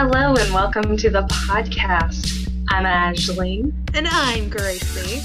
Hello 0.00 0.36
and 0.36 0.54
welcome 0.54 0.96
to 0.96 1.10
the 1.10 1.22
podcast. 1.22 2.48
I'm 2.68 2.86
Ashley. 2.86 3.64
And 3.94 4.06
I'm 4.08 4.48
Gracie. 4.48 5.24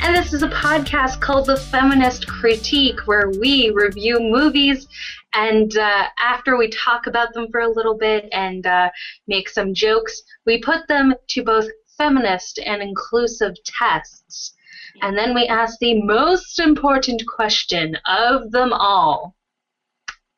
And 0.00 0.16
this 0.16 0.32
is 0.32 0.42
a 0.42 0.48
podcast 0.48 1.20
called 1.20 1.46
The 1.46 1.56
Feminist 1.56 2.26
Critique, 2.26 3.06
where 3.06 3.30
we 3.38 3.70
review 3.70 4.18
movies 4.18 4.88
and 5.32 5.78
uh, 5.78 6.08
after 6.18 6.56
we 6.56 6.70
talk 6.70 7.06
about 7.06 7.34
them 7.34 7.52
for 7.52 7.60
a 7.60 7.70
little 7.70 7.96
bit 7.96 8.28
and 8.32 8.66
uh, 8.66 8.90
make 9.28 9.48
some 9.48 9.72
jokes, 9.72 10.20
we 10.44 10.58
put 10.58 10.88
them 10.88 11.14
to 11.28 11.44
both 11.44 11.68
feminist 11.96 12.58
and 12.58 12.82
inclusive 12.82 13.54
tests. 13.64 14.54
And 15.02 15.16
then 15.16 15.36
we 15.36 15.46
ask 15.46 15.78
the 15.78 16.02
most 16.02 16.58
important 16.58 17.22
question 17.28 17.96
of 18.06 18.50
them 18.50 18.72
all 18.72 19.36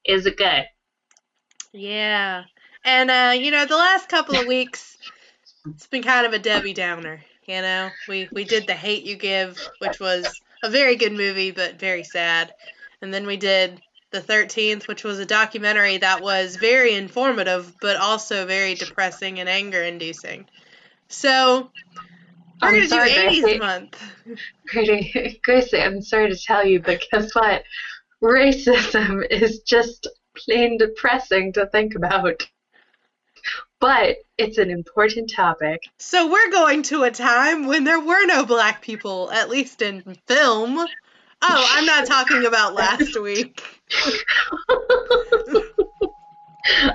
Is 0.04 0.26
it 0.26 0.36
good? 0.36 0.66
Yeah. 1.72 2.44
And, 2.84 3.10
uh, 3.10 3.32
you 3.36 3.50
know, 3.50 3.66
the 3.66 3.76
last 3.76 4.08
couple 4.08 4.36
of 4.36 4.46
weeks, 4.48 4.96
it's 5.66 5.86
been 5.86 6.02
kind 6.02 6.26
of 6.26 6.32
a 6.32 6.38
Debbie 6.38 6.74
Downer. 6.74 7.24
You 7.46 7.60
know, 7.62 7.90
we, 8.08 8.28
we 8.32 8.44
did 8.44 8.66
The 8.66 8.74
Hate 8.74 9.04
You 9.04 9.16
Give, 9.16 9.58
which 9.78 10.00
was 10.00 10.40
a 10.62 10.70
very 10.70 10.96
good 10.96 11.12
movie, 11.12 11.50
but 11.50 11.78
very 11.78 12.04
sad. 12.04 12.52
And 13.02 13.12
then 13.12 13.26
we 13.26 13.36
did 13.36 13.80
The 14.12 14.20
13th, 14.20 14.88
which 14.88 15.04
was 15.04 15.18
a 15.18 15.26
documentary 15.26 15.98
that 15.98 16.22
was 16.22 16.56
very 16.56 16.94
informative, 16.94 17.74
but 17.80 17.96
also 17.96 18.46
very 18.46 18.74
depressing 18.74 19.40
and 19.40 19.48
anger 19.48 19.82
inducing. 19.82 20.46
So, 21.08 21.70
we're 22.62 22.70
going 22.70 22.82
to 22.82 22.88
do 22.88 22.96
80s 22.96 23.42
Gracie. 23.42 23.58
month. 23.58 24.02
Gracie, 25.44 25.80
I'm 25.80 26.00
sorry 26.00 26.30
to 26.30 26.38
tell 26.38 26.64
you, 26.66 26.80
but 26.80 27.02
guess 27.12 27.34
what? 27.34 27.64
Racism 28.22 29.26
is 29.30 29.60
just 29.60 30.08
plain 30.34 30.78
depressing 30.78 31.52
to 31.52 31.66
think 31.66 31.94
about 31.94 32.46
but 33.84 34.16
it's 34.38 34.56
an 34.56 34.70
important 34.70 35.30
topic. 35.30 35.82
So 35.98 36.32
we're 36.32 36.50
going 36.50 36.84
to 36.84 37.02
a 37.02 37.10
time 37.10 37.66
when 37.66 37.84
there 37.84 38.00
were 38.00 38.24
no 38.24 38.46
black 38.46 38.80
people, 38.80 39.30
at 39.30 39.50
least 39.50 39.82
in 39.82 40.00
film. 40.26 40.78
Oh, 40.78 41.68
I'm 41.72 41.84
not 41.84 42.06
talking 42.06 42.46
about 42.46 42.72
last 42.72 43.20
week. 43.20 43.62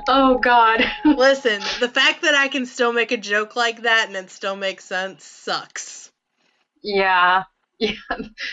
oh 0.08 0.40
God. 0.40 0.84
Listen, 1.06 1.62
the 1.80 1.90
fact 1.90 2.24
that 2.24 2.34
I 2.34 2.48
can 2.48 2.66
still 2.66 2.92
make 2.92 3.12
a 3.12 3.18
joke 3.18 3.56
like 3.56 3.84
that 3.84 4.08
and 4.08 4.16
it 4.16 4.32
still 4.32 4.56
makes 4.56 4.84
sense 4.84 5.24
sucks. 5.24 6.12
Yeah. 6.82 7.44
Yeah. 7.82 7.92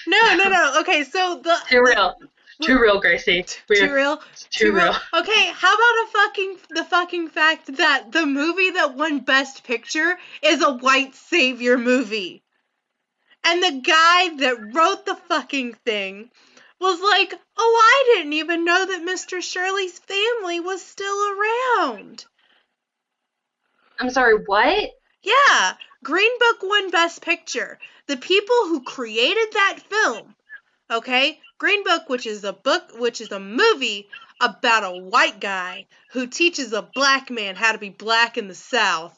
No, 0.06 0.36
no, 0.36 0.44
no. 0.44 0.80
Okay, 0.82 1.02
so 1.02 1.42
the 1.42 1.80
real. 1.82 2.14
Too 2.62 2.80
real, 2.80 3.00
Gracie. 3.00 3.42
Too, 3.42 3.74
too 3.74 3.92
real. 3.92 4.16
Too, 4.16 4.48
too 4.50 4.72
real. 4.72 4.84
real. 4.84 4.96
Okay, 5.12 5.52
how 5.52 5.74
about 5.74 6.04
a 6.04 6.08
fucking 6.12 6.58
the 6.70 6.84
fucking 6.84 7.28
fact 7.28 7.76
that 7.76 8.12
the 8.12 8.24
movie 8.24 8.70
that 8.70 8.94
won 8.94 9.20
Best 9.20 9.64
Picture 9.64 10.18
is 10.42 10.62
a 10.62 10.72
white 10.72 11.14
savior 11.14 11.76
movie, 11.76 12.42
and 13.44 13.62
the 13.62 13.80
guy 13.82 14.36
that 14.36 14.74
wrote 14.74 15.04
the 15.04 15.16
fucking 15.28 15.74
thing 15.84 16.30
was 16.80 17.00
like, 17.00 17.38
"Oh, 17.58 17.82
I 17.84 18.14
didn't 18.14 18.32
even 18.32 18.64
know 18.64 18.86
that 18.86 19.02
Mr. 19.02 19.42
Shirley's 19.42 19.98
family 19.98 20.60
was 20.60 20.82
still 20.82 21.18
around." 21.32 22.24
I'm 23.98 24.10
sorry, 24.10 24.36
what? 24.46 24.90
Yeah, 25.22 25.74
Green 26.02 26.38
Book 26.38 26.62
won 26.62 26.90
Best 26.90 27.20
Picture. 27.20 27.78
The 28.06 28.16
people 28.16 28.56
who 28.66 28.82
created 28.82 29.48
that 29.52 29.80
film, 29.90 30.34
okay, 30.90 31.40
Green 31.58 31.84
Book, 31.84 32.08
which 32.08 32.26
is 32.26 32.44
a 32.44 32.52
book, 32.52 32.90
which 32.98 33.20
is 33.20 33.32
a 33.32 33.40
movie 33.40 34.08
about 34.40 34.84
a 34.84 34.98
white 34.98 35.40
guy 35.40 35.86
who 36.10 36.26
teaches 36.26 36.72
a 36.72 36.82
black 36.82 37.30
man 37.30 37.56
how 37.56 37.72
to 37.72 37.78
be 37.78 37.88
black 37.88 38.36
in 38.36 38.48
the 38.48 38.54
South 38.54 39.16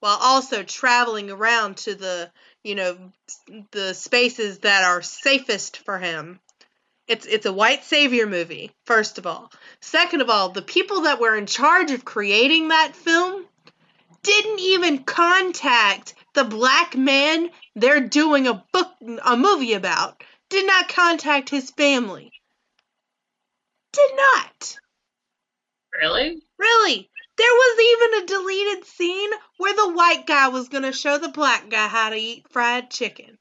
while 0.00 0.18
also 0.20 0.62
traveling 0.62 1.30
around 1.30 1.78
to 1.78 1.94
the, 1.94 2.30
you 2.62 2.74
know, 2.74 3.12
the 3.72 3.94
spaces 3.94 4.58
that 4.58 4.84
are 4.84 5.02
safest 5.02 5.78
for 5.78 5.98
him. 5.98 6.40
It's 7.06 7.24
it's 7.24 7.46
a 7.46 7.52
white 7.52 7.84
savior 7.84 8.26
movie, 8.26 8.70
first 8.84 9.16
of 9.16 9.26
all. 9.26 9.50
Second 9.80 10.20
of 10.20 10.28
all, 10.28 10.50
the 10.50 10.60
people 10.60 11.02
that 11.02 11.20
were 11.20 11.36
in 11.36 11.46
charge 11.46 11.90
of 11.90 12.04
creating 12.04 12.68
that 12.68 12.94
film 12.94 13.46
didn't 14.22 14.60
even 14.60 15.04
contact 15.04 16.14
the 16.34 16.44
black 16.44 16.96
man 16.96 17.50
they're 17.74 18.00
doing 18.00 18.46
a 18.46 18.62
book 18.72 18.92
a 19.24 19.36
movie 19.36 19.72
about 19.72 20.22
did 20.50 20.66
not 20.66 20.88
contact 20.88 21.50
his 21.50 21.70
family. 21.70 22.32
Did 23.92 24.10
not. 24.16 24.78
Really? 26.00 26.42
Really. 26.58 27.10
There 27.36 27.46
was 27.46 27.80
even 27.80 28.22
a 28.22 28.26
deleted 28.26 28.84
scene 28.86 29.30
where 29.58 29.74
the 29.74 29.92
white 29.92 30.26
guy 30.26 30.48
was 30.48 30.68
going 30.68 30.82
to 30.82 30.92
show 30.92 31.18
the 31.18 31.28
black 31.28 31.68
guy 31.68 31.86
how 31.86 32.10
to 32.10 32.16
eat 32.16 32.50
fried 32.50 32.90
chicken. 32.90 33.38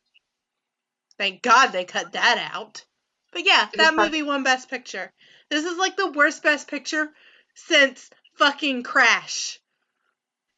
Thank 1.18 1.42
God 1.42 1.68
they 1.68 1.86
cut 1.86 2.12
that 2.14 2.52
out. 2.54 2.86
But 3.32 3.46
yeah, 3.46 3.68
that 3.76 3.96
movie 3.96 4.22
won 4.22 4.44
Best 4.44 4.70
Picture. 4.70 5.12
This 5.50 5.66
is 5.66 5.78
like 5.78 5.98
the 5.98 6.12
worst 6.12 6.44
Best 6.44 6.68
Picture 6.68 7.12
since 7.56 8.10
fucking 8.36 8.84
Crash. 8.84 9.60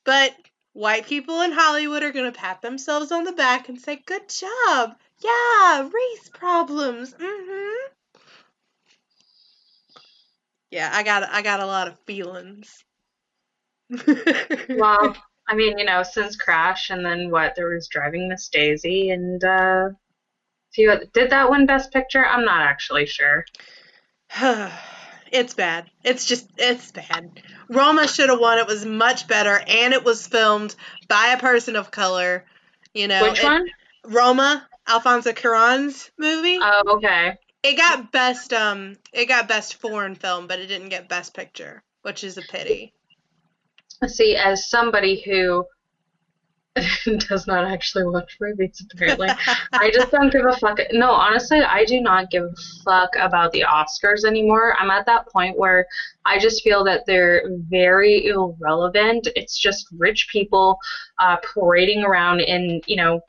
But 0.04 0.36
white 0.74 1.06
people 1.06 1.42
in 1.42 1.52
Hollywood 1.52 2.04
are 2.04 2.12
going 2.12 2.32
to 2.32 2.38
pat 2.38 2.62
themselves 2.62 3.12
on 3.12 3.24
the 3.24 3.32
back 3.32 3.70
and 3.70 3.80
say, 3.80 4.02
Good 4.06 4.30
job. 4.30 4.96
Yeah, 5.20 5.82
race 5.82 6.30
problems. 6.34 7.14
Mm-hmm. 7.14 7.94
Yeah, 10.72 10.90
I 10.94 11.04
got 11.04 11.24
I 11.24 11.42
got 11.42 11.60
a 11.60 11.66
lot 11.66 11.88
of 11.88 12.00
feelings. 12.02 12.84
well, 14.70 15.16
I 15.48 15.56
mean, 15.56 15.80
you 15.80 15.86
know, 15.86 16.04
since 16.04 16.36
Crash 16.36 16.92
and 16.92 17.04
then 17.04 17.32
what 17.32 17.56
there 17.56 17.70
was 17.70 17.88
Driving 17.88 18.30
Miss 18.30 18.50
Daisy 18.50 19.10
and 19.10 19.44
uh 19.44 19.90
few 20.74 20.96
did 21.14 21.32
that 21.32 21.50
win 21.50 21.66
best 21.66 21.92
picture? 21.92 22.26
I'm 22.26 22.46
not 22.46 22.62
actually 22.62 23.08
sure. 23.08 23.46
it's 25.32 25.56
bad. 25.56 25.90
It's 26.04 26.26
just 26.26 26.48
it's 26.58 26.92
bad. 26.92 27.42
Roma 27.68 28.08
should 28.08 28.30
have 28.30 28.40
won. 28.40 28.60
It 28.60 28.68
was 28.68 28.86
much 28.86 29.28
better 29.28 29.60
and 29.68 29.94
it 29.94 30.04
was 30.04 30.28
filmed 30.28 30.76
by 31.08 31.34
a 31.36 31.40
person 31.40 31.76
of 31.76 31.90
color. 31.92 32.46
You 32.94 33.08
know, 33.08 33.24
Which 33.24 33.40
it, 33.40 33.44
one? 33.44 33.68
Roma. 34.06 34.69
Alfonso 34.90 35.32
Cuarón's 35.32 36.12
movie. 36.18 36.58
Oh, 36.62 36.82
okay. 36.98 37.34
It 37.62 37.78
got 37.78 38.12
best 38.12 38.54
um 38.54 38.98
it 39.14 39.28
got 39.28 39.48
best 39.48 39.76
foreign 39.76 40.16
film, 40.16 40.48
but 40.48 40.60
it 40.60 40.68
didn't 40.68 40.90
get 40.90 41.10
best 41.10 41.34
picture, 41.34 41.84
which 42.02 42.24
is 42.24 42.38
a 42.38 42.42
pity. 42.42 42.94
See, 44.08 44.36
as 44.36 44.70
somebody 44.70 45.22
who 45.22 45.66
does 47.28 47.48
not 47.48 47.66
actually 47.66 48.06
watch 48.06 48.38
movies 48.40 48.86
apparently. 48.94 49.30
I 49.74 49.92
just 49.92 50.12
don't 50.12 50.32
give 50.32 50.46
a 50.46 50.56
fuck. 50.58 50.80
No, 50.92 51.12
honestly, 51.12 51.62
I 51.62 51.86
do 51.86 52.00
not 52.00 52.30
give 52.30 52.44
a 52.44 52.56
fuck 52.86 53.10
about 53.18 53.52
the 53.52 53.64
Oscars 53.64 54.24
anymore. 54.26 54.76
I'm 54.80 54.92
at 54.92 55.06
that 55.08 55.28
point 55.28 55.58
where 55.58 55.86
I 56.26 56.40
just 56.40 56.64
feel 56.64 56.84
that 56.86 57.06
they're 57.06 57.44
very 57.70 58.28
irrelevant. 58.28 59.28
It's 59.36 59.58
just 59.58 59.88
rich 59.98 60.28
people 60.32 60.78
uh, 61.18 61.38
parading 61.38 62.04
around 62.04 62.42
in, 62.42 62.82
you 62.86 62.96
know, 62.96 63.22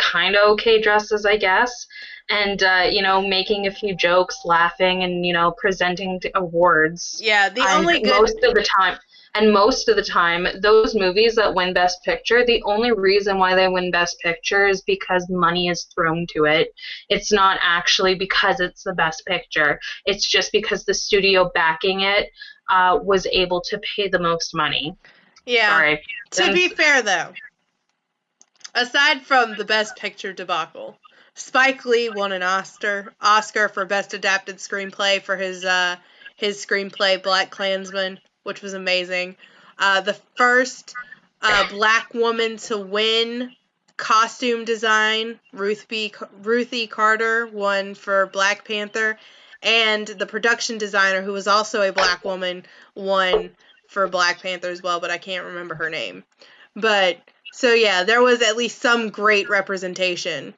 kind 0.00 0.36
of 0.36 0.50
okay 0.52 0.80
dresses, 0.80 1.24
I 1.26 1.36
guess, 1.36 1.86
and 2.28 2.62
uh, 2.62 2.88
you 2.90 3.02
know, 3.02 3.20
making 3.20 3.66
a 3.66 3.70
few 3.70 3.94
jokes, 3.94 4.38
laughing, 4.44 5.02
and 5.02 5.24
you 5.26 5.32
know, 5.32 5.52
presenting 5.58 6.20
awards. 6.34 7.20
Yeah, 7.22 7.48
the 7.48 7.62
only 7.62 8.00
good... 8.00 8.20
most 8.20 8.42
of 8.42 8.54
the 8.54 8.62
time. 8.62 8.98
And 9.32 9.52
most 9.52 9.88
of 9.88 9.94
the 9.94 10.02
time, 10.02 10.48
those 10.60 10.96
movies 10.96 11.36
that 11.36 11.54
win 11.54 11.72
Best 11.72 12.02
Picture, 12.02 12.44
the 12.44 12.60
only 12.64 12.90
reason 12.90 13.38
why 13.38 13.54
they 13.54 13.68
win 13.68 13.92
Best 13.92 14.18
Picture 14.18 14.66
is 14.66 14.82
because 14.82 15.28
money 15.30 15.68
is 15.68 15.84
thrown 15.94 16.26
to 16.30 16.46
it. 16.46 16.74
It's 17.08 17.30
not 17.30 17.56
actually 17.62 18.16
because 18.16 18.58
it's 18.58 18.82
the 18.82 18.92
Best 18.92 19.24
Picture. 19.26 19.78
It's 20.04 20.28
just 20.28 20.50
because 20.50 20.84
the 20.84 20.94
studio 20.94 21.48
backing 21.54 22.00
it 22.00 22.28
uh, 22.70 22.98
was 23.00 23.24
able 23.26 23.60
to 23.60 23.80
pay 23.94 24.08
the 24.08 24.18
most 24.18 24.52
money. 24.52 24.96
Yeah. 25.46 25.70
Sorry. 25.70 26.02
To 26.32 26.52
be 26.52 26.68
fair, 26.68 27.02
though, 27.02 27.32
aside 28.74 29.22
from 29.22 29.56
the 29.56 29.64
Best 29.64 29.96
Picture 29.96 30.32
debacle, 30.32 30.98
Spike 31.34 31.84
Lee 31.84 32.08
won 32.08 32.32
an 32.32 32.42
Oscar 32.42 33.14
Oscar 33.20 33.68
for 33.68 33.84
Best 33.84 34.14
Adapted 34.14 34.56
Screenplay 34.56 35.22
for 35.22 35.36
his 35.36 35.64
uh, 35.64 35.96
his 36.36 36.64
screenplay 36.64 37.22
BlacKkKlansman, 37.22 38.18
which 38.42 38.62
was 38.62 38.74
amazing. 38.74 39.36
Uh, 39.78 40.00
the 40.00 40.18
first 40.36 40.94
uh, 41.42 41.68
black 41.70 42.12
woman 42.14 42.56
to 42.56 42.78
win 42.78 43.54
costume 43.96 44.64
design, 44.64 45.38
Ruth 45.52 45.86
B. 45.88 46.12
Ruthie 46.42 46.86
Carter 46.86 47.46
won 47.46 47.94
for 47.94 48.26
Black 48.26 48.66
Panther, 48.66 49.18
and 49.62 50.06
the 50.06 50.26
production 50.26 50.78
designer, 50.78 51.22
who 51.22 51.32
was 51.32 51.46
also 51.46 51.82
a 51.82 51.92
black 51.92 52.24
woman, 52.24 52.64
won 52.94 53.50
for 53.88 54.08
Black 54.08 54.40
Panther 54.42 54.70
as 54.70 54.82
well, 54.82 55.00
but 55.00 55.10
I 55.10 55.18
can't 55.18 55.46
remember 55.46 55.74
her 55.74 55.90
name. 55.90 56.24
But 56.74 57.18
so 57.52 57.72
yeah, 57.72 58.04
there 58.04 58.22
was 58.22 58.42
at 58.42 58.56
least 58.56 58.80
some 58.80 59.10
great 59.10 59.48
representation. 59.48 60.54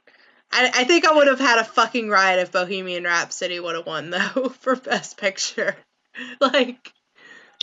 I, 0.53 0.71
I 0.75 0.85
think 0.85 1.07
I 1.07 1.15
would 1.15 1.29
have 1.29 1.41
had 1.41 1.59
a 1.59 1.65
fucking 1.65 2.09
riot 2.09 2.41
if 2.41 2.53
Bohemian 2.53 3.05
Rhapsody 3.05 3.59
would 3.59 3.77
have 3.77 3.87
won 3.87 4.11
though 4.11 4.49
for 4.61 4.77
Best 4.77 5.17
Picture. 5.17 5.77
like 6.41 6.93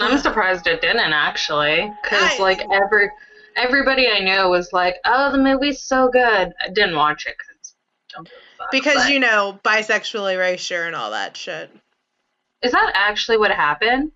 I'm 0.02 0.18
surprised 0.18 0.66
it 0.68 0.81
didn't 0.81 1.14
actually, 1.14 1.92
because 2.04 2.40
like 2.40 2.62
every 2.72 3.10
everybody 3.56 4.08
I 4.08 4.20
knew 4.20 4.50
was 4.50 4.72
like, 4.72 4.96
"Oh, 5.06 5.31
the 5.31 5.38
movie's 5.38 5.81
so 5.81 6.10
good." 6.10 6.22
I 6.62 6.70
didn't 6.74 6.96
watch 6.96 7.26
it 7.26 7.36
because 7.38 7.76
don't 8.14 8.26
give 8.26 8.34
a 8.34 8.58
fuck, 8.58 8.72
because 8.72 9.04
but- 9.04 9.12
you 9.12 9.20
know 9.20 9.60
bisexual 9.64 10.34
erasure 10.34 10.84
and 10.84 10.96
all 10.96 11.12
that 11.12 11.36
shit. 11.38 11.70
is 12.62 12.72
that 12.72 12.92
actually 12.96 13.38
what 13.38 13.52
happened? 13.52 14.12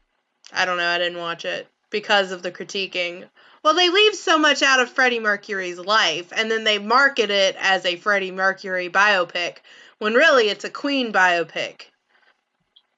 I 0.51 0.65
don't 0.65 0.77
know. 0.77 0.87
I 0.87 0.97
didn't 0.97 1.19
watch 1.19 1.45
it 1.45 1.67
because 1.89 2.31
of 2.31 2.43
the 2.43 2.51
critiquing. 2.51 3.27
Well, 3.63 3.75
they 3.75 3.89
leave 3.89 4.13
so 4.13 4.37
much 4.37 4.61
out 4.61 4.81
of 4.81 4.89
Freddie 4.89 5.19
Mercury's 5.19 5.79
life, 5.79 6.33
and 6.35 6.51
then 6.51 6.65
they 6.65 6.79
market 6.79 7.29
it 7.29 7.55
as 7.57 7.85
a 7.85 7.95
Freddie 7.95 8.31
Mercury 8.31 8.89
biopic, 8.89 9.57
when 9.99 10.13
really 10.13 10.49
it's 10.49 10.65
a 10.65 10.69
Queen 10.69 11.13
biopic. 11.13 11.83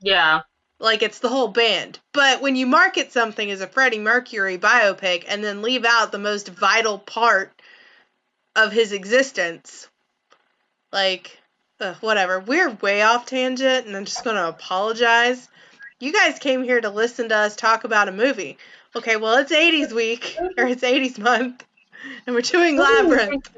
Yeah, 0.02 0.42
Like 0.80 1.04
it's 1.04 1.20
the 1.20 1.30
whole 1.30 1.50
band. 1.50 2.00
But 2.14 2.42
when 2.42 2.56
you 2.56 2.66
market 2.66 3.12
something 3.12 3.50
as 3.50 3.62
a 3.62 3.68
Freddie 3.68 4.00
Mercury 4.00 4.58
biopic 4.58 5.24
and 5.28 5.44
then 5.44 5.62
leave 5.62 5.86
out 5.86 6.12
the 6.12 6.18
most 6.18 6.50
vital 6.50 6.98
part 6.98 7.52
of 8.56 8.72
his 8.72 8.92
existence, 8.92 9.88
like, 10.92 11.40
ugh, 11.80 11.96
whatever. 12.02 12.40
We're 12.40 12.72
way 12.72 13.02
off 13.04 13.26
tangent, 13.26 13.86
and 13.86 13.96
I'm 13.96 14.06
just 14.06 14.24
gonna 14.24 14.48
apologize. 14.48 15.48
You 16.00 16.12
guys 16.12 16.40
came 16.40 16.64
here 16.64 16.82
to 16.82 16.90
listen 16.90 17.30
to 17.30 17.36
us 17.36 17.56
talk 17.56 17.84
about 17.84 18.10
a 18.10 18.12
movie. 18.12 18.58
Okay, 18.96 19.18
well, 19.18 19.38
it's 19.38 19.52
80s 19.52 19.92
week, 19.92 20.38
or 20.58 20.68
it's 20.68 20.84
80s 20.84 21.20
month, 21.20 21.66
and 22.26 22.36
we're 22.36 22.42
doing 22.42 22.78
Labyrinth. 22.78 23.50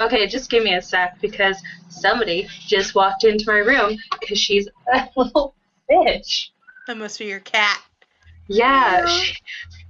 Okay, 0.00 0.26
just 0.26 0.50
give 0.50 0.64
me 0.64 0.74
a 0.74 0.82
sec 0.82 1.20
because 1.20 1.56
somebody 1.88 2.46
just 2.66 2.94
walked 2.94 3.24
into 3.24 3.44
my 3.46 3.58
room 3.58 3.96
because 4.20 4.38
she's 4.38 4.68
a 4.92 5.08
little 5.16 5.54
bitch. 5.90 6.48
That 6.86 6.96
must 6.98 7.18
be 7.18 7.26
your 7.26 7.40
cat. 7.40 7.80
Yeah, 8.48 9.00
Yeah. 9.00 9.06
she, 9.06 9.34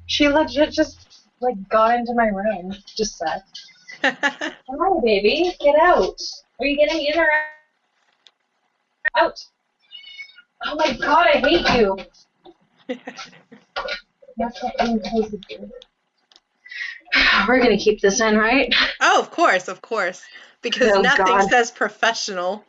she 0.07 0.29
legit 0.29 0.71
just 0.73 1.25
like 1.41 1.69
got 1.69 1.95
into 1.97 2.15
my 2.15 2.27
room. 2.27 2.75
Just 2.97 3.19
sec. 3.19 3.43
Hi, 4.03 5.01
baby, 5.03 5.53
get 5.61 5.77
out. 5.81 6.21
Are 6.61 6.67
you 6.67 6.77
getting 6.77 7.05
in 7.07 7.19
or 7.19 7.29
out? 9.17 9.23
out? 9.25 9.45
Oh 10.65 10.75
my 10.77 10.93
god, 10.97 11.27
I 11.35 11.39
hate 11.39 11.79
you. 11.79 11.97
That's 14.39 14.63
what 14.63 14.75
I'm 14.79 15.03
supposed 15.03 15.31
to 15.31 15.37
do. 15.49 15.71
We're 17.49 17.61
gonna 17.61 17.79
keep 17.79 18.01
this 18.01 18.21
in, 18.21 18.37
right? 18.37 18.73
oh, 19.01 19.21
of 19.21 19.31
course, 19.31 19.69
of 19.69 19.83
course. 19.83 20.23
Because 20.63 20.93
Oh, 20.93 21.01
nothing 21.03 21.27
God. 21.27 21.49
says 21.49 21.71
professional. 21.71 22.65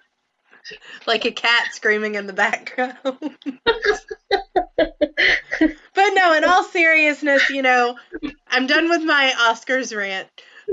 Like 1.08 1.26
a 1.26 1.32
cat 1.32 1.74
screaming 1.74 2.16
in 2.16 2.28
the 2.28 2.34
background. 2.34 2.96
But 5.60 6.12
no, 6.14 6.34
in 6.34 6.44
all 6.46 6.64
seriousness, 6.64 7.50
you 7.50 7.62
know, 7.62 7.98
I'm 8.48 8.68
done 8.68 8.90
with 8.90 9.04
my 9.04 9.34
Oscars 9.38 9.96
rant. 9.96 10.28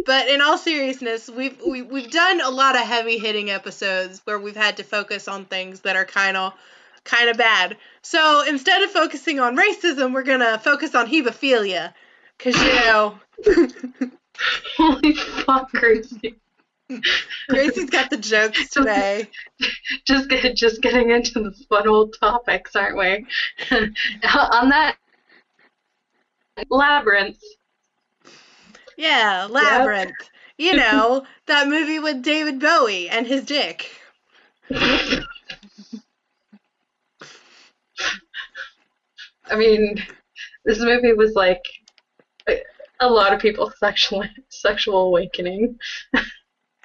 But 0.05 0.29
in 0.29 0.41
all 0.41 0.57
seriousness, 0.57 1.29
we've 1.29 1.61
we, 1.67 1.83
we've 1.83 2.11
done 2.11 2.41
a 2.41 2.51
lot 2.51 2.77
of 2.77 2.83
heavy 2.83 3.19
hitting 3.19 3.51
episodes 3.51 4.21
where 4.25 4.39
we've 4.39 4.57
had 4.57 4.77
to 4.77 4.85
focus 4.85 5.27
on 5.27 5.45
things 5.47 5.81
that 5.81 5.97
are 5.97 6.05
kind 6.05 6.37
of 6.37 6.53
kind 7.07 7.31
of 7.31 7.39
bad. 7.39 7.79
So 8.03 8.45
instead 8.47 8.83
of 8.83 8.91
focusing 8.91 9.41
on 9.41 9.57
racism, 9.57 10.13
we're 10.13 10.23
gonna 10.23 10.59
focus 10.59 10.95
on 10.95 11.07
hebephilia, 11.07 11.95
cause 12.39 12.55
you 12.63 12.75
know 12.75 13.19
Holy 14.77 15.15
fuck, 15.15 15.71
Gracie. 15.71 16.37
Gracie's 17.49 17.91
got 17.91 18.11
the 18.11 18.17
jokes 18.17 18.69
today. 18.71 19.29
Just 20.07 20.29
get, 20.29 20.55
just 20.57 20.83
getting 20.83 21.11
into 21.11 21.41
the 21.41 21.53
fun 21.69 21.89
old 21.89 22.17
topics, 22.21 22.77
aren't 22.77 22.97
we? 22.97 23.27
On 23.71 24.69
that 24.69 24.97
labyrinth. 26.71 27.43
Yeah, 28.97 29.47
Labyrinth. 29.51 30.15
You 30.59 30.75
know 30.75 31.27
that 31.47 31.69
movie 31.69 31.99
with 31.99 32.23
David 32.23 32.61
Bowie 32.61 33.11
and 33.11 33.27
his 33.27 33.45
dick. 33.45 33.91
I 39.51 39.57
mean, 39.57 40.03
this 40.65 40.81
movie 40.81 41.13
was 41.13 41.35
like 41.35 41.63
a, 43.01 43.09
lot 43.09 43.33
of 43.33 43.41
people's 43.41 43.79
sexual 43.79 44.25
sexual 44.49 45.07
awakening. 45.09 45.79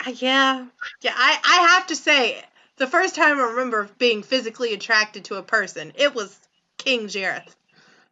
Uh, 0.05 0.11
Yeah, 0.17 0.67
yeah. 1.01 1.13
I 1.15 1.39
I 1.43 1.67
have 1.75 1.87
to 1.87 1.95
say, 1.95 2.43
the 2.77 2.87
first 2.87 3.15
time 3.15 3.39
I 3.39 3.43
remember 3.43 3.89
being 3.97 4.23
physically 4.23 4.73
attracted 4.73 5.25
to 5.25 5.35
a 5.35 5.43
person, 5.43 5.93
it 5.95 6.13
was 6.13 6.37
King 6.77 7.07
Jareth. 7.07 7.55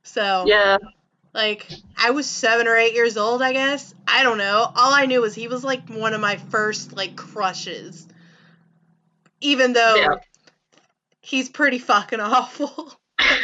So 0.03 0.55
Yeah, 0.55 0.77
like 1.33 1.71
I 1.97 2.11
was 2.11 2.29
seven 2.29 2.67
or 2.67 2.77
eight 2.77 2.95
years 2.95 3.17
old, 3.17 3.41
I 3.43 3.53
guess. 3.53 3.93
I 4.07 4.23
don't 4.23 4.37
know. 4.39 4.71
All 4.75 4.93
I 4.93 5.05
knew 5.07 5.21
was 5.21 5.35
he 5.35 5.47
was 5.49 5.63
like 5.63 5.89
one 5.89 6.13
of 6.13 6.21
my 6.21 6.37
first 6.37 6.93
like 6.93 7.15
crushes. 7.15 8.07
Even 9.41 9.73
though 9.73 9.95
Yeah. 9.95 10.19
he's 11.21 11.47
pretty 11.49 11.79
fucking 11.79 12.19
awful. 12.21 12.98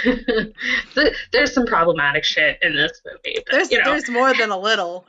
Th- 0.96 1.16
there's 1.31 1.54
some 1.54 1.66
problematic 1.66 2.24
shit 2.24 2.57
in 2.62 2.75
this 2.75 3.02
movie, 3.06 3.40
but 3.46 3.52
There's 3.52 3.72
you 3.72 3.80
know, 3.80 3.92
there's 3.92 4.10
more 4.10 4.34
than 4.34 4.52
a 4.52 4.57
little. 4.57 5.06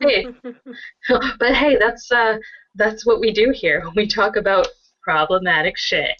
hey, 0.00 0.26
but 1.38 1.54
hey, 1.54 1.76
that's 1.78 2.10
uh, 2.12 2.36
that's 2.74 3.04
what 3.04 3.20
we 3.20 3.32
do 3.32 3.52
here. 3.54 3.82
When 3.84 3.94
we 3.96 4.06
talk 4.06 4.36
about 4.36 4.68
problematic 5.02 5.76
shit. 5.76 6.10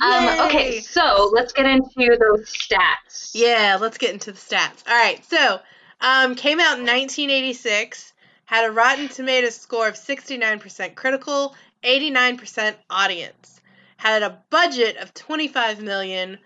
Um, 0.00 0.46
okay, 0.46 0.80
so 0.80 1.30
let's 1.32 1.52
get 1.52 1.66
into 1.66 2.16
those 2.18 2.50
stats. 2.50 3.30
Yeah, 3.34 3.78
let's 3.80 3.98
get 3.98 4.12
into 4.12 4.32
the 4.32 4.38
stats. 4.38 4.82
All 4.88 4.96
right, 4.96 5.24
so 5.26 5.60
um, 6.00 6.34
came 6.34 6.58
out 6.58 6.78
in 6.78 6.86
1986, 6.86 8.12
had 8.46 8.68
a 8.68 8.72
Rotten 8.72 9.08
Tomatoes 9.08 9.56
score 9.56 9.88
of 9.88 9.94
69% 9.94 10.94
critical, 10.94 11.54
89% 11.84 12.74
audience, 12.88 13.60
had 13.96 14.22
a 14.22 14.42
budget 14.50 14.96
of 14.96 15.14
25 15.14 15.82
million, 15.82 16.38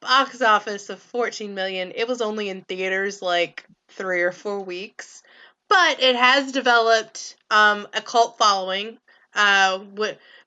box 0.00 0.42
office 0.42 0.90
of 0.90 1.00
14 1.00 1.54
million. 1.54 1.92
It 1.94 2.08
was 2.08 2.20
only 2.20 2.48
in 2.48 2.62
theaters 2.62 3.22
like 3.22 3.64
three 3.88 4.22
or 4.22 4.32
four 4.32 4.60
weeks, 4.60 5.22
but 5.68 6.02
it 6.02 6.16
has 6.16 6.52
developed 6.52 7.36
um, 7.50 7.86
a 7.94 8.00
cult 8.00 8.38
following. 8.38 8.98
Uh, 9.34 9.78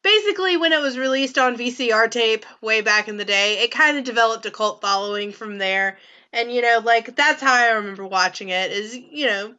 basically, 0.01 0.57
when 0.57 0.73
it 0.73 0.81
was 0.81 0.97
released 0.97 1.37
on 1.37 1.57
VCR 1.57 2.11
tape 2.11 2.45
way 2.61 2.81
back 2.81 3.07
in 3.07 3.17
the 3.17 3.25
day, 3.25 3.59
it 3.59 3.71
kind 3.71 3.97
of 3.97 4.03
developed 4.03 4.45
a 4.45 4.51
cult 4.51 4.81
following 4.81 5.31
from 5.31 5.57
there. 5.57 5.97
And 6.33 6.51
you 6.51 6.61
know, 6.61 6.81
like 6.83 7.15
that's 7.15 7.41
how 7.41 7.53
I 7.53 7.71
remember 7.71 8.05
watching 8.05 8.49
it 8.49 8.71
is 8.71 8.95
you 8.95 9.27
know, 9.27 9.55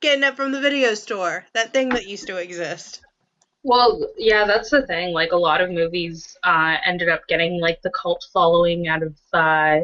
getting 0.00 0.24
it 0.24 0.36
from 0.36 0.52
the 0.52 0.60
video 0.60 0.94
store, 0.94 1.44
that 1.52 1.72
thing 1.72 1.90
that 1.90 2.06
used 2.06 2.28
to 2.28 2.36
exist. 2.36 3.02
Well, 3.66 4.12
yeah, 4.16 4.46
that's 4.46 4.70
the 4.70 4.86
thing. 4.86 5.12
Like 5.12 5.32
a 5.32 5.36
lot 5.36 5.60
of 5.60 5.72
movies 5.72 6.36
uh, 6.44 6.76
ended 6.86 7.08
up 7.08 7.26
getting 7.26 7.60
like 7.60 7.82
the 7.82 7.90
cult 7.90 8.24
following 8.32 8.86
out 8.86 9.02
of 9.02 9.16
uh, 9.32 9.80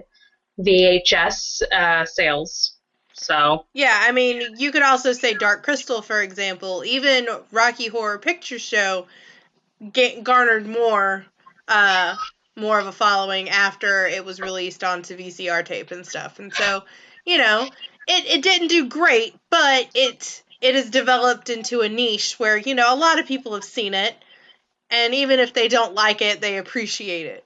VHS 0.61 1.63
uh, 1.73 2.05
sales. 2.05 2.77
So 3.13 3.67
Yeah, 3.75 3.99
I 4.01 4.13
mean, 4.13 4.55
you 4.57 4.71
could 4.71 4.85
also 4.85 5.13
say 5.13 5.35
Dark 5.35 5.65
Crystal, 5.65 6.01
for 6.01 6.23
example. 6.23 6.85
Even 6.85 7.27
Rocky 7.51 7.89
Horror 7.89 8.21
Picture 8.21 8.61
Show 8.61 9.09
ga- 9.93 10.21
garnered 10.21 10.67
more, 10.69 11.27
uh, 11.67 12.15
more 12.57 12.79
of 12.79 12.87
a 12.87 12.93
following 12.93 13.49
after 13.51 14.07
it 14.07 14.25
was 14.25 14.41
released 14.41 14.85
onto 14.85 15.17
VCR 15.17 15.65
tape 15.65 15.91
and 15.91 16.07
stuff. 16.07 16.39
And 16.39 16.55
so, 16.55 16.85
you 17.25 17.37
know, 17.39 17.69
it, 18.07 18.27
it 18.27 18.43
didn't 18.43 18.69
do 18.69 18.87
great, 18.89 19.35
but 19.51 19.89
it 19.93 20.45
it 20.63 20.75
has 20.75 20.89
developed 20.89 21.51
into 21.51 21.81
a 21.81 21.89
niche 21.89 22.39
where 22.39 22.57
you 22.57 22.75
know 22.75 22.95
a 22.95 22.97
lot 22.97 23.19
of 23.19 23.27
people 23.27 23.53
have 23.55 23.65
seen 23.65 23.93
it, 23.93 24.15
and 24.91 25.15
even 25.15 25.41
if 25.41 25.53
they 25.53 25.69
don't 25.69 25.95
like 25.95 26.23
it, 26.23 26.41
they 26.41 26.57
appreciate 26.57 27.27
it. 27.27 27.45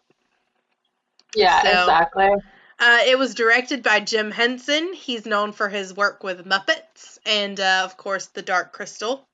yeah, 1.34 1.62
So- 1.62 1.80
exactly. 1.82 2.30
Uh, 2.78 2.98
it 3.06 3.18
was 3.18 3.34
directed 3.34 3.82
by 3.82 4.00
Jim 4.00 4.30
Henson. 4.30 4.92
He's 4.92 5.24
known 5.24 5.52
for 5.52 5.70
his 5.70 5.96
work 5.96 6.22
with 6.22 6.44
Muppets 6.44 7.18
and, 7.24 7.58
uh, 7.58 7.80
of 7.86 7.96
course, 7.96 8.26
The 8.26 8.42
Dark 8.42 8.74
Crystal. 8.74 9.26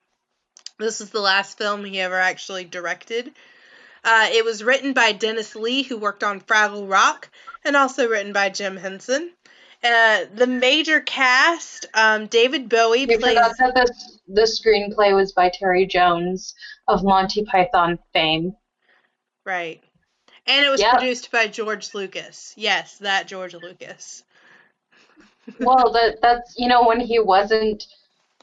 This 0.79 1.01
is 1.01 1.11
the 1.11 1.21
last 1.21 1.59
film 1.59 1.85
he 1.85 2.01
ever 2.01 2.21
actually 2.21 2.65
directed. 2.65 3.33
Uh, 4.05 4.29
it 4.31 4.45
was 4.45 4.62
written 4.62 4.93
by 4.93 5.11
Dennis 5.11 5.57
Lee, 5.57 5.83
who 5.83 5.97
worked 5.97 6.23
on 6.23 6.41
Fraggle 6.41 6.89
Rock, 6.89 7.31
and 7.65 7.77
also 7.77 8.09
written 8.09 8.33
by 8.33 8.49
Jim 8.49 8.77
Henson. 8.77 9.33
Uh, 9.85 10.27
the 10.35 10.47
major 10.47 11.01
cast: 11.01 11.87
um, 11.95 12.27
David 12.27 12.69
Bowie 12.69 13.07
You 13.07 13.19
plays. 13.19 13.37
forgot 13.37 13.57
that 13.59 13.75
the 13.75 13.95
the 14.29 14.43
screenplay 14.43 15.15
was 15.15 15.33
by 15.33 15.51
Terry 15.51 15.87
Jones 15.87 16.55
of 16.89 17.03
Monty 17.03 17.45
Python 17.45 17.99
fame. 18.12 18.55
Right. 19.45 19.83
And 20.47 20.65
it 20.65 20.71
was 20.71 20.81
Yep. 20.81 20.93
produced 20.93 21.31
by 21.31 21.47
George 21.49 21.95
Lucas. 21.95 22.55
Yes, 22.57 22.99
that 22.99 23.27
George 23.27 23.55
Lucas. 23.55 24.25
Well, 25.59 25.93
that 25.93 26.19
that's 26.23 26.55
you 26.59 26.69
know 26.69 26.87
when 26.87 27.01
he 27.01 27.19
wasn't 27.19 27.85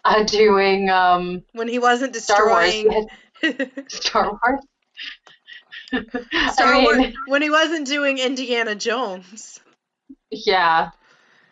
uh, 0.06 0.24
doing 0.24 0.90
um, 0.90 1.44
When 1.54 1.68
he 1.68 1.80
wasn't 1.80 2.14
Star 2.14 2.48
Wars, 2.48 2.84
destroying. 2.84 3.08
Star 3.88 4.32
Wars. 4.32 4.66
Star 6.48 6.76
I 6.76 6.82
Wars 6.84 6.98
mean, 6.98 7.14
when 7.26 7.42
he 7.42 7.50
wasn't 7.50 7.88
doing 7.88 8.18
Indiana 8.18 8.76
Jones. 8.76 9.60
Yeah. 10.32 10.92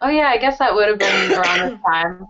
Oh 0.02 0.10
yeah, 0.10 0.28
I 0.28 0.38
guess 0.38 0.60
that 0.60 0.74
would 0.74 0.88
have 0.88 1.00
been 1.00 1.32
around 1.32 1.62
this 1.62 1.74
time. 1.86 2.28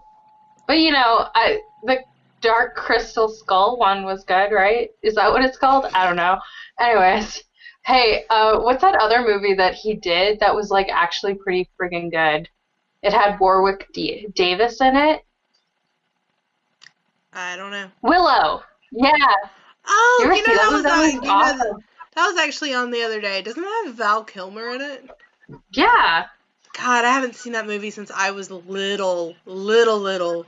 But 0.67 0.79
you 0.79 0.91
know, 0.91 1.27
I 1.36 1.62
the 1.83 2.00
Dark 2.41 2.75
Crystal 2.75 3.29
Skull 3.29 3.77
one 3.77 4.03
was 4.05 4.24
good, 4.24 4.51
right? 4.51 4.89
Is 5.01 5.15
that 5.15 5.31
what 5.31 5.43
it's 5.43 5.57
called? 5.57 5.86
I 5.93 6.05
don't 6.05 6.15
know. 6.15 6.38
Anyways, 6.79 7.43
hey, 7.86 8.25
uh, 8.29 8.59
what's 8.59 8.81
that 8.81 8.95
other 8.95 9.21
movie 9.21 9.55
that 9.55 9.74
he 9.75 9.95
did 9.95 10.39
that 10.39 10.55
was 10.55 10.69
like 10.71 10.88
actually 10.89 11.36
pretty 11.36 11.69
friggin' 11.79 12.12
good? 12.12 12.50
It 13.03 13.13
had 13.13 13.39
Warwick 13.39 13.89
D- 13.93 14.27
Davis 14.36 14.81
in 14.81 14.95
it. 14.95 15.24
I 17.33 17.55
don't 17.55 17.71
know. 17.71 17.91
Willow. 18.01 18.63
Yeah. 18.91 19.12
Oh, 19.86 20.21
You 20.24 20.36
you 20.36 20.41
know 20.43 20.55
that 20.55 20.71
was? 20.71 20.83
That 20.83 21.00
was 21.00 21.13
you 21.13 21.21
know, 21.21 21.29
awesome. 21.29 21.83
that 22.15 22.27
was 22.27 22.38
actually 22.38 22.74
on 22.74 22.91
the 22.91 23.03
other 23.03 23.21
day. 23.21 23.41
Doesn't 23.41 23.62
that 23.62 23.83
have 23.86 23.95
Val 23.95 24.24
Kilmer 24.24 24.69
in 24.69 24.81
it? 24.81 25.09
Yeah. 25.71 26.27
God, 26.77 27.05
I 27.05 27.12
haven't 27.12 27.36
seen 27.36 27.53
that 27.53 27.65
movie 27.65 27.89
since 27.89 28.12
I 28.12 28.31
was 28.31 28.51
little, 28.51 29.36
little, 29.46 30.00
little. 30.00 30.46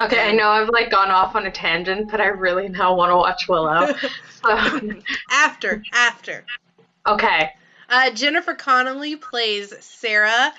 Okay, 0.00 0.28
I 0.28 0.32
know 0.32 0.48
I've 0.48 0.68
like 0.70 0.90
gone 0.90 1.10
off 1.10 1.34
on 1.36 1.46
a 1.46 1.50
tangent, 1.50 2.10
but 2.10 2.20
I 2.20 2.26
really 2.26 2.68
now 2.68 2.94
want 2.94 3.10
to 3.10 3.16
watch 3.16 3.48
Willow. 3.48 3.92
So, 4.42 4.90
after, 5.30 5.82
after. 5.92 6.44
okay. 7.06 7.50
Uh, 7.88 8.10
Jennifer 8.10 8.54
Connelly 8.54 9.16
plays 9.16 9.72
Sarah. 9.84 10.52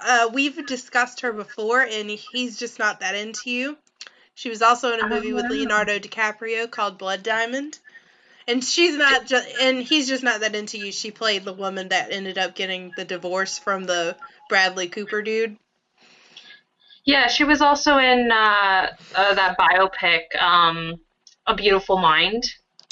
Uh, 0.00 0.30
we've 0.32 0.66
discussed 0.66 1.20
her 1.20 1.32
before, 1.32 1.82
and 1.82 2.10
he's 2.10 2.58
just 2.58 2.78
not 2.78 3.00
that 3.00 3.14
into 3.14 3.50
you. 3.50 3.76
She 4.34 4.48
was 4.48 4.62
also 4.62 4.92
in 4.92 5.00
a 5.00 5.08
movie 5.08 5.32
with 5.32 5.44
Oh. 5.48 5.52
Leonardo 5.52 5.98
DiCaprio 5.98 6.70
called 6.70 6.98
Blood 6.98 7.22
Diamond. 7.22 7.78
And 8.48 8.62
she's 8.64 8.96
not 8.96 9.26
just, 9.26 9.48
and 9.60 9.82
he's 9.82 10.08
just 10.08 10.24
not 10.24 10.40
that 10.40 10.54
into 10.54 10.78
you. 10.78 10.92
She 10.92 11.10
played 11.10 11.44
the 11.44 11.52
woman 11.52 11.88
that 11.88 12.12
ended 12.12 12.38
up 12.38 12.54
getting 12.54 12.92
the 12.96 13.04
divorce 13.04 13.58
from 13.58 13.84
the 13.84 14.16
Bradley 14.48 14.88
Cooper 14.88 15.22
dude. 15.22 15.56
Yeah, 17.04 17.28
she 17.28 17.44
was 17.44 17.60
also 17.60 17.98
in 17.98 18.30
uh, 18.30 18.88
uh, 19.14 19.34
that 19.34 19.58
biopic, 19.58 20.40
um, 20.40 21.00
A 21.46 21.54
Beautiful 21.54 21.98
Mind. 21.98 22.44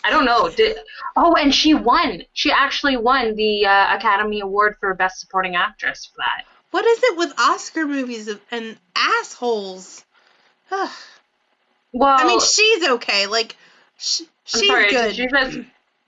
I 0.02 0.11
don't 0.11 0.25
know. 0.25 0.49
Did, 0.49 0.78
oh, 1.16 1.35
and 1.35 1.54
she 1.54 1.75
won. 1.75 2.23
She 2.33 2.50
actually 2.50 2.97
won 2.97 3.37
the 3.37 3.66
uh, 3.66 3.97
Academy 3.97 4.40
Award 4.40 4.76
for 4.80 4.95
Best 4.95 5.21
Supporting 5.21 5.57
Actress 5.57 6.07
for 6.07 6.16
that. 6.19 6.45
What 6.71 6.87
is 6.87 7.02
it 7.02 7.19
with 7.19 7.38
Oscar 7.38 7.87
movies 7.87 8.28
and 8.50 8.76
assholes? 8.97 10.04
Ugh. 10.71 10.90
Well, 11.92 12.16
I 12.16 12.25
mean, 12.25 12.38
she's 12.38 12.88
okay. 12.88 13.26
Like, 13.26 13.57
sh- 13.99 14.21
I'm 14.21 14.26
she's 14.59 14.66
sorry, 14.66 14.90
good. 14.90 15.14
Did 15.14 15.19
you 15.19 15.28
just 15.28 15.59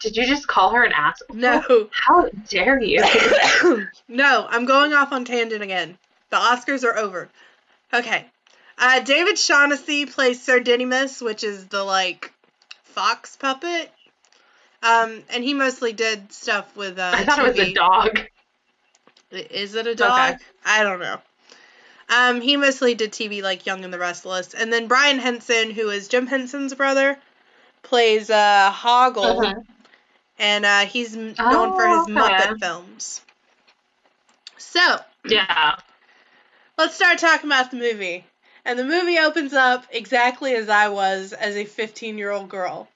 did 0.00 0.16
you 0.16 0.26
just 0.26 0.46
call 0.46 0.70
her 0.70 0.82
an 0.82 0.92
asshole? 0.92 1.36
No. 1.36 1.88
How 1.92 2.28
dare 2.48 2.80
you? 2.80 3.04
no, 4.08 4.46
I'm 4.48 4.64
going 4.64 4.92
off 4.92 5.12
on 5.12 5.24
tangent 5.24 5.62
again. 5.62 5.96
The 6.30 6.36
Oscars 6.36 6.84
are 6.84 6.96
over. 6.96 7.28
Okay. 7.94 8.26
Uh, 8.78 9.00
David 9.00 9.38
Shaughnessy 9.38 10.06
plays 10.06 10.42
Sir 10.42 10.58
Didymus, 10.58 11.20
which 11.20 11.44
is 11.44 11.66
the 11.66 11.84
like 11.84 12.32
fox 12.84 13.36
puppet. 13.36 13.92
Um, 14.82 15.22
and 15.30 15.44
he 15.44 15.54
mostly 15.54 15.92
did 15.92 16.32
stuff 16.32 16.76
with 16.76 16.98
uh. 16.98 17.12
I 17.14 17.24
thought 17.24 17.38
it 17.38 17.56
was 17.56 17.58
a 17.58 17.72
dog. 17.72 18.20
Is 19.30 19.74
it 19.76 19.86
a 19.86 19.94
dog? 19.94 20.34
Okay. 20.34 20.44
I 20.64 20.82
don't 20.82 21.00
know. 21.00 21.18
Um, 22.08 22.40
he 22.40 22.56
mostly 22.56 22.94
did 22.94 23.12
TV 23.12 23.42
like 23.42 23.64
Young 23.64 23.84
and 23.84 23.92
the 23.92 23.98
Restless, 23.98 24.52
and 24.52 24.72
then 24.72 24.88
Brian 24.88 25.18
Henson, 25.18 25.70
who 25.70 25.88
is 25.88 26.08
Jim 26.08 26.26
Henson's 26.26 26.74
brother, 26.74 27.16
plays 27.82 28.30
uh 28.30 28.70
Hoggle, 28.72 29.38
Mhm. 29.40 29.66
and 30.38 30.64
uh, 30.64 30.86
he's 30.86 31.14
known 31.16 31.72
for 31.72 31.86
his 31.86 32.06
Oh, 32.06 32.26
okay. 32.26 32.46
Muppet 32.46 32.58
films. 32.60 33.20
So 34.58 34.98
Yeah. 35.24 35.74
let's 36.78 36.94
start 36.94 37.18
talking 37.18 37.48
about 37.48 37.70
the 37.70 37.76
movie. 37.76 38.24
And 38.64 38.78
the 38.78 38.84
movie 38.84 39.18
opens 39.18 39.52
up 39.52 39.86
exactly 39.90 40.54
as 40.54 40.68
I 40.68 40.88
was 40.88 41.32
as 41.32 41.56
a 41.56 41.64
15 41.64 42.18
year 42.18 42.30
old 42.30 42.48
girl. 42.48 42.88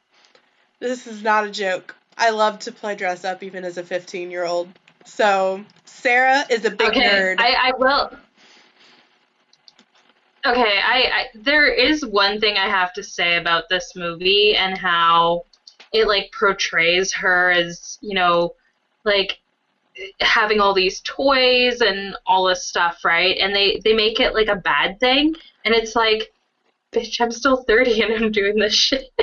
This 0.78 1.06
is 1.06 1.22
not 1.22 1.46
a 1.46 1.50
joke. 1.50 1.94
I 2.16 2.30
love 2.30 2.60
to 2.60 2.72
play 2.72 2.94
dress 2.94 3.24
up 3.24 3.42
even 3.42 3.64
as 3.64 3.78
a 3.78 3.82
15 3.82 4.30
year 4.30 4.44
old. 4.44 4.68
So 5.04 5.64
Sarah 5.84 6.44
is 6.50 6.64
a 6.64 6.70
big 6.70 6.92
okay, 6.92 7.06
nerd. 7.08 7.38
I, 7.38 7.54
I 7.68 7.72
will. 7.76 8.10
Okay, 10.46 10.80
I, 10.84 11.10
I 11.12 11.26
there 11.34 11.66
is 11.66 12.04
one 12.04 12.40
thing 12.40 12.56
I 12.56 12.68
have 12.68 12.92
to 12.94 13.02
say 13.02 13.36
about 13.36 13.68
this 13.68 13.94
movie 13.96 14.54
and 14.54 14.78
how 14.78 15.44
it 15.92 16.06
like 16.06 16.32
portrays 16.38 17.12
her 17.12 17.50
as 17.50 17.98
you 18.00 18.14
know 18.14 18.54
like 19.04 19.38
having 20.20 20.60
all 20.60 20.74
these 20.74 21.00
toys 21.00 21.80
and 21.80 22.16
all 22.26 22.46
this 22.46 22.66
stuff, 22.66 23.04
right? 23.04 23.36
And 23.38 23.54
they 23.54 23.80
they 23.84 23.92
make 23.92 24.20
it 24.20 24.34
like 24.34 24.48
a 24.48 24.56
bad 24.56 25.00
thing, 25.00 25.34
and 25.64 25.74
it's 25.74 25.96
like, 25.96 26.32
bitch, 26.92 27.20
I'm 27.20 27.32
still 27.32 27.64
30 27.64 28.02
and 28.02 28.12
I'm 28.24 28.32
doing 28.32 28.56
this 28.56 28.74
shit. 28.74 29.10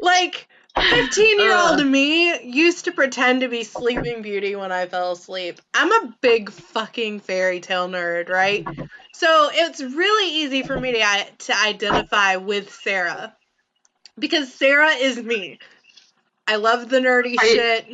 Like, 0.00 0.48
15 0.80 1.40
year 1.40 1.56
old 1.56 1.80
Ugh. 1.80 1.86
me 1.86 2.42
used 2.42 2.86
to 2.86 2.92
pretend 2.92 3.42
to 3.42 3.48
be 3.48 3.62
Sleeping 3.62 4.22
Beauty 4.22 4.56
when 4.56 4.72
I 4.72 4.86
fell 4.86 5.12
asleep. 5.12 5.60
I'm 5.72 5.92
a 5.92 6.14
big 6.20 6.50
fucking 6.50 7.20
fairy 7.20 7.60
tale 7.60 7.88
nerd, 7.88 8.28
right? 8.28 8.66
So 9.12 9.50
it's 9.52 9.80
really 9.80 10.42
easy 10.42 10.62
for 10.62 10.76
me 10.78 10.92
to, 10.92 11.26
to 11.38 11.56
identify 11.56 12.36
with 12.36 12.72
Sarah. 12.74 13.34
Because 14.18 14.52
Sarah 14.52 14.90
is 14.90 15.16
me. 15.16 15.58
I 16.46 16.56
love 16.56 16.88
the 16.88 16.98
nerdy 16.98 17.32
you- 17.32 17.38
shit. 17.38 17.86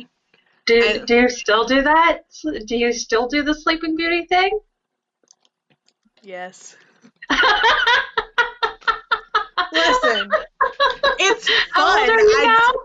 Do 0.65 0.79
I- 0.83 0.97
do 1.05 1.15
you 1.15 1.29
still 1.29 1.65
do 1.65 1.83
that? 1.83 2.19
Do 2.65 2.75
you 2.75 2.91
still 2.93 3.27
do 3.27 3.43
the 3.43 3.53
Sleeping 3.53 3.95
Beauty 3.95 4.25
thing? 4.25 4.49
Yes. 6.23 6.75
Listen, 9.71 10.31
it's 11.19 11.49
How 11.73 11.87
old 11.99 12.07
fun. 12.07 12.09
are 12.09 12.19
you 12.21 12.37
I- 12.37 12.45
now? 12.45 12.81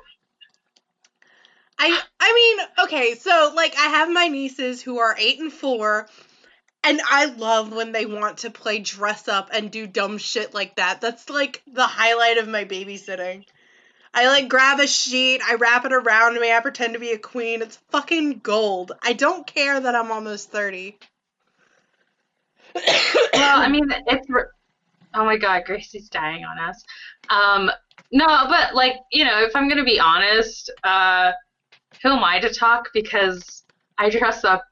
I 1.79 2.01
I 2.21 2.33
mean, 2.35 2.67
okay, 2.87 3.15
so 3.15 3.53
like 3.55 3.75
I 3.77 3.89
have 3.89 4.11
my 4.11 4.29
nieces 4.29 4.81
who 4.83 4.99
are 4.99 5.15
8 5.19 5.41
and 5.41 5.53
4 5.53 6.09
and 6.85 7.01
I 7.07 7.27
love 7.27 7.73
when 7.73 7.93
they 7.93 8.07
want 8.07 8.39
to 8.39 8.51
play 8.51 8.79
dress 8.79 9.29
up 9.29 9.51
and 9.53 9.71
do 9.71 9.87
dumb 9.87 10.19
shit 10.19 10.55
like 10.55 10.77
that. 10.77 11.01
That's 11.01 11.29
like 11.29 11.63
the 11.67 11.87
highlight 11.87 12.39
of 12.39 12.49
my 12.49 12.65
babysitting. 12.65 13.45
I 14.15 14.29
like 14.29 14.49
grab 14.49 14.81
a 14.81 14.87
sheet, 14.87 15.43
I 15.47 15.57
wrap 15.57 15.85
it 15.85 15.93
around 15.93 16.41
me, 16.41 16.51
I 16.51 16.61
pretend 16.61 16.95
to 16.95 16.99
be 16.99 17.13
a 17.13 17.19
queen. 17.19 17.61
It's 17.61 17.77
fucking 17.91 18.39
gold. 18.39 18.93
I 19.03 19.13
don't 19.13 19.47
care 19.47 19.79
that 19.79 19.95
I'm 19.95 20.11
almost 20.11 20.51
30. 20.51 20.97
Well, 22.75 23.59
I 23.61 23.69
mean, 23.69 23.85
it's. 24.07 24.29
re- 24.31 24.45
Oh 25.15 25.25
my 25.25 25.39
God, 25.39 25.63
Gracie's 25.65 26.11
dying 26.11 26.45
on 26.45 26.59
us. 26.59 26.85
Um, 27.31 27.71
no, 28.13 28.27
but 28.27 28.75
like 28.75 28.95
you 29.13 29.25
know, 29.25 29.43
if 29.43 29.55
I'm 29.55 29.69
gonna 29.69 29.85
be 29.85 30.01
honest, 30.01 30.71
uh, 30.85 31.33
who 32.03 32.11
am 32.11 32.25
I 32.25 32.41
to 32.41 32.53
talk? 32.53 32.89
Because 32.93 33.65
I 33.99 34.11
dress 34.11 34.45
up 34.45 34.65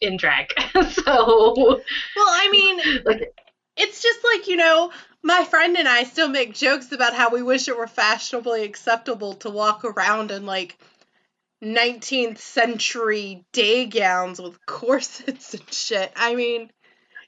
in 0.00 0.16
drag, 0.16 0.52
so 0.90 1.54
well, 1.56 1.82
I 2.16 2.48
mean, 2.50 2.80
like, 3.04 3.34
it's 3.76 4.02
just 4.02 4.20
like 4.24 4.48
you 4.48 4.56
know 4.56 4.92
my 5.22 5.44
friend 5.44 5.76
and 5.76 5.88
i 5.88 6.04
still 6.04 6.28
make 6.28 6.54
jokes 6.54 6.92
about 6.92 7.14
how 7.14 7.30
we 7.30 7.42
wish 7.42 7.68
it 7.68 7.76
were 7.76 7.86
fashionably 7.86 8.64
acceptable 8.64 9.34
to 9.34 9.50
walk 9.50 9.84
around 9.84 10.30
in 10.30 10.46
like 10.46 10.78
19th 11.62 12.38
century 12.38 13.44
day 13.52 13.86
gowns 13.86 14.40
with 14.40 14.58
corsets 14.66 15.54
and 15.54 15.72
shit. 15.72 16.12
I 16.16 16.34
mean 16.34 16.70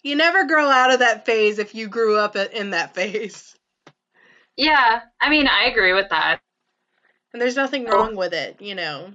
you 0.03 0.17
never 0.17 0.45
grow 0.45 0.69
out 0.69 0.93
of 0.93 1.01
that 1.01 1.27
phase 1.27 1.59
if 1.59 1.75
you 1.75 1.89
grew 1.89 2.17
up 2.17 2.35
in 2.37 2.71
that 2.71 2.95
phase 2.95 3.55
yeah. 4.57 5.01
I 5.21 5.29
mean, 5.31 5.47
I 5.49 5.65
agree 5.65 5.93
with 5.93 6.09
that. 6.11 6.41
and 7.33 7.41
there's 7.41 7.57
nothing 7.57 7.87
Oh. 7.89 7.93
wrong 7.93 8.17
with 8.17 8.35
it 8.35 8.61
you 8.61 8.75
know 8.75 9.13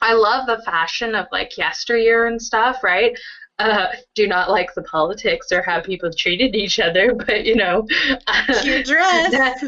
I 0.00 0.14
love 0.14 0.46
the 0.46 0.60
fashion 0.64 1.14
of 1.14 1.26
like 1.30 1.56
yesteryear 1.56 2.26
and 2.26 2.42
stuff, 2.42 2.82
right? 2.82 3.16
Uh, 3.60 3.86
do 4.16 4.26
not 4.26 4.50
like 4.50 4.74
the 4.74 4.82
politics 4.82 5.52
or 5.52 5.62
how 5.62 5.80
people 5.80 6.10
treated 6.12 6.56
each 6.56 6.80
other, 6.80 7.14
but 7.26 7.44
you 7.44 7.54
know, 7.54 7.86
cute 8.62 8.84
dress 8.92 9.64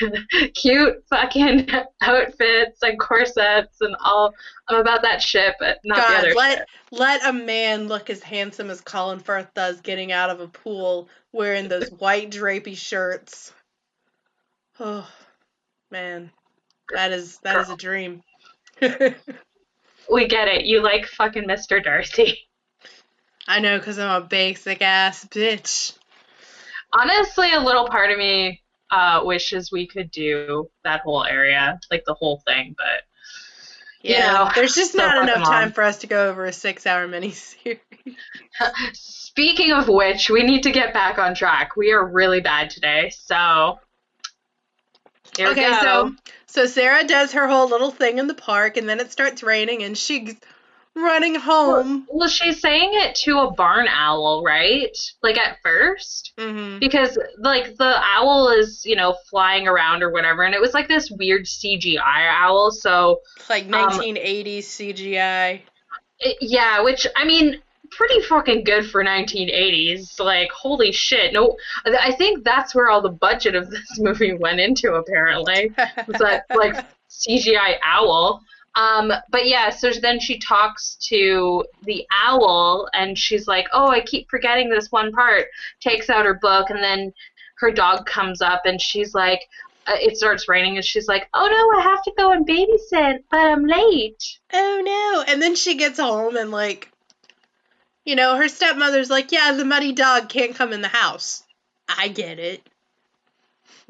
cute 0.54 1.02
fucking 1.08 1.68
outfits 2.02 2.82
and 2.82 3.00
corsets 3.00 3.80
and 3.80 3.96
all. 4.00 4.34
I'm 4.68 4.80
about 4.80 5.00
that 5.02 5.22
shit, 5.22 5.54
but 5.58 5.78
not 5.84 6.06
the 6.06 6.14
other 6.18 6.34
let 6.34 6.58
shit. 6.58 6.66
let 6.92 7.26
a 7.26 7.32
man 7.32 7.88
look 7.88 8.10
as 8.10 8.22
handsome 8.22 8.68
as 8.70 8.82
Colin 8.82 9.20
Firth 9.20 9.52
does 9.54 9.80
getting 9.80 10.12
out 10.12 10.28
of 10.28 10.40
a 10.40 10.48
pool 10.48 11.08
wearing 11.32 11.68
those 11.68 11.88
white 11.92 12.30
drapey 12.30 12.76
shirts. 12.76 13.52
Oh 14.84 15.08
man, 15.92 16.32
that 16.92 17.12
is 17.12 17.38
that 17.44 17.56
is 17.56 17.70
a 17.70 17.76
dream. 17.76 18.22
We 20.08 20.28
get 20.28 20.46
it. 20.46 20.64
You 20.64 20.80
like 20.80 21.06
fucking 21.06 21.44
Mr. 21.44 21.80
Darcy. 21.80 22.48
I 23.46 23.60
know, 23.60 23.78
cause 23.78 23.98
I'm 24.00 24.22
a 24.22 24.26
basic 24.26 24.82
ass 24.82 25.24
bitch. 25.26 25.92
Honestly, 26.92 27.52
a 27.52 27.60
little 27.60 27.88
part 27.88 28.10
of 28.10 28.18
me 28.18 28.62
uh, 28.90 29.22
wishes 29.24 29.72
we 29.72 29.86
could 29.86 30.10
do 30.10 30.70
that 30.84 31.00
whole 31.00 31.24
area, 31.24 31.80
like 31.90 32.04
the 32.06 32.14
whole 32.14 32.42
thing, 32.46 32.74
but 32.76 33.02
You 34.04 34.16
Yeah, 34.16 34.18
know, 34.18 34.50
there's 34.54 34.74
just 34.74 34.94
so 34.96 35.02
not 35.02 35.16
enough 35.18 35.46
time 35.46 35.72
for 35.72 35.82
us 35.84 35.98
to 35.98 36.06
go 36.06 36.28
over 36.28 36.44
a 36.44 36.52
six-hour 36.52 37.06
miniseries. 37.08 37.78
Speaking 38.92 39.72
of 39.72 39.88
which, 39.88 40.30
we 40.30 40.42
need 40.42 40.62
to 40.62 40.70
get 40.70 40.92
back 40.92 41.18
on 41.18 41.34
track. 41.34 41.76
We 41.76 41.92
are 41.92 42.06
really 42.06 42.40
bad 42.40 42.70
today, 42.70 43.10
so 43.10 43.78
here 45.36 45.48
okay, 45.48 45.72
so 45.80 46.12
so 46.46 46.66
Sarah 46.66 47.04
does 47.04 47.32
her 47.32 47.48
whole 47.48 47.68
little 47.68 47.90
thing 47.90 48.18
in 48.18 48.26
the 48.26 48.34
park, 48.34 48.76
and 48.76 48.88
then 48.88 49.00
it 49.00 49.10
starts 49.12 49.42
raining, 49.42 49.82
and 49.82 49.96
she's 49.96 50.34
running 50.94 51.34
home. 51.36 52.06
well, 52.10 52.28
she's 52.28 52.60
saying 52.60 52.90
it 52.92 53.14
to 53.24 53.38
a 53.38 53.50
barn 53.52 53.88
owl, 53.88 54.42
right? 54.44 54.96
Like 55.22 55.38
at 55.38 55.58
first, 55.62 56.32
hmm 56.38 56.78
because 56.80 57.16
like 57.38 57.76
the 57.76 58.00
owl 58.16 58.48
is, 58.50 58.82
you 58.84 58.96
know, 58.96 59.16
flying 59.30 59.68
around 59.68 60.02
or 60.02 60.10
whatever, 60.10 60.42
and 60.42 60.54
it 60.54 60.60
was 60.60 60.74
like 60.74 60.88
this 60.88 61.10
weird 61.10 61.46
CGI 61.46 62.28
owl. 62.28 62.70
So 62.70 63.20
it's 63.36 63.48
Like 63.48 63.64
Um, 63.64 63.70
1980s 63.70 64.66
CGI. 64.68 65.62
it, 66.20 66.36
yeah, 66.40 66.82
which 66.82 67.06
I 67.16 67.24
mean, 67.24 67.60
pretty 67.96 68.20
fucking 68.22 68.64
good 68.64 68.90
for 68.90 69.04
1980s. 69.04 70.18
Like, 70.18 70.50
holy 70.50 70.92
shit! 70.92 71.32
No, 71.32 71.56
I 71.84 72.12
think 72.12 72.44
that's 72.44 72.74
where 72.74 72.90
all 72.90 73.02
the 73.02 73.08
budget 73.08 73.54
of 73.54 73.70
this 73.70 73.98
movie 73.98 74.34
went 74.34 74.60
into. 74.60 74.94
Apparently, 74.94 75.72
was 76.06 76.18
that 76.18 76.44
like 76.54 76.84
CGI 77.10 77.76
owl. 77.84 78.42
Um, 78.74 79.12
but 79.28 79.46
yeah, 79.46 79.68
so 79.68 79.90
then 79.90 80.18
she 80.18 80.38
talks 80.38 80.96
to 81.08 81.64
the 81.82 82.06
owl, 82.24 82.88
and 82.94 83.18
she's 83.18 83.46
like, 83.46 83.68
"Oh, 83.72 83.88
I 83.88 84.00
keep 84.00 84.30
forgetting 84.30 84.70
this 84.70 84.90
one 84.90 85.12
part." 85.12 85.48
Takes 85.80 86.08
out 86.08 86.24
her 86.24 86.34
book, 86.34 86.70
and 86.70 86.82
then 86.82 87.12
her 87.58 87.70
dog 87.70 88.06
comes 88.06 88.40
up, 88.40 88.62
and 88.64 88.80
she's 88.80 89.14
like, 89.14 89.40
uh, 89.86 89.96
"It 90.00 90.16
starts 90.16 90.48
raining," 90.48 90.76
and 90.76 90.84
she's 90.84 91.06
like, 91.06 91.28
"Oh 91.34 91.46
no, 91.46 91.78
I 91.78 91.82
have 91.82 92.02
to 92.04 92.12
go 92.16 92.32
and 92.32 92.48
babysit, 92.48 93.18
but 93.30 93.40
I'm 93.40 93.66
late." 93.66 94.38
oh 94.54 94.82
no! 94.82 95.24
And 95.30 95.42
then 95.42 95.54
she 95.54 95.76
gets 95.76 95.98
home, 95.98 96.36
and 96.36 96.50
like, 96.50 96.91
you 98.04 98.16
know, 98.16 98.36
her 98.36 98.48
stepmother's 98.48 99.10
like, 99.10 99.32
"Yeah, 99.32 99.52
the 99.52 99.64
muddy 99.64 99.92
dog 99.92 100.28
can't 100.28 100.54
come 100.54 100.72
in 100.72 100.82
the 100.82 100.88
house." 100.88 101.42
I 101.88 102.08
get 102.08 102.38
it. 102.38 102.62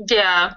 Yeah, 0.08 0.54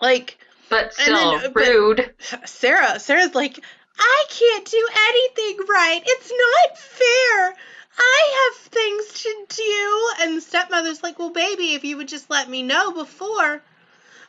Like, 0.00 0.38
but 0.68 0.94
still 0.94 1.14
then- 1.38 1.46
uh, 1.46 1.48
but- 1.50 1.66
rude. 1.66 2.14
Sarah, 2.46 2.98
Sarah's 2.98 3.34
like, 3.34 3.58
I 3.98 4.24
can't 4.30 4.64
do 4.64 4.88
anything 5.08 5.66
right. 5.68 6.00
It's 6.04 6.30
not 6.32 6.78
fair. 6.78 7.54
I 7.98 8.48
have 8.54 8.66
things 8.66 9.22
to 9.22 9.44
do. 9.48 10.10
And 10.22 10.36
the 10.36 10.40
stepmother's 10.40 11.02
like, 11.02 11.18
Well, 11.18 11.30
baby, 11.30 11.74
if 11.74 11.84
you 11.84 11.98
would 11.98 12.08
just 12.08 12.30
let 12.30 12.48
me 12.48 12.62
know 12.62 12.92
before. 12.92 13.62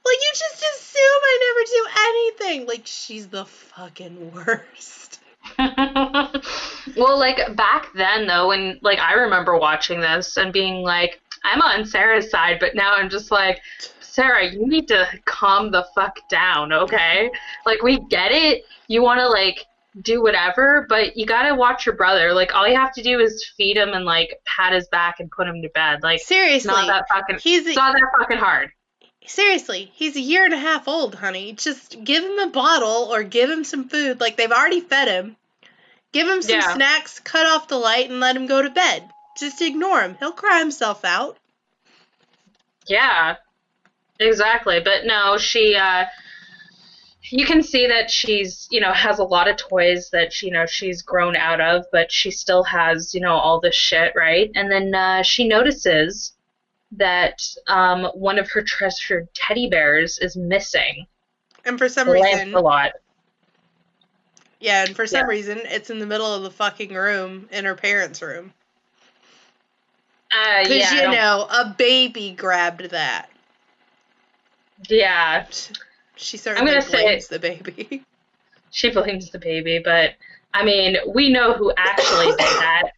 Well, 0.04 0.14
you 0.14 0.32
just 0.34 0.62
assume 0.62 1.00
I 1.24 1.40
never 1.48 1.66
do 1.70 2.48
anything. 2.50 2.68
Like, 2.68 2.86
she's 2.86 3.28
the 3.28 3.46
fucking 3.46 4.34
worst. 4.34 5.01
well, 6.98 7.18
like 7.20 7.56
back 7.56 7.88
then 7.94 8.28
though, 8.28 8.50
when 8.50 8.80
like 8.82 9.00
I 9.00 9.14
remember 9.14 9.58
watching 9.58 10.00
this 10.00 10.38
and 10.38 10.52
being 10.54 10.82
like, 10.82 11.22
I'm 11.44 11.62
on 11.62 11.86
Sarah's 11.86 12.30
side, 12.30 12.58
but 12.60 12.76
now 12.76 12.96
I'm 12.96 13.10
just 13.10 13.32
like, 13.32 13.62
Sarah, 14.00 14.52
you 14.52 14.68
need 14.68 14.88
to 14.90 15.08
calm 15.26 15.72
the 15.72 15.86
fuck 15.96 16.18
down, 16.30 16.74
okay? 16.74 17.32
Like 17.66 17.82
we 17.82 18.00
get 18.10 18.32
it. 18.32 18.66
You 18.88 19.02
want 19.02 19.20
to 19.22 19.28
like 19.30 19.66
do 20.02 20.22
whatever, 20.22 20.86
but 20.90 21.18
you 21.18 21.26
gotta 21.26 21.56
watch 21.56 21.86
your 21.86 21.96
brother. 21.96 22.34
Like 22.34 22.54
all 22.56 22.68
you 22.68 22.76
have 22.76 22.94
to 22.94 23.04
do 23.04 23.20
is 23.20 23.46
feed 23.58 23.78
him 23.78 23.90
and 23.90 24.06
like 24.06 24.40
pat 24.46 24.74
his 24.74 24.88
back 24.90 25.20
and 25.20 25.30
put 25.32 25.48
him 25.48 25.62
to 25.62 25.70
bed. 25.70 26.00
Like 26.04 26.20
Seriously. 26.22 26.72
not 26.72 26.88
that 26.88 27.08
fucking. 27.10 27.40
He's 27.40 27.66
It's 27.68 27.76
not 27.76 27.94
that 27.94 28.12
fucking 28.20 28.38
hard. 28.38 28.72
seriously, 29.26 29.92
he's 29.94 30.16
a 30.16 30.22
year 30.22 30.46
and 30.46 30.54
a 30.54 30.58
half 30.60 30.88
old, 30.88 31.16
honey. 31.16 31.54
Just 31.54 32.04
give 32.04 32.24
him 32.24 32.40
a 32.40 32.48
bottle 32.48 33.10
or 33.14 33.24
give 33.24 33.50
him 33.50 33.64
some 33.64 33.88
food. 33.90 34.20
Like 34.20 34.38
they've 34.38 34.52
already 34.52 34.82
fed 34.82 35.08
him. 35.08 35.38
Give 36.12 36.28
him 36.28 36.42
some 36.42 36.60
Yeah. 36.60 36.74
snacks, 36.74 37.20
cut 37.20 37.46
off 37.46 37.68
the 37.68 37.78
light, 37.78 38.10
and 38.10 38.20
let 38.20 38.36
him 38.36 38.48
go 38.48 38.62
to 38.62 38.70
bed. 38.70 39.10
Just 39.38 39.62
ignore 39.62 40.02
him. 40.02 40.18
He'll 40.20 40.34
cry 40.34 40.60
himself 40.60 41.06
out. 41.06 41.38
Yeah, 42.88 43.38
exactly. 44.20 44.82
But 44.82 45.06
no, 45.06 45.38
she, 45.38 45.76
uh, 45.76 46.06
you 47.24 47.46
can 47.46 47.64
see 47.64 47.88
that 47.88 48.12
she's, 48.12 48.68
you 48.72 48.82
know, 48.82 48.92
has 48.92 49.20
a 49.20 49.24
lot 49.24 49.48
of 49.48 49.56
toys 49.56 50.10
that, 50.12 50.42
you 50.42 50.52
know, 50.52 50.66
she's 50.66 51.02
grown 51.02 51.38
out 51.38 51.62
of, 51.62 51.86
but 51.92 52.12
she 52.12 52.30
still 52.30 52.64
has, 52.64 53.14
you 53.14 53.22
know, 53.22 53.36
all 53.36 53.62
this 53.62 53.76
shit, 53.76 54.14
right? 54.16 54.52
And 54.54 54.70
then 54.70 54.94
uh, 54.94 55.24
she 55.24 55.48
notices 55.48 56.34
that 56.94 57.42
um, 57.68 58.06
one 58.16 58.38
of 58.38 58.52
her 58.52 58.62
treasured 58.62 59.34
teddy 59.34 59.70
bears 59.70 60.20
is 60.20 60.36
missing. 60.36 61.06
And 61.64 61.78
for 61.78 61.88
some 61.88 62.10
reason, 62.10 62.52
Lancelot. 62.52 62.92
Yeah, 64.62 64.86
and 64.86 64.96
for 64.96 65.06
some 65.06 65.22
Yeah. 65.22 65.26
reason, 65.26 65.60
it's 65.66 65.90
in 65.90 66.00
the 66.00 66.06
middle 66.06 66.34
of 66.34 66.44
the 66.44 66.52
fucking 66.52 66.94
room 66.94 67.50
in 67.52 67.66
her 67.66 67.76
parents' 67.76 68.22
room. 68.22 68.54
Uh, 70.34 70.64
Because 70.64 70.78
yeah, 70.94 70.94
you 71.04 71.12
know, 71.12 71.46
a 71.52 71.76
baby 71.78 72.32
grabbed 72.32 72.92
that. 72.92 73.30
yeah, 74.90 75.46
She 76.16 76.38
certainly 76.38 76.72
gonna 76.72 76.82
say- 76.82 77.04
blames 77.04 77.28
the 77.28 77.40
baby. 77.40 78.04
she 78.72 78.90
blames 78.92 79.30
the 79.32 79.40
baby, 79.40 79.80
but 79.84 80.14
I 80.54 80.64
mean, 80.64 80.98
we 81.14 81.30
know 81.30 81.54
who 81.54 81.74
actually 81.76 82.28
did 82.28 82.38
that. 82.40 82.92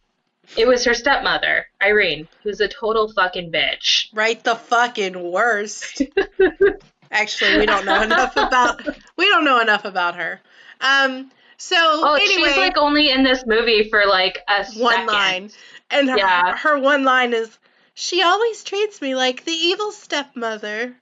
It 0.56 0.68
was 0.68 0.84
her 0.84 0.94
stepmother, 0.94 1.66
Irene, 1.82 2.28
who's 2.42 2.60
a 2.60 2.68
total 2.68 3.10
fucking 3.12 3.50
bitch. 3.50 4.08
right 4.12 4.42
the 4.44 4.54
fucking 4.54 5.20
worst. 5.32 6.02
Actually, 7.10 7.58
we 7.58 7.66
don't 7.66 7.84
know 7.86 8.02
enough 8.02 8.36
about 8.36 8.86
we 9.16 9.28
don't 9.28 9.44
know 9.44 9.60
enough 9.60 9.84
about 9.84 10.16
her. 10.16 10.40
Um 10.80 11.30
so 11.56 11.76
Oh, 11.78 12.14
anyway, 12.14 12.48
she's 12.48 12.56
like 12.56 12.76
only 12.76 13.10
in 13.10 13.22
this 13.22 13.44
movie 13.46 13.88
for 13.88 14.04
like 14.06 14.38
a 14.48 14.64
one 14.76 14.92
second. 14.94 15.06
line. 15.06 15.50
And 15.90 16.10
her, 16.10 16.16
Yeah. 16.18 16.56
her 16.56 16.78
one 16.78 17.04
line 17.04 17.32
is 17.34 17.56
she 17.94 18.22
always 18.22 18.64
treats 18.64 19.00
me 19.00 19.14
like 19.14 19.44
the 19.44 19.52
evil 19.52 19.92
stepmother. 19.92 20.94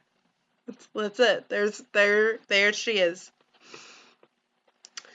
That's, 0.67 0.89
that's 0.95 1.21
it. 1.21 1.49
There's 1.49 1.83
there 1.93 2.39
there 2.49 2.73
she 2.73 2.93
is. 2.99 3.31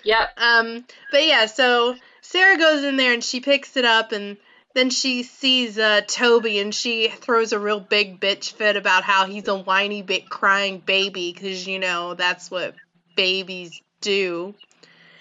Yep. 0.03 0.29
Um, 0.37 0.85
but 1.11 1.25
yeah, 1.25 1.45
so 1.47 1.95
Sarah 2.21 2.57
goes 2.57 2.83
in 2.83 2.95
there 2.97 3.13
and 3.13 3.23
she 3.23 3.39
picks 3.41 3.75
it 3.77 3.85
up 3.85 4.11
and 4.11 4.37
then 4.73 4.89
she 4.89 5.23
sees 5.23 5.77
uh, 5.77 6.01
Toby 6.07 6.59
and 6.59 6.73
she 6.73 7.09
throws 7.09 7.51
a 7.51 7.59
real 7.59 7.79
big 7.79 8.19
bitch 8.19 8.53
fit 8.53 8.77
about 8.77 9.03
how 9.03 9.25
he's 9.25 9.47
a 9.47 9.57
whiny 9.57 10.01
bit 10.01 10.29
crying 10.29 10.79
baby 10.79 11.33
because 11.33 11.67
you 11.67 11.79
know 11.79 12.13
that's 12.13 12.49
what 12.51 12.75
babies 13.15 13.81
do. 14.01 14.53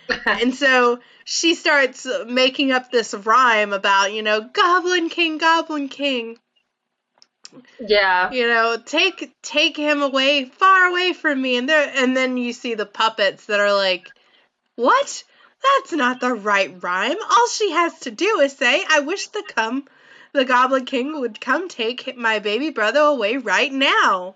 And 0.26 0.54
so 0.54 1.00
she 1.24 1.54
starts 1.54 2.06
making 2.26 2.72
up 2.72 2.90
this 2.90 3.14
rhyme 3.14 3.72
about 3.72 4.12
you 4.12 4.22
know 4.22 4.40
Goblin 4.40 5.08
King, 5.08 5.38
Goblin 5.38 5.88
King. 5.88 6.38
yeah. 7.80 8.30
You 8.30 8.48
know, 8.48 8.76
take 8.84 9.32
take 9.42 9.76
him 9.76 10.02
away, 10.02 10.44
far 10.44 10.86
away 10.86 11.12
from 11.12 11.40
me. 11.40 11.56
And 11.56 11.68
there, 11.68 11.92
and 11.94 12.16
then 12.16 12.36
you 12.36 12.52
see 12.52 12.74
the 12.74 12.86
puppets 12.86 13.46
that 13.46 13.60
are 13.60 13.72
like, 13.72 14.10
"What? 14.76 15.24
That's 15.62 15.92
not 15.92 16.20
the 16.20 16.34
right 16.34 16.82
rhyme. 16.82 17.16
All 17.30 17.48
she 17.48 17.72
has 17.72 17.98
to 18.00 18.10
do 18.10 18.40
is 18.40 18.52
say, 18.52 18.84
"I 18.88 19.00
wish 19.00 19.28
the 19.28 19.42
come, 19.42 19.86
the 20.32 20.44
Goblin 20.44 20.84
King 20.84 21.20
would 21.20 21.40
come 21.40 21.68
take 21.68 22.16
my 22.16 22.38
baby 22.40 22.70
brother 22.70 23.00
away 23.00 23.36
right 23.38 23.72
now." 23.72 24.34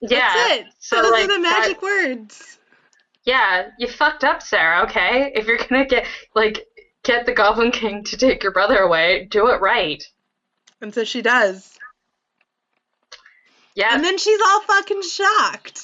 Yeah. 0.00 0.32
That's 0.34 0.52
it. 0.52 0.66
So, 0.80 1.02
Those 1.02 1.12
like, 1.12 1.24
are 1.24 1.32
the 1.32 1.38
magic 1.38 1.82
words. 1.82 2.58
Yeah, 3.24 3.70
you 3.78 3.88
fucked 3.88 4.24
up, 4.24 4.42
Sarah, 4.42 4.84
okay? 4.84 5.32
If 5.34 5.46
you're 5.46 5.58
gonna 5.58 5.86
get 5.86 6.06
like 6.34 6.66
get 7.02 7.26
the 7.26 7.32
Goblin 7.32 7.70
King 7.70 8.04
to 8.04 8.16
take 8.16 8.42
your 8.42 8.52
brother 8.52 8.78
away, 8.78 9.26
do 9.30 9.48
it 9.48 9.60
right. 9.60 10.02
And 10.80 10.92
so 10.92 11.04
she 11.04 11.22
does. 11.22 11.78
Yeah. 13.74 13.94
And 13.94 14.04
then 14.04 14.18
she's 14.18 14.40
all 14.46 14.60
fucking 14.62 15.02
shocked. 15.02 15.82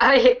I, 0.00 0.36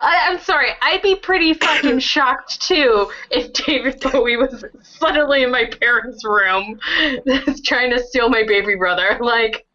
I, 0.00 0.28
I'm 0.28 0.40
sorry, 0.40 0.68
I'd 0.82 1.02
be 1.02 1.14
pretty 1.14 1.54
fucking 1.54 1.98
shocked 2.00 2.60
too 2.60 3.10
if 3.30 3.52
David 3.52 4.00
Bowie 4.00 4.36
was 4.36 4.64
suddenly 4.82 5.44
in 5.44 5.50
my 5.50 5.70
parents' 5.80 6.24
room 6.24 6.78
trying 7.64 7.90
to 7.90 8.02
steal 8.04 8.28
my 8.28 8.42
baby 8.46 8.74
brother. 8.74 9.18
Like, 9.20 9.66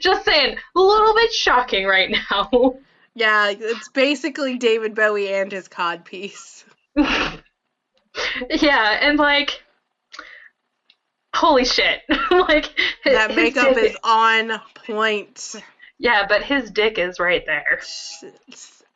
just 0.00 0.24
saying, 0.24 0.56
a 0.74 0.80
little 0.80 1.14
bit 1.14 1.32
shocking 1.32 1.86
right 1.86 2.16
now. 2.30 2.48
Yeah, 3.18 3.50
it's 3.50 3.88
basically 3.88 4.58
David 4.58 4.94
Bowie 4.94 5.32
and 5.32 5.50
his 5.50 5.68
codpiece. 5.68 6.62
yeah, 6.96 8.98
and 9.00 9.18
like, 9.18 9.60
holy 11.34 11.64
shit. 11.64 12.02
like, 12.30 12.66
his- 13.02 13.14
That 13.14 13.34
makeup 13.34 13.76
is 13.76 13.96
on 14.04 14.60
point. 14.86 15.56
Yeah, 15.98 16.26
but 16.28 16.44
his 16.44 16.70
dick 16.70 16.98
is 16.98 17.18
right 17.18 17.44
there. 17.44 17.80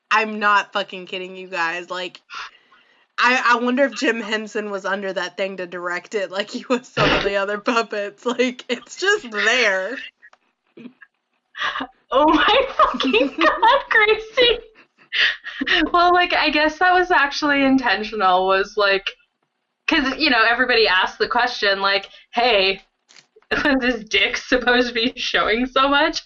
I'm 0.09 0.39
not 0.39 0.73
fucking 0.73 1.07
kidding 1.07 1.37
you 1.37 1.49
guys. 1.49 1.91
Like, 1.91 2.21
I 3.19 3.55
I 3.55 3.57
wonder 3.57 3.83
if 3.85 3.95
Jim 3.95 4.21
Henson 4.21 4.71
was 4.71 4.85
under 4.85 5.13
that 5.13 5.37
thing 5.37 5.57
to 5.57 5.67
direct 5.67 6.15
it, 6.15 6.31
like 6.31 6.51
he 6.51 6.65
was 6.69 6.87
some 6.87 7.11
of 7.11 7.25
the 7.25 7.37
other 7.37 7.59
puppets. 7.59 8.25
Like, 8.25 8.65
it's 8.69 8.97
just 8.97 9.29
there. 9.33 9.97
Oh 12.13 12.27
my 12.33 12.67
fucking 12.77 13.29
god, 13.39 13.81
Gracie! 13.91 14.59
well, 15.93 16.13
like 16.13 16.33
I 16.35 16.51
guess 16.51 16.79
that 16.79 16.93
was 16.93 17.11
actually 17.11 17.63
intentional. 17.65 18.47
Was 18.47 18.75
like, 18.77 19.11
because 19.87 20.17
you 20.19 20.31
know 20.31 20.45
everybody 20.49 20.87
asked 20.87 21.19
the 21.19 21.29
question 21.29 21.81
like, 21.81 22.09
"Hey, 22.33 22.83
was 23.65 23.83
his 23.83 24.05
dick 24.05 24.37
supposed 24.37 24.89
to 24.89 24.95
be 24.95 25.13
showing 25.17 25.67
so 25.67 25.89
much?" 25.89 26.23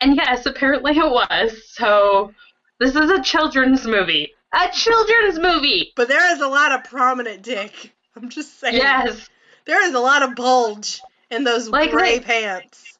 And 0.00 0.16
yes, 0.16 0.44
apparently 0.46 0.92
it 0.96 1.10
was. 1.10 1.52
So 1.72 2.32
this 2.78 2.94
is 2.94 3.10
a 3.10 3.22
children's 3.22 3.86
movie. 3.86 4.32
A 4.52 4.68
children's 4.72 5.38
movie. 5.38 5.92
But 5.96 6.08
there 6.08 6.32
is 6.34 6.40
a 6.40 6.48
lot 6.48 6.72
of 6.72 6.84
prominent 6.84 7.42
dick. 7.42 7.92
I'm 8.16 8.28
just 8.28 8.60
saying. 8.60 8.76
Yes. 8.76 9.28
There 9.64 9.82
is 9.86 9.94
a 9.94 10.00
lot 10.00 10.22
of 10.22 10.34
bulge 10.34 11.00
in 11.30 11.44
those 11.44 11.68
Like, 11.68 11.90
gray 11.90 12.14
like- 12.16 12.24
pants. 12.26 12.98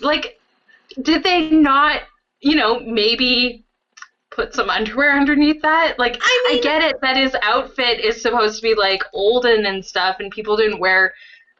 Like, 0.00 0.38
did 1.00 1.22
they 1.22 1.50
not? 1.50 2.02
You 2.40 2.56
know, 2.56 2.80
maybe 2.80 3.64
put 4.30 4.54
some 4.54 4.68
underwear 4.68 5.16
underneath 5.16 5.62
that. 5.62 5.98
Like, 5.98 6.18
I 6.20 6.48
mean- 6.48 6.62
get 6.62 6.82
it 6.82 7.00
that 7.00 7.16
his 7.16 7.34
outfit 7.42 8.00
is 8.00 8.20
supposed 8.20 8.56
to 8.56 8.62
be 8.62 8.74
like 8.74 9.02
olden 9.12 9.66
and 9.66 9.84
stuff, 9.84 10.16
and 10.20 10.30
people 10.30 10.56
didn't 10.56 10.80
wear 10.80 11.14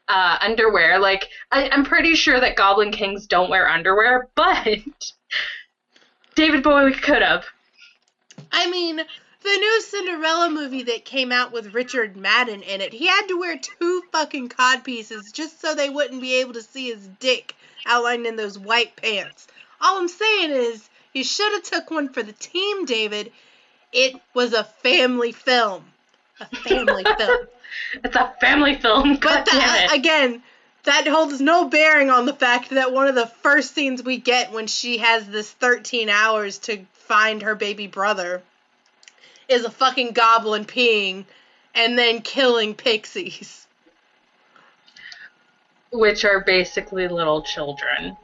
uh, 0.07 0.37
underwear. 0.41 0.99
Like, 0.99 1.29
I, 1.51 1.69
I'm 1.69 1.85
pretty 1.85 2.15
sure 2.15 2.39
that 2.39 2.55
Goblin 2.55 2.91
Kings 2.91 3.27
don't 3.27 3.49
wear 3.49 3.67
underwear, 3.67 4.29
but 4.35 4.79
David 6.35 6.63
Bowie 6.63 6.93
could 6.93 7.21
have. 7.21 7.45
I 8.51 8.69
mean, 8.69 8.97
the 8.97 9.57
new 9.57 9.81
Cinderella 9.81 10.49
movie 10.49 10.83
that 10.83 11.05
came 11.05 11.31
out 11.31 11.51
with 11.51 11.73
Richard 11.73 12.17
Madden 12.17 12.61
in 12.61 12.81
it, 12.81 12.93
he 12.93 13.07
had 13.07 13.27
to 13.27 13.39
wear 13.39 13.57
two 13.57 14.03
fucking 14.11 14.49
cod 14.49 14.83
pieces 14.83 15.31
just 15.31 15.61
so 15.61 15.73
they 15.73 15.89
wouldn't 15.89 16.21
be 16.21 16.35
able 16.35 16.53
to 16.53 16.61
see 16.61 16.91
his 16.91 17.07
dick 17.19 17.55
outlined 17.85 18.25
in 18.25 18.35
those 18.35 18.57
white 18.57 18.95
pants. 18.95 19.47
All 19.81 19.97
I'm 19.97 20.07
saying 20.07 20.51
is, 20.51 20.89
you 21.13 21.23
should 21.23 21.51
have 21.53 21.63
took 21.63 21.91
one 21.91 22.09
for 22.09 22.23
the 22.23 22.33
team, 22.33 22.85
David. 22.85 23.31
It 23.91 24.15
was 24.33 24.53
a 24.53 24.63
family 24.63 25.31
film. 25.31 25.85
A 26.39 26.45
family 26.45 27.03
film. 27.17 27.47
It's 28.03 28.15
a 28.15 28.33
family 28.39 28.75
film. 28.75 29.15
God 29.15 29.43
But 29.45 29.45
damn 29.45 29.59
uh, 29.61 29.87
that, 29.87 29.93
again, 29.93 30.41
that 30.83 31.07
holds 31.07 31.41
no 31.41 31.65
bearing 31.65 32.09
on 32.09 32.25
the 32.25 32.33
fact 32.33 32.69
that 32.71 32.91
one 32.91 33.07
of 33.07 33.15
the 33.15 33.27
first 33.27 33.73
scenes 33.73 34.03
we 34.03 34.17
get 34.17 34.51
when 34.51 34.67
she 34.67 34.97
has 34.97 35.27
this 35.27 35.49
13 35.51 36.09
hours 36.09 36.57
to 36.59 36.85
find 36.93 37.41
her 37.41 37.55
baby 37.55 37.87
brother 37.87 38.41
is 39.47 39.63
a 39.65 39.71
fucking 39.71 40.11
goblin 40.11 40.65
peeing 40.65 41.25
and 41.73 41.97
then 41.97 42.21
killing 42.21 42.73
pixies. 42.75 43.64
Which 45.97 46.25
are 46.25 46.41
basically 46.41 47.07
little 47.07 47.41
children. 47.41 48.17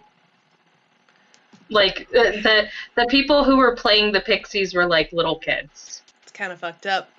Like 1.69 2.09
the 2.11 2.67
the 2.95 3.05
people 3.07 3.43
who 3.43 3.57
were 3.57 3.75
playing 3.75 4.11
the 4.11 4.19
pixies 4.21 4.73
were 4.73 4.85
like 4.85 5.11
little 5.13 5.39
kids. 5.39 6.01
It's 6.23 6.31
kind 6.31 6.51
of 6.51 6.59
fucked 6.59 6.85
up. 6.85 7.09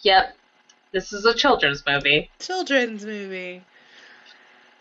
Yep. 0.00 0.36
This 0.92 1.12
is 1.12 1.24
a 1.24 1.34
children's 1.34 1.84
movie. 1.86 2.30
Children's 2.40 3.04
movie. 3.04 3.62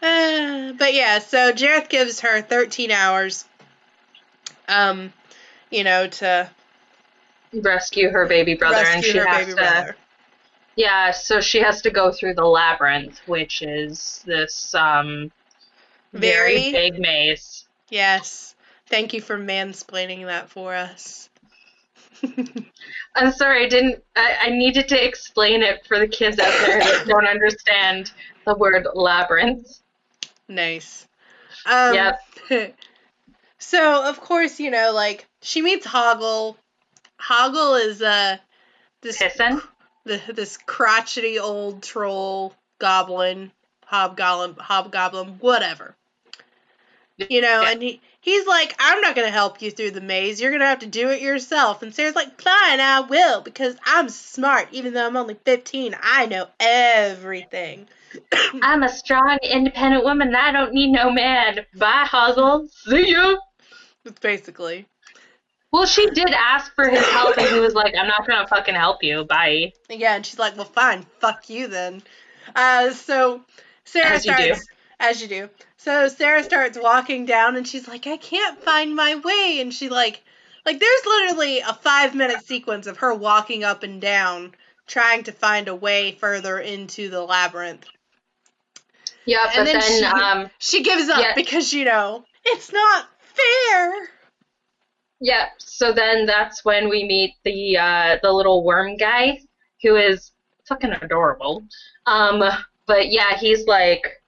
Uh, 0.01 0.71
but 0.73 0.93
yeah, 0.93 1.19
so 1.19 1.51
Jareth 1.51 1.89
gives 1.89 2.21
her 2.21 2.41
13 2.41 2.89
hours, 2.89 3.45
um, 4.69 5.12
you 5.69 5.83
know, 5.83 6.07
to 6.07 6.49
Rescue 7.53 8.09
her 8.12 8.27
baby 8.27 8.53
brother 8.53 8.85
and 8.85 9.03
she 9.03 9.17
has 9.17 9.47
to 9.47 9.55
brother. 9.55 9.95
Yeah, 10.79 11.11
so 11.11 11.41
she 11.41 11.59
has 11.59 11.81
to 11.81 11.89
go 11.89 12.09
through 12.09 12.35
the 12.35 12.45
labyrinth, 12.45 13.19
which 13.25 13.61
is 13.61 14.23
this 14.25 14.73
um 14.73 15.29
Very- 16.13 16.71
very 16.71 16.71
big 16.71 16.99
maze. 17.01 17.67
Yes. 17.89 18.55
Thank 18.87 19.13
you 19.13 19.19
for 19.19 19.37
mansplaining 19.37 20.25
that 20.27 20.49
for 20.49 20.73
us. 20.73 21.29
I'm 23.15 23.33
sorry, 23.33 23.65
I 23.65 23.67
didn't 23.67 24.01
I, 24.15 24.37
I 24.43 24.49
needed 24.51 24.87
to 24.87 25.05
explain 25.05 25.63
it 25.63 25.85
for 25.85 25.99
the 25.99 26.07
kids 26.07 26.39
out 26.39 26.53
there 26.65 26.79
that 26.79 27.05
don't 27.09 27.27
understand 27.27 28.13
the 28.45 28.55
word 28.55 28.87
labyrinth. 28.93 29.81
nice. 30.47 31.09
Um, 31.65 31.93
Yep. 31.93 32.19
so 33.57 34.07
of 34.07 34.21
course, 34.21 34.61
you 34.61 34.71
know, 34.71 34.93
like 34.93 35.27
she 35.41 35.61
meets 35.61 35.85
Hoggle. 35.85 36.55
Hoggle 37.19 37.85
is 37.85 38.01
uh 38.01 38.37
this 39.01 39.17
Pissin? 39.21 39.61
The, 40.05 40.21
this 40.33 40.57
crotchety 40.57 41.39
old 41.39 41.83
troll 41.83 42.53
goblin, 42.79 43.51
hobgoblin, 43.85 44.55
hobgoblin, 44.57 45.38
whatever. 45.39 45.95
You 47.17 47.41
know, 47.41 47.63
Yeah. 47.63 47.71
and 47.71 47.81
he 47.81 48.01
he's 48.21 48.47
like, 48.47 48.73
I'm 48.79 49.01
not 49.01 49.13
gonna 49.15 49.29
help 49.29 49.62
you 49.62 49.71
through 49.71 49.91
the 49.91 49.99
maze. 50.01 50.39
You're 50.39 50.51
gonna 50.51 50.65
have 50.67 50.79
to 50.79 50.88
do 50.88 51.09
it 51.09 51.21
yourself. 51.21 51.81
And 51.83 51.93
Sarah's 51.93 52.15
like, 52.15 52.41
Fine, 52.41 52.79
I 52.79 53.01
will 53.01 53.41
because 53.41 53.75
I'm 53.85 54.07
smart. 54.07 54.69
Even 54.71 54.93
though 54.93 55.05
I'm 55.05 55.17
only 55.17 55.33
15, 55.45 55.95
I 56.01 56.27
know 56.27 56.47
everything. 56.62 57.88
I'm 58.62 58.83
a 58.83 58.89
strong, 58.89 59.38
independent 59.43 60.05
woman. 60.05 60.33
I 60.33 60.51
don't 60.53 60.73
need 60.73 60.91
no 60.91 61.12
man. 61.12 61.65
Bye, 61.75 62.05
Hoggle. 62.09 62.69
See 62.69 63.12
ya. 63.12 63.35
It's 64.05 64.19
basically. 64.19 64.88
Well, 65.71 65.86
she 65.86 66.10
did 66.10 66.32
ask 66.32 66.73
for 66.73 66.88
his 66.89 67.05
help, 67.10 67.38
and 67.38 67.47
he 67.47 67.60
was 67.60 67.73
like, 67.75 67.95
"I'm 67.95 68.08
not 68.08 68.27
gonna 68.27 68.47
fucking 68.47 68.75
help 68.75 69.03
you. 69.03 69.23
Bye." 69.23 69.73
Yeah, 69.89 70.15
and 70.15 70.25
she's 70.25 70.39
like, 70.39 70.55
"Well, 70.55 70.65
fine, 70.65 71.05
fuck 71.19 71.49
you 71.49 71.67
then." 71.67 72.01
Uh, 72.55 72.91
so 72.93 73.41
Sarah 73.86 74.15
As 74.15 74.25
you 74.25 74.36
do. 74.36 74.43
starts, 74.45 74.67
as 74.99 75.21
you 75.21 75.27
do. 75.27 75.49
So 75.77 76.08
Sarah 76.08 76.43
starts 76.43 76.77
walking 76.77 77.25
down, 77.25 77.55
and 77.55 77.67
she's 77.67 77.88
like, 77.88 78.08
"I 78.08 78.17
can't 78.17 78.62
find 78.63 78.95
my 78.95 79.15
way," 79.15 79.60
and 79.62 79.71
she 79.73 79.89
like, 79.89 80.21
like 80.65 80.79
there's 80.79 81.05
literally 81.05 81.60
a 81.60 81.73
five 81.73 82.15
minute 82.15 82.43
sequence 82.45 82.88
of 82.88 82.97
her 82.97 83.13
walking 83.13 83.63
up 83.63 83.84
and 83.84 84.01
down, 84.01 84.55
trying 84.88 85.23
to 85.23 85.32
find 85.32 85.67
a 85.67 85.75
way 85.75 86.13
further 86.13 86.58
into 86.58 87.10
the 87.10 87.21
labyrinth. 87.21 87.86
Yeah, 89.25 89.43
And 89.45 89.58
but 89.58 89.63
then 89.65 89.79
then, 89.79 89.82
she- 89.99 90.03
um, 90.05 90.49
She 90.58 90.82
gives 90.82 91.08
up 91.10 91.19
Yeah. 91.19 91.36
because 91.36 91.71
you 91.73 91.86
know 91.86 92.25
it's 92.43 92.73
not 92.73 93.08
fair. 93.21 94.10
Yeah. 95.19 95.47
So 95.58 95.91
then 95.93 96.25
that's 96.25 96.63
when 96.65 96.89
we 96.89 97.03
meet 97.03 97.36
the 97.43 97.77
uh, 97.77 98.17
the 98.21 98.32
little 98.32 98.63
worm 98.63 98.97
guy, 98.97 99.39
who 99.84 99.95
is 99.95 100.32
fucking 100.67 100.91
adorable. 101.01 101.63
Um, 102.05 102.43
but 102.86 103.12
yeah, 103.12 103.38
he's 103.38 103.65
like, 103.67 104.21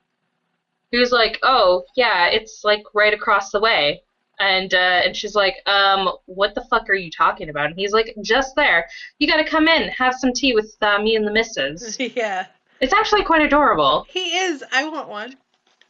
he's 0.91 1.11
like, 1.11 1.39
oh 1.43 1.83
yeah, 1.95 2.27
it's 2.27 2.61
like 2.63 2.83
right 2.93 3.13
across 3.13 3.51
the 3.51 3.59
way. 3.59 4.01
And 4.39 4.73
uh, 4.73 5.01
and 5.05 5.15
she's 5.15 5.35
like, 5.35 5.55
um, 5.67 6.09
what 6.25 6.55
the 6.55 6.65
fuck 6.69 6.89
are 6.89 6.95
you 6.95 7.11
talking 7.11 7.49
about? 7.49 7.67
And 7.67 7.75
he's 7.77 7.91
like, 7.93 8.15
just 8.23 8.55
there. 8.55 8.87
You 9.19 9.27
gotta 9.27 9.47
come 9.47 9.67
in, 9.67 9.89
have 9.89 10.15
some 10.15 10.33
tea 10.33 10.53
with 10.55 10.75
uh, 10.81 10.99
me 10.99 11.15
and 11.15 11.27
the 11.27 11.31
missus. 11.31 11.97
yeah, 12.15 12.47
It's 12.79 12.93
actually 12.93 13.23
quite 13.23 13.43
adorable. 13.43 14.05
he 14.09 14.37
is. 14.37 14.63
I 14.71 14.87
want 14.89 15.09
one. 15.09 15.35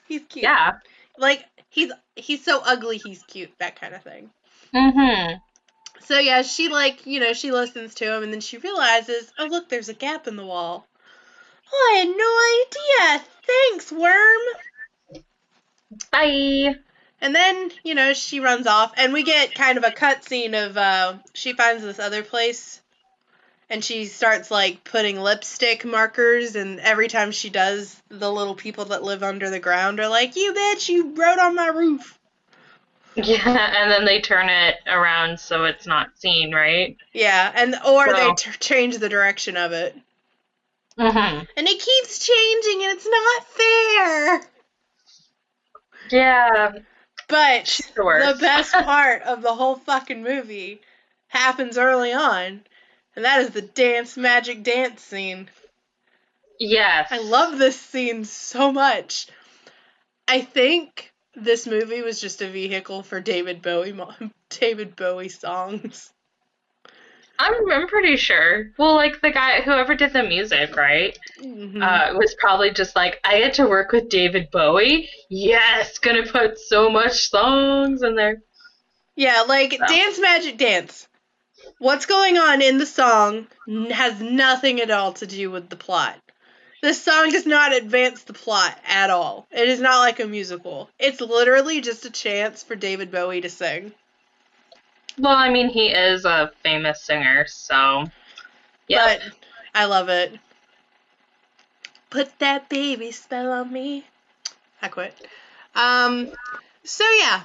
He's 0.07 0.23
cute. 0.27 0.43
Yeah. 0.43 0.73
like 1.17 1.45
he's 1.69 1.91
he's 2.17 2.43
so 2.43 2.61
ugly. 2.65 2.97
He's 2.97 3.23
cute. 3.23 3.51
That 3.59 3.79
kind 3.79 3.95
of 3.95 4.03
thing. 4.03 4.29
Mm-hmm. 4.73 5.35
So 6.05 6.19
yeah, 6.19 6.41
she 6.41 6.69
like, 6.69 7.05
you 7.05 7.19
know, 7.19 7.33
she 7.33 7.51
listens 7.51 7.95
to 7.95 8.15
him 8.15 8.23
and 8.23 8.33
then 8.33 8.41
she 8.41 8.57
realizes, 8.57 9.31
oh 9.39 9.45
look, 9.45 9.69
there's 9.69 9.89
a 9.89 9.93
gap 9.93 10.27
in 10.27 10.35
the 10.35 10.45
wall. 10.45 10.87
Oh, 11.71 11.93
I 11.93 11.99
had 11.99 12.09
no 12.17 13.17
idea. 13.17 13.25
Thanks, 13.47 13.91
worm. 13.91 15.23
Bye. 16.11 16.75
And 17.21 17.35
then, 17.35 17.71
you 17.83 17.95
know, 17.95 18.13
she 18.13 18.39
runs 18.39 18.65
off 18.65 18.93
and 18.97 19.13
we 19.13 19.23
get 19.23 19.53
kind 19.53 19.77
of 19.77 19.83
a 19.83 19.91
cutscene 19.91 20.53
of 20.53 20.75
uh 20.77 21.17
she 21.33 21.53
finds 21.53 21.83
this 21.83 21.99
other 21.99 22.23
place 22.23 22.81
and 23.69 23.83
she 23.83 24.05
starts 24.05 24.51
like 24.51 24.83
putting 24.83 25.19
lipstick 25.19 25.85
markers 25.85 26.55
and 26.55 26.79
every 26.79 27.07
time 27.07 27.31
she 27.31 27.49
does, 27.49 28.01
the 28.09 28.31
little 28.31 28.55
people 28.55 28.85
that 28.85 29.03
live 29.03 29.23
under 29.23 29.49
the 29.49 29.59
ground 29.59 29.99
are 29.99 30.09
like, 30.09 30.35
You 30.35 30.53
bitch, 30.53 30.89
you 30.89 31.13
wrote 31.13 31.39
on 31.39 31.55
my 31.55 31.67
roof. 31.67 32.17
Yeah, 33.15 33.73
and 33.81 33.91
then 33.91 34.05
they 34.05 34.21
turn 34.21 34.47
it 34.47 34.75
around 34.87 35.37
so 35.37 35.65
it's 35.65 35.85
not 35.85 36.17
seen, 36.17 36.53
right? 36.53 36.95
Yeah, 37.13 37.51
and 37.53 37.75
or 37.85 38.05
they 38.13 38.31
t- 38.37 38.51
change 38.61 38.99
the 38.99 39.09
direction 39.09 39.57
of 39.57 39.73
it. 39.73 39.97
Mm-hmm. 40.97 41.43
And 41.57 41.67
it 41.67 41.79
keeps 41.79 42.25
changing 42.25 42.83
and 42.83 42.91
it's 42.93 43.07
not 43.07 43.47
fair. 43.47 44.51
Yeah. 46.09 46.71
But 47.27 47.81
the 47.95 48.37
best 48.39 48.71
part 48.73 49.23
of 49.23 49.41
the 49.41 49.55
whole 49.55 49.75
fucking 49.75 50.23
movie 50.23 50.81
happens 51.27 51.77
early 51.77 52.13
on, 52.13 52.61
and 53.15 53.25
that 53.25 53.41
is 53.41 53.51
the 53.51 53.61
dance 53.61 54.17
magic 54.17 54.63
dance 54.63 55.01
scene. 55.01 55.49
Yes. 56.59 57.07
I 57.09 57.19
love 57.19 57.57
this 57.57 57.79
scene 57.79 58.25
so 58.25 58.71
much. 58.71 59.27
I 60.27 60.41
think 60.41 61.11
this 61.35 61.65
movie 61.67 62.01
was 62.01 62.19
just 62.19 62.41
a 62.41 62.47
vehicle 62.49 63.03
for 63.03 63.19
David 63.19 63.61
Bowie 63.61 63.93
David 64.49 64.95
Bowie 64.95 65.29
songs. 65.29 66.11
I'm, 67.39 67.71
I'm 67.71 67.87
pretty 67.87 68.17
sure. 68.17 68.71
Well, 68.77 68.93
like 68.93 69.19
the 69.21 69.31
guy, 69.31 69.61
whoever 69.61 69.95
did 69.95 70.13
the 70.13 70.21
music, 70.23 70.75
right? 70.75 71.17
Mhm. 71.41 71.81
Uh, 71.81 72.13
was 72.15 72.35
probably 72.35 72.71
just 72.71 72.95
like, 72.95 73.19
I 73.23 73.39
get 73.39 73.55
to 73.55 73.65
work 73.67 73.91
with 73.91 74.09
David 74.09 74.51
Bowie. 74.51 75.09
Yes, 75.29 75.97
gonna 75.97 76.27
put 76.27 76.59
so 76.59 76.89
much 76.91 77.29
songs 77.29 78.03
in 78.03 78.15
there. 78.15 78.41
yeah, 79.15 79.41
like 79.47 79.71
so. 79.73 79.87
dance 79.87 80.19
magic 80.19 80.57
dance. 80.57 81.07
what's 81.79 82.05
going 82.05 82.37
on 82.37 82.61
in 82.61 82.77
the 82.77 82.85
song 82.85 83.47
has 83.89 84.21
nothing 84.21 84.79
at 84.79 84.91
all 84.91 85.13
to 85.13 85.25
do 85.25 85.49
with 85.49 85.69
the 85.69 85.75
plot. 85.75 86.19
This 86.81 87.01
song 87.01 87.29
does 87.29 87.45
not 87.45 87.75
advance 87.75 88.23
the 88.23 88.33
plot 88.33 88.77
at 88.87 89.11
all. 89.11 89.47
It 89.51 89.69
is 89.69 89.79
not 89.79 89.99
like 89.99 90.19
a 90.19 90.25
musical. 90.25 90.89
It's 90.97 91.21
literally 91.21 91.79
just 91.79 92.05
a 92.05 92.09
chance 92.09 92.63
for 92.63 92.75
David 92.75 93.11
Bowie 93.11 93.41
to 93.41 93.49
sing. 93.49 93.93
Well, 95.19 95.35
I 95.35 95.49
mean, 95.49 95.69
he 95.69 95.87
is 95.87 96.25
a 96.25 96.51
famous 96.63 97.03
singer, 97.03 97.45
so. 97.47 98.05
Yeah. 98.87 99.05
But 99.05 99.21
I 99.75 99.85
love 99.85 100.09
it. 100.09 100.37
Put 102.09 102.39
that 102.39 102.67
baby 102.67 103.11
spell 103.11 103.51
on 103.51 103.71
me. 103.71 104.05
I 104.81 104.87
quit. 104.87 105.13
Um, 105.75 106.31
so 106.83 107.03
yeah, 107.19 107.43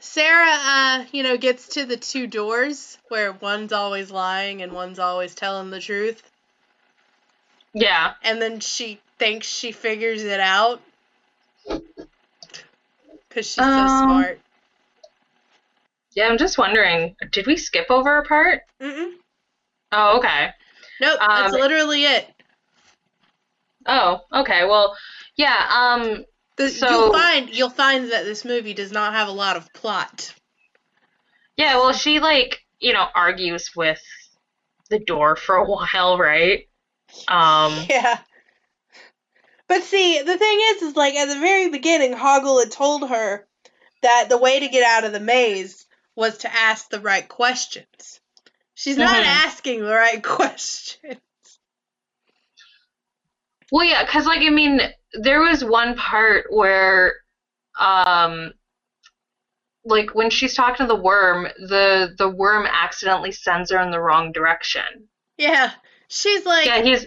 Sarah, 0.00 0.50
uh, 0.50 1.04
you 1.12 1.22
know, 1.22 1.36
gets 1.36 1.68
to 1.68 1.86
the 1.86 1.96
two 1.96 2.26
doors 2.26 2.98
where 3.08 3.32
one's 3.32 3.72
always 3.72 4.10
lying 4.10 4.62
and 4.62 4.72
one's 4.72 4.98
always 4.98 5.34
telling 5.34 5.70
the 5.70 5.80
truth, 5.80 6.22
Yeah. 7.74 8.14
and 8.22 8.40
then 8.40 8.60
she 8.60 9.00
thinks 9.18 9.46
she 9.46 9.72
figures 9.72 10.22
it 10.24 10.40
out 10.40 10.80
because 13.28 13.46
she's 13.46 13.64
so 13.64 13.86
Um, 13.86 13.86
smart. 13.88 14.40
Yeah, 16.14 16.26
I'm 16.28 16.38
just 16.38 16.58
wondering, 16.58 17.14
did 17.30 17.46
we 17.46 17.56
skip 17.56 17.86
over 17.90 18.18
a 18.18 18.24
part? 18.24 18.62
Mm-mm. 18.80 19.12
Oh, 19.92 20.18
okay. 20.18 20.50
Nope, 21.00 21.20
that's 21.20 21.52
Um, 21.52 21.60
literally 21.60 22.04
it. 22.04 22.28
Oh, 23.86 24.20
okay. 24.32 24.64
Well, 24.64 24.96
yeah, 25.36 25.66
um, 25.70 26.24
The, 26.56 26.68
so- 26.68 26.88
you'll 26.88 27.12
find 27.12 27.50
you'll 27.50 27.70
find 27.70 28.10
that 28.12 28.24
this 28.24 28.44
movie 28.44 28.74
does 28.74 28.92
not 28.92 29.12
have 29.14 29.28
a 29.28 29.32
lot 29.32 29.56
of 29.56 29.72
plot. 29.72 30.34
yeah, 31.56 31.76
well, 31.76 31.92
she, 31.92 32.20
like, 32.20 32.60
you 32.80 32.92
know, 32.92 33.06
argues 33.14 33.70
with 33.76 34.00
the 34.88 34.98
door 34.98 35.36
for 35.36 35.56
a 35.56 35.64
while, 35.68 36.18
right? 36.18 36.68
Um, 37.28 37.72
Yeah. 37.90 38.18
But 39.68 39.84
see, 39.84 40.20
the 40.20 40.36
thing 40.36 40.58
is, 40.62 40.82
is 40.82 40.96
like 40.96 41.14
at 41.14 41.26
the 41.26 41.38
very 41.38 41.68
beginning, 41.70 42.12
Hoggle 42.12 42.60
had 42.60 42.72
told 42.72 43.08
her 43.08 43.46
that 44.02 44.28
the 44.28 44.36
way 44.38 44.60
to 44.60 44.68
get 44.68 44.82
out 44.84 45.04
of 45.04 45.12
the 45.12 45.20
maze 45.20 45.86
was 46.16 46.38
to 46.38 46.52
ask 46.52 46.90
the 46.90 47.00
right 47.00 47.26
questions. 47.28 48.20
She's 48.74 48.96
not 48.98 49.22
Mhm. 49.22 49.26
asking 49.26 49.80
the 49.84 49.94
right 49.94 50.22
questions. 50.24 51.20
Well, 53.70 53.84
yeah, 53.86 54.04
because 54.04 54.26
like 54.26 54.40
I 54.42 54.50
mean, 54.50 54.80
there 55.14 55.40
was 55.40 55.64
one 55.64 55.96
part 55.96 56.46
where, 56.52 57.14
um, 57.78 58.52
like 59.84 60.14
when 60.14 60.30
she's 60.30 60.54
talking 60.54 60.86
to 60.86 60.86
the 60.86 60.94
worm, 61.00 61.44
the 61.68 62.14
the 62.18 62.28
worm 62.28 62.66
accidentally 62.66 63.32
sends 63.32 63.70
her 63.70 63.80
in 63.80 63.90
the 63.90 64.00
wrong 64.00 64.32
direction. 64.32 65.08
Yeah. 65.38 65.72
She's 66.10 66.44
like, 66.44 66.66
yeah, 66.66 66.82
he's 66.82 67.06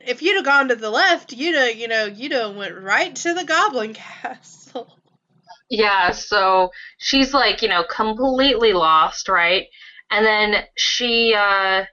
if 0.00 0.22
you'd 0.22 0.36
have 0.36 0.44
gone 0.44 0.68
to 0.68 0.76
the 0.76 0.90
left, 0.90 1.32
you'd 1.32 1.56
have, 1.56 1.74
you 1.76 1.88
know, 1.88 2.04
you'd 2.04 2.32
have 2.32 2.54
went 2.54 2.78
right 2.78 3.14
to 3.16 3.34
the 3.34 3.44
Goblin 3.44 3.94
Castle. 3.94 4.96
yeah. 5.70 6.10
So 6.12 6.70
she's 6.98 7.32
like 7.34 7.62
you 7.62 7.68
know 7.68 7.84
completely 7.84 8.72
lost, 8.74 9.28
right? 9.28 9.66
And 10.10 10.24
then 10.24 10.64
she 10.76 11.34
uh 11.36 11.84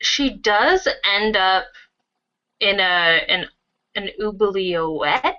she 0.00 0.30
does 0.30 0.88
end 1.04 1.36
up 1.36 1.64
in 2.60 2.80
a 2.80 3.20
an 3.28 3.46
an 3.94 4.10
oubliette 4.22 5.36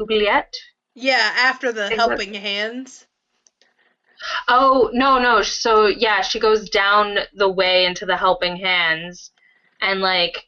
oubliette. 0.00 0.54
Yeah, 0.94 1.32
after 1.36 1.72
the 1.72 1.88
helping 1.90 2.34
hands. 2.34 3.06
Oh, 4.48 4.90
no, 4.92 5.18
no. 5.18 5.42
So, 5.42 5.86
yeah, 5.86 6.22
she 6.22 6.38
goes 6.38 6.68
down 6.70 7.18
the 7.34 7.50
way 7.50 7.84
into 7.84 8.06
the 8.06 8.16
helping 8.16 8.56
hands 8.56 9.30
and 9.80 10.00
like 10.00 10.46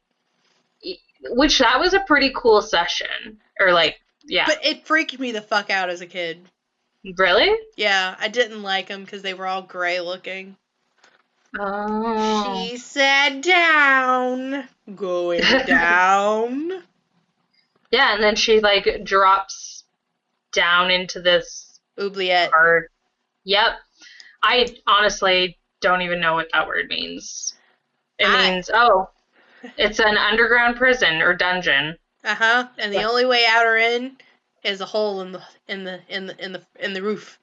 which 1.31 1.59
that 1.59 1.81
was 1.81 1.95
a 1.95 2.01
pretty 2.01 2.33
cool 2.35 2.63
session. 2.63 3.39
Or 3.61 3.73
like, 3.73 4.01
yeah. 4.25 4.45
But 4.47 4.65
it 4.65 4.87
freaked 4.87 5.19
me 5.19 5.33
the 5.33 5.43
fuck 5.43 5.71
out 5.71 5.91
as 5.91 6.01
a 6.01 6.07
kid. 6.07 6.41
really? 7.17 7.55
Yeah, 7.77 8.17
I 8.19 8.29
didn't 8.29 8.63
like 8.63 8.89
them 8.89 9.05
because 9.05 9.23
they 9.23 9.35
were 9.35 9.47
all 9.47 9.63
gray 9.63 10.01
looking. 10.01 10.57
Oh. 11.59 12.67
She 12.69 12.77
sat 12.77 13.43
down, 13.43 14.69
going 14.95 15.41
down. 15.67 16.83
Yeah, 17.91 18.15
and 18.15 18.23
then 18.23 18.35
she 18.35 18.61
like 18.61 19.05
drops 19.05 19.85
down 20.53 20.91
into 20.91 21.21
this 21.21 21.79
Oubliette. 21.99 22.51
hard. 22.51 22.89
Yep. 23.45 23.73
I 24.43 24.77
honestly 24.87 25.59
don't 25.81 26.03
even 26.03 26.21
know 26.21 26.35
what 26.35 26.49
that 26.53 26.67
word 26.67 26.89
means. 26.89 27.55
It 28.19 28.29
I- 28.29 28.51
means 28.51 28.71
oh, 28.73 29.11
it's 29.77 29.99
an 30.01 30.17
underground 30.17 30.77
prison 30.77 31.23
or 31.23 31.35
dungeon. 31.35 31.97
Uh 32.25 32.35
huh. 32.35 32.69
And 32.79 32.93
the 32.93 32.99
Yeah. 32.99 33.09
only 33.09 33.25
way 33.27 33.47
out 33.47 33.67
or 33.67 33.77
in 33.77 34.17
is 34.63 34.81
a 34.81 34.87
hole 34.87 35.21
in 35.21 35.33
the 35.33 35.43
in 35.69 35.85
the 35.85 36.01
in 36.09 36.27
the 36.27 36.45
in 36.45 36.53
the 36.53 36.63
in 36.79 36.93
the 36.95 37.03
roof. 37.03 37.39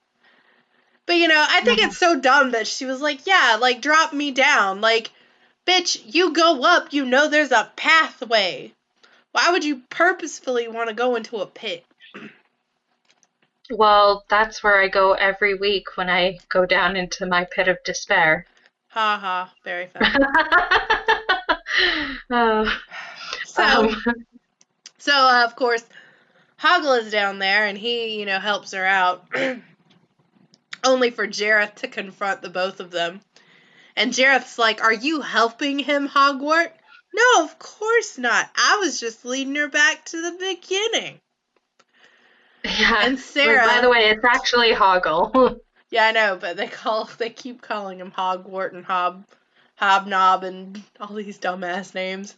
But 1.05 1.17
you 1.17 1.27
know, 1.27 1.45
I 1.47 1.61
think 1.61 1.79
Mhm. 1.79 1.85
it's 1.85 1.97
so 1.97 2.15
dumb 2.19 2.51
that 2.51 2.67
she 2.67 2.85
was 2.85 3.01
like, 3.01 3.27
"Yeah, 3.27 3.57
like 3.59 3.81
drop 3.81 4.13
me 4.13 4.31
down." 4.31 4.81
Like, 4.81 5.11
bitch, 5.67 6.01
you 6.05 6.31
go 6.33 6.63
up, 6.63 6.93
you 6.93 7.05
know 7.05 7.27
there's 7.27 7.51
a 7.51 7.71
pathway. 7.75 8.73
Why 9.31 9.51
would 9.51 9.63
you 9.63 9.83
purposefully 9.89 10.67
want 10.67 10.89
to 10.89 10.95
go 10.95 11.15
into 11.15 11.37
a 11.41 11.45
pit? 11.47 11.85
Well, 13.71 14.25
that's 14.29 14.63
where 14.63 14.81
I 14.81 14.87
go 14.87 15.13
every 15.13 15.55
week 15.55 15.97
when 15.97 16.09
I 16.09 16.39
go 16.49 16.65
down 16.65 16.95
into 16.95 17.25
my 17.25 17.45
pit 17.45 17.67
of 17.67 17.77
despair. 17.83 18.45
Ha 18.89 19.17
ha. 19.19 19.53
Very 19.63 19.87
funny. 19.93 20.25
Uh, 22.29 22.69
So, 23.45 23.63
um, 23.63 24.03
so 24.97 25.13
uh, 25.13 25.43
of 25.45 25.55
course, 25.55 25.83
Hoggle 26.59 26.99
is 26.99 27.11
down 27.11 27.39
there, 27.39 27.65
and 27.65 27.77
he, 27.77 28.19
you 28.19 28.25
know, 28.25 28.39
helps 28.39 28.71
her 28.71 28.85
out. 28.85 29.25
Only 30.83 31.11
for 31.11 31.27
Jareth 31.27 31.75
to 31.75 31.87
confront 31.87 32.41
the 32.41 32.49
both 32.49 32.79
of 32.79 32.91
them. 32.91 33.21
And 33.95 34.13
Jareth's 34.13 34.57
like, 34.57 34.81
"Are 34.83 34.93
you 34.93 35.21
helping 35.21 35.79
him, 35.79 36.07
Hogwarts?" 36.07 36.71
No, 37.13 37.43
of 37.43 37.59
course 37.59 38.17
not. 38.17 38.49
I 38.55 38.77
was 38.77 38.99
just 38.99 39.25
leading 39.25 39.55
her 39.55 39.67
back 39.67 40.05
to 40.05 40.21
the 40.21 40.37
beginning. 40.39 41.19
Yeah. 42.63 43.05
And 43.05 43.15
Wait, 43.15 43.19
Sarah, 43.19 43.65
by 43.65 43.81
the 43.81 43.89
way, 43.89 44.09
it's 44.09 44.23
actually 44.23 44.71
Hoggle. 44.71 45.59
yeah, 45.89 46.07
I 46.07 46.11
know, 46.11 46.37
but 46.39 46.57
they 46.57 46.67
call 46.67 47.09
they 47.17 47.29
keep 47.29 47.61
calling 47.61 47.99
him 47.99 48.11
Hogwart 48.11 48.73
and 48.73 48.85
Hob, 48.85 49.25
Hobnob 49.75 50.43
and 50.43 50.81
all 50.99 51.15
these 51.15 51.39
dumbass 51.39 51.95
names. 51.95 52.35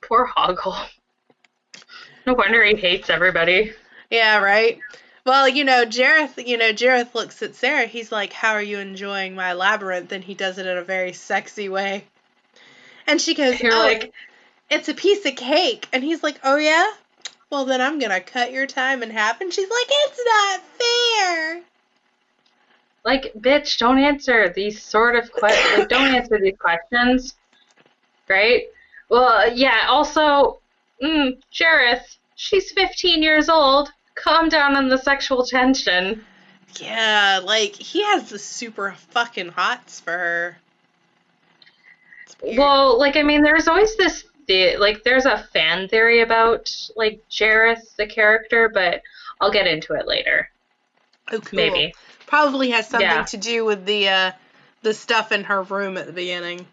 Poor 0.00 0.26
Hoggle. 0.26 0.88
No 2.26 2.34
wonder 2.34 2.62
he 2.64 2.76
hates 2.76 3.10
everybody. 3.10 3.72
Yeah, 4.10 4.38
right. 4.38 4.78
Well, 5.24 5.48
you 5.48 5.64
know, 5.64 5.84
Jareth, 5.84 6.46
you 6.46 6.56
know, 6.56 6.72
Jareth 6.72 7.14
looks 7.14 7.42
at 7.42 7.54
Sarah. 7.54 7.86
He's 7.86 8.10
like, 8.10 8.32
"How 8.32 8.54
are 8.54 8.62
you 8.62 8.78
enjoying 8.78 9.34
my 9.34 9.52
labyrinth?" 9.52 10.12
And 10.12 10.24
he 10.24 10.34
does 10.34 10.58
it 10.58 10.66
in 10.66 10.76
a 10.76 10.82
very 10.82 11.12
sexy 11.12 11.68
way. 11.68 12.04
And 13.06 13.20
she 13.20 13.34
goes, 13.34 13.60
You're 13.60 13.74
"Oh, 13.74 13.78
like, 13.80 14.12
it's 14.70 14.88
a 14.88 14.94
piece 14.94 15.24
of 15.26 15.36
cake." 15.36 15.88
And 15.92 16.02
he's 16.02 16.22
like, 16.22 16.40
"Oh 16.42 16.56
yeah? 16.56 16.90
Well, 17.50 17.64
then 17.64 17.80
I'm 17.80 17.98
gonna 17.98 18.20
cut 18.20 18.52
your 18.52 18.66
time 18.66 19.02
in 19.02 19.10
half." 19.10 19.40
And 19.40 19.52
she's 19.52 19.68
like, 19.68 19.88
"It's 19.88 20.20
not 20.24 20.60
fair." 20.78 21.62
like, 23.04 23.32
bitch, 23.38 23.78
don't 23.78 23.98
answer 23.98 24.50
these 24.50 24.82
sort 24.82 25.16
of 25.16 25.32
questions. 25.32 25.78
Like, 25.78 25.88
don't 25.88 26.14
answer 26.14 26.38
these 26.40 26.58
questions. 26.58 27.34
Right? 28.28 28.64
Well, 29.08 29.52
yeah, 29.52 29.86
also, 29.88 30.60
mm, 31.02 31.38
Jareth, 31.52 32.16
she's 32.36 32.70
15 32.72 33.22
years 33.22 33.48
old. 33.48 33.90
Calm 34.14 34.48
down 34.48 34.76
on 34.76 34.88
the 34.88 34.98
sexual 34.98 35.44
tension. 35.44 36.24
Yeah, 36.76 37.40
like 37.42 37.74
he 37.74 38.02
has 38.04 38.30
the 38.30 38.38
super 38.38 38.94
fucking 39.10 39.48
hots 39.48 39.98
for 39.98 40.12
her. 40.12 40.58
Well, 42.56 42.98
like, 42.98 43.16
I 43.16 43.22
mean, 43.22 43.42
there's 43.42 43.66
always 43.66 43.96
this, 43.96 44.24
the, 44.50 44.76
like, 44.78 45.04
there's 45.04 45.26
a 45.26 45.38
fan 45.52 45.86
theory 45.86 46.22
about, 46.22 46.68
like, 46.96 47.20
Jareth, 47.30 47.94
the 47.96 48.06
character, 48.08 48.68
but 48.68 49.00
I'll 49.40 49.52
get 49.52 49.68
into 49.68 49.94
it 49.94 50.08
later. 50.08 50.50
oh, 51.30 51.38
cool. 51.38 51.56
Maybe. 51.56 51.94
Probably 52.26 52.70
has 52.70 52.88
something 52.88 53.08
Yeah. 53.08 53.22
to 53.24 53.36
do 53.36 53.64
with 53.64 53.86
the 53.86 54.08
uh 54.08 54.32
the 54.82 54.92
stuff 54.94 55.30
in 55.30 55.44
her 55.44 55.62
room 55.62 55.96
at 55.96 56.06
the 56.06 56.12
beginning. 56.12 56.66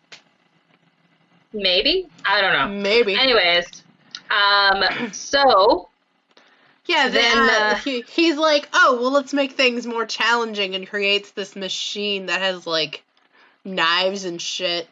Maybe? 1.54 2.08
I 2.26 2.42
don't 2.42 2.54
know. 2.54 2.82
Maybe. 2.82 3.16
Anyways, 3.16 3.66
um, 4.32 5.12
so, 5.12 5.90
Yeah, 6.86 7.10
then 7.10 7.46
Then, 7.46 7.50
uh, 7.50 7.54
uh, 7.54 7.76
he, 7.76 8.02
he's 8.02 8.38
like, 8.38 8.70
oh, 8.74 8.98
well, 9.02 9.12
let's 9.12 9.34
make 9.34 9.52
things 9.54 9.86
more 9.86 10.06
challenging 10.06 10.74
and 10.76 10.88
creates 10.88 11.32
this 11.32 11.56
machine 11.56 12.26
that 12.28 12.42
has 12.42 12.66
like 12.66 13.04
knives 13.66 14.26
and 14.26 14.42
shit. 14.42 14.88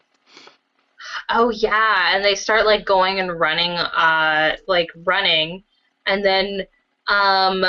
Oh 1.30 1.50
yeah, 1.50 2.15
and 2.15 2.24
they 2.24 2.36
start, 2.36 2.65
like, 2.65 2.86
going 2.86 3.20
and 3.20 3.39
running, 3.39 3.72
uh, 3.72 4.56
like, 4.68 4.89
running, 5.04 5.63
and 6.06 6.24
then, 6.24 6.68
um, 7.08 7.63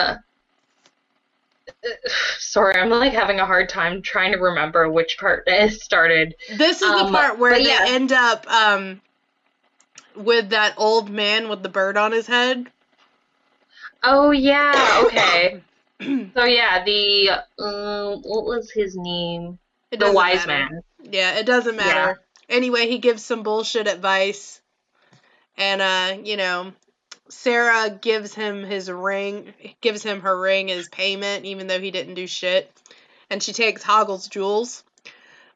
sorry, 2.39 2.77
I'm 2.77 2.91
like 2.91 3.13
having 3.13 3.41
a 3.41 3.47
hard 3.47 3.69
time 3.69 4.03
trying 4.03 4.33
to 4.33 4.39
remember 4.39 4.91
which 4.91 5.19
part 5.19 5.45
it 5.49 5.73
started. 5.81 6.35
This 6.49 6.83
is 6.83 6.95
the 6.95 7.05
Um, 7.05 7.13
part 7.13 7.39
where 7.39 7.59
they 7.63 7.65
yeah. 7.69 7.85
end 7.87 8.13
up 8.13 8.47
um 8.51 9.01
with 10.17 10.51
that 10.51 10.75
old 10.77 11.09
man 11.11 11.49
with 11.49 11.63
the 11.63 11.69
bird 11.69 11.97
on 11.97 12.13
his 12.13 12.27
head. 12.27 12.71
Oh 14.03 14.31
yeah, 14.31 15.03
okay. 15.07 15.63
so 16.35 16.45
yeah, 16.45 16.85
the 16.85 17.31
um, 17.59 18.23
what 18.23 18.45
was 18.45 18.71
his 18.71 18.97
name? 18.97 19.59
The 19.91 20.13
wise 20.13 20.47
matter. 20.47 20.47
man. 20.47 20.83
Yeah, 21.03 21.39
it 21.39 21.47
doesn't 21.47 21.77
matter. 21.77 22.21
Anyway, 22.49 22.89
he 22.89 22.99
gives 22.99 23.25
some 23.25 23.43
bullshit 23.43 23.89
advice. 23.89 24.61
And 25.57 25.81
uh, 25.81 26.23
you 26.25 26.37
know, 26.37 26.73
Sarah 27.29 27.91
gives 27.91 28.35
him 28.35 28.65
his 28.65 28.91
ring, 28.91 29.53
gives 29.81 30.03
him 30.03 30.21
her 30.21 30.39
ring 30.39 30.71
as 30.71 30.89
payment 30.89 31.45
even 31.45 31.67
though 31.67 31.81
he 31.81 31.91
didn't 31.91 32.15
do 32.15 32.27
shit. 32.27 32.71
And 33.31 33.43
she 33.43 33.53
takes 33.53 33.83
Hoggle's 33.83 34.29
jewels. 34.29 34.85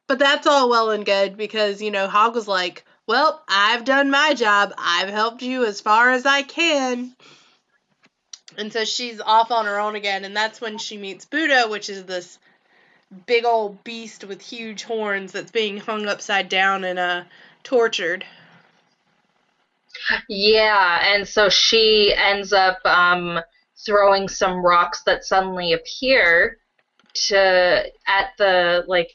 But 0.07 0.19
that's 0.19 0.47
all 0.47 0.69
well 0.69 0.91
and 0.91 1.07
good 1.07 1.37
because, 1.37 1.81
you 1.81 1.93
know, 1.93 2.09
Hoggle's 2.09 2.49
like, 2.49 2.85
"Well, 3.07 3.45
I've 3.47 3.85
done 3.85 4.11
my 4.11 4.35
job. 4.35 4.75
I've 4.77 5.09
helped 5.09 5.43
you 5.43 5.65
as 5.65 5.81
far 5.81 6.11
as 6.11 6.27
I 6.27 6.43
can." 6.43 7.15
And 8.57 8.73
so 8.73 8.85
she's 8.85 9.21
off 9.21 9.53
on 9.53 9.67
her 9.67 9.79
own 9.79 9.95
again, 9.95 10.25
and 10.25 10.37
that's 10.37 10.61
when 10.61 10.79
she 10.79 10.97
meets 10.97 11.29
Ludo, 11.33 11.69
which 11.69 11.89
is 11.89 12.05
this 12.05 12.41
big 13.27 13.45
old 13.45 13.83
beast 13.85 14.25
with 14.25 14.41
huge 14.41 14.85
horns 14.85 15.33
that's 15.33 15.51
being 15.51 15.79
hung 15.79 16.07
upside 16.07 16.49
down 16.49 16.85
and 16.85 16.99
uh 16.99 17.25
tortured. 17.63 18.25
Yeah, 20.29 21.01
and 21.05 21.27
so 21.27 21.49
she 21.49 22.15
ends 22.17 22.53
up 22.53 22.79
um, 22.85 23.41
throwing 23.85 24.29
some 24.29 24.65
rocks 24.65 25.03
that 25.05 25.25
suddenly 25.25 25.73
appear 25.73 26.59
to 27.13 27.91
at 28.07 28.31
the 28.39 28.85
like 28.87 29.11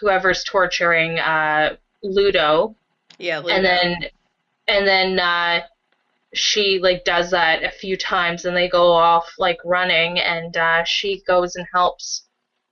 whoever's 0.00 0.44
torturing 0.44 1.18
uh, 1.18 1.76
Ludo, 2.02 2.74
Yeah, 3.18 3.40
and 3.40 3.64
then 3.64 3.96
and 4.68 4.86
then 4.86 5.18
uh, 5.18 5.62
she 6.34 6.78
like 6.80 7.04
does 7.04 7.30
that 7.30 7.64
a 7.64 7.70
few 7.70 7.96
times, 7.96 8.44
and 8.44 8.56
they 8.56 8.68
go 8.68 8.92
off 8.92 9.34
like 9.38 9.58
running, 9.64 10.18
and 10.20 10.56
uh, 10.56 10.84
she 10.84 11.22
goes 11.26 11.56
and 11.56 11.66
helps 11.72 12.27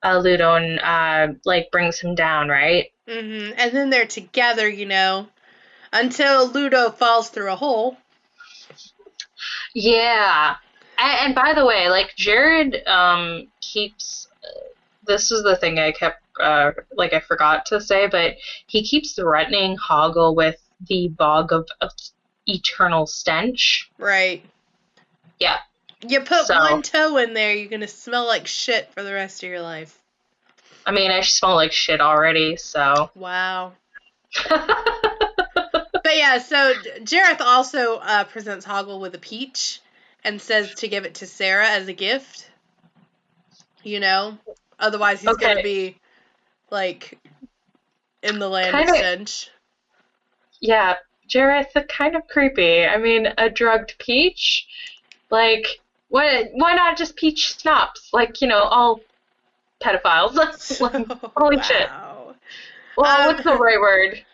uh, 0.07 0.19
Ludo 0.19 0.55
and 0.55 0.81
uh, 0.81 1.35
like 1.45 1.71
brings 1.71 1.99
him 1.99 2.14
down, 2.14 2.49
right? 2.49 2.92
Mm-hmm. 3.09 3.55
And 3.57 3.73
then 3.73 3.90
they're 3.90 4.07
together, 4.07 4.69
you 4.69 4.87
know, 4.87 5.29
until 5.92 6.49
Ludo 6.49 6.90
falls 6.90 7.31
through 7.31 7.53
a 7.53 7.57
hole. 7.57 7.97
Yeah. 9.75 10.57
And, 10.99 11.19
and 11.27 11.35
by 11.35 11.53
the 11.55 11.64
way, 11.64 11.88
like 11.88 12.14
Jareth 12.16 12.87
um 12.88 13.49
keeps 13.61 14.29
this 15.07 15.31
is 15.31 15.42
the 15.42 15.57
thing 15.57 15.79
I 15.79 15.92
kept 15.92 16.23
uh 16.40 16.73
like 16.97 17.12
I 17.12 17.21
forgot 17.21 17.66
to 17.66 17.81
say, 17.81 18.07
but 18.07 18.37
he 18.66 18.83
keeps 18.83 19.14
threatening 19.14 19.77
Hoggle 19.77 20.35
with 20.35 20.57
the 20.88 21.09
bog 21.09 21.53
of, 21.53 21.69
of 21.81 21.90
eternal 22.47 23.07
stench. 23.07 23.90
Right. 23.99 24.45
Yeah. 25.38 25.59
You 26.07 26.21
put 26.21 26.47
So- 26.47 26.55
one 26.59 26.83
toe 26.83 27.17
in 27.19 27.35
there, 27.35 27.55
you're 27.55 27.69
gonna 27.71 27.89
smell 27.89 28.27
like 28.27 28.47
shit 28.47 28.93
for 28.93 29.03
the 29.03 29.13
rest 29.13 29.43
of 29.43 29.49
your 29.49 29.61
life. 29.63 29.97
I 30.85 30.93
mean, 30.93 31.11
I 31.11 31.21
smell 31.21 31.55
like 31.55 31.73
shit 31.73 32.01
already, 32.01 32.57
so. 32.57 33.11
Wow. 33.15 33.73
But 36.03 36.17
yeah, 36.19 36.39
so 36.39 36.73
Jareth 37.01 37.41
also 37.41 37.97
uh, 37.97 38.23
presents 38.25 38.65
Hoggle 38.65 39.01
with 39.01 39.17
a 39.17 39.19
peach 39.19 39.81
and 40.23 40.41
says 40.41 40.73
to 40.77 40.87
give 40.87 41.05
it 41.05 41.17
to 41.17 41.27
Sarah 41.27 41.69
as 41.69 41.89
a 41.89 41.93
gift. 41.93 42.49
You 43.83 43.99
know, 43.99 44.39
otherwise 44.79 45.21
he's 45.21 45.31
Okay. 45.31 45.47
gonna 45.49 45.63
be 45.65 45.97
like 46.71 47.19
in 48.23 48.39
the 48.39 48.49
land 48.49 48.77
Kinda- 48.77 48.93
of 48.93 48.99
stench. 48.99 49.51
yeah, 50.61 50.95
Jareth, 51.29 51.89
kind 51.89 52.15
of 52.15 52.29
creepy. 52.29 52.87
I 52.87 52.99
mean, 52.99 53.27
a 53.37 53.51
drugged 53.51 53.97
peach? 53.99 54.69
Like, 55.31 55.81
why, 56.09 56.45
why 56.55 56.75
not 56.75 56.97
just 56.97 57.16
peach 57.16 57.57
schnapps? 57.61 58.11
Like, 58.12 58.40
you 58.40 58.49
know, 58.49 58.61
all 58.61 59.01
pedophiles. 59.83 60.35
Like, 60.81 61.07
holy 61.37 61.62
shit. 61.62 61.88
Well, 62.97 63.21
Um, 63.21 63.27
what's 63.27 63.45
the 63.45 63.55
right 63.57 63.81
word? 63.81 64.25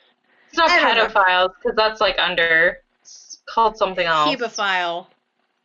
It's 0.49 0.57
not 0.59 0.71
I 0.71 0.95
don't 0.95 0.97
know. 0.97 1.07
pedophiles 1.21 1.51
because 1.61 1.77
that's 1.77 2.01
like 2.01 2.19
under. 2.19 2.79
It's 3.03 3.41
called 3.47 3.77
something 3.77 4.07
else. 4.07 4.29
Hebephile, 4.37 5.07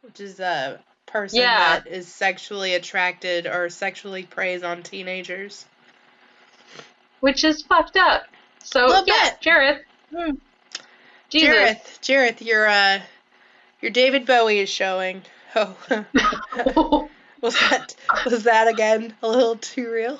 which 0.01 0.19
is 0.19 0.39
a 0.39 0.79
person 1.05 1.39
Yeah. 1.41 1.79
that 1.79 1.87
is 1.87 2.07
sexually 2.07 2.73
attracted 2.73 3.45
or 3.47 3.69
sexually 3.69 4.23
preys 4.23 4.63
on 4.63 4.81
teenagers. 4.83 5.65
which 7.19 7.43
is 7.43 7.61
fucked 7.63 7.97
up. 7.97 8.23
So 8.63 8.85
Little 8.87 9.03
yeah, 9.07 9.29
bit. 9.29 9.41
Jareth. 9.41 9.79
Hmm. 10.15 10.35
Jesus. 11.29 11.49
Jareth, 11.55 11.99
Jareth, 12.01 12.41
your 12.45 12.67
uh, 12.67 12.99
your 13.81 13.91
David 13.91 14.25
Bowie 14.25 14.59
is 14.59 14.69
showing. 14.69 15.21
Oh, 15.59 17.09
was 17.41 17.59
that 17.59 17.95
was 18.25 18.43
that 18.43 18.67
again 18.67 19.15
a 19.23 19.27
little 19.27 19.55
too 19.55 19.91
real? 19.91 20.19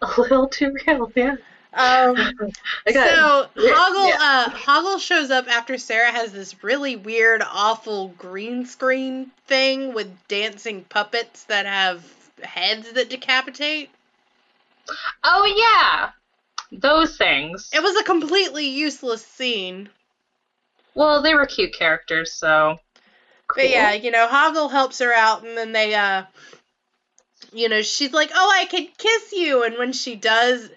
a 0.00 0.20
little 0.20 0.48
too 0.48 0.74
real, 0.86 1.12
yeah. 1.14 1.36
Um, 1.72 2.16
so 2.16 2.52
Yeah, 2.88 3.46
Hoggle, 3.54 4.08
yeah. 4.08 4.18
uh, 4.18 4.50
Hoggle 4.50 4.98
shows 4.98 5.30
up 5.30 5.46
after 5.48 5.78
Sarah 5.78 6.10
has 6.10 6.32
this 6.32 6.64
really 6.64 6.96
weird, 6.96 7.42
awful 7.42 8.08
green 8.08 8.66
screen 8.66 9.30
thing 9.46 9.92
with 9.94 10.10
dancing 10.26 10.84
puppets 10.84 11.44
that 11.44 11.66
have 11.66 12.02
heads 12.42 12.90
that 12.92 13.10
decapitate. 13.10 13.90
Oh 15.22 15.44
yeah, 15.44 16.10
those 16.72 17.16
things. 17.16 17.68
It 17.72 17.82
was 17.82 17.96
a 17.96 18.04
completely 18.04 18.68
useless 18.68 19.24
scene. 19.24 19.90
Well, 20.94 21.22
they 21.22 21.34
were 21.34 21.46
cute 21.46 21.74
characters, 21.74 22.32
so. 22.32 22.78
But 23.54 23.70
yeah, 23.70 23.92
you 23.92 24.10
know, 24.10 24.26
Hoggle 24.28 24.70
helps 24.70 24.98
her 25.00 25.12
out, 25.12 25.44
and 25.44 25.56
then 25.56 25.72
they, 25.72 25.94
uh, 25.94 26.24
you 27.52 27.68
know, 27.68 27.82
she's 27.82 28.12
like, 28.12 28.30
"Oh, 28.34 28.50
I 28.54 28.64
could 28.66 28.96
kiss 28.96 29.32
you," 29.32 29.64
and 29.64 29.76
when 29.78 29.92
she 29.92 30.16
does, 30.16 30.68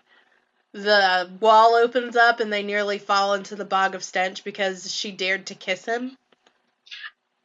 the 0.72 1.30
wall 1.40 1.76
opens 1.76 2.16
up, 2.16 2.40
and 2.40 2.52
they 2.52 2.64
nearly 2.64 2.98
fall 2.98 3.34
into 3.36 3.56
the 3.56 3.66
bog 3.66 3.96
of 3.96 4.04
stench 4.04 4.44
because 4.44 4.92
she 4.92 5.12
dared 5.12 5.46
to 5.48 5.56
kiss 5.56 5.86
him. 5.86 6.18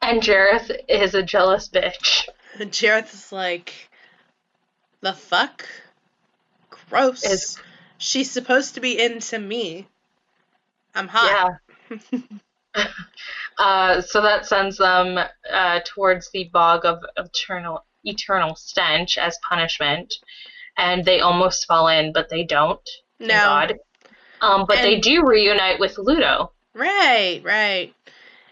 And 0.01 0.21
Jareth 0.21 0.71
is 0.87 1.13
a 1.13 1.21
jealous 1.23 1.67
bitch. 1.69 2.27
And 2.59 2.71
Jareth 2.71 3.13
is 3.13 3.31
like, 3.31 3.89
"The 5.01 5.13
fuck, 5.13 5.67
gross." 6.69 7.23
It's- 7.23 7.57
She's 8.01 8.31
supposed 8.31 8.75
to 8.75 8.79
be 8.79 8.97
into 8.97 9.37
me. 9.37 9.85
I'm 10.95 11.09
hot. 11.09 11.59
Yeah. 11.89 11.97
uh, 13.57 14.01
so 14.01 14.21
that 14.21 14.45
sends 14.45 14.77
them 14.77 15.17
uh, 15.51 15.79
towards 15.85 16.29
the 16.31 16.49
bog 16.51 16.85
of 16.85 16.99
eternal 17.17 17.85
eternal 18.05 18.55
stench 18.55 19.17
as 19.17 19.37
punishment, 19.47 20.13
and 20.77 21.03
they 21.03 21.19
almost 21.19 21.67
fall 21.67 21.87
in, 21.87 22.13
but 22.13 22.29
they 22.29 22.43
don't. 22.43 22.87
No. 23.19 23.67
Um, 24.41 24.65
but 24.67 24.77
they 24.77 24.99
do 24.99 25.25
reunite 25.25 25.79
with 25.79 25.97
Ludo. 25.97 26.51
Right, 26.73 27.41
right. 27.43 27.93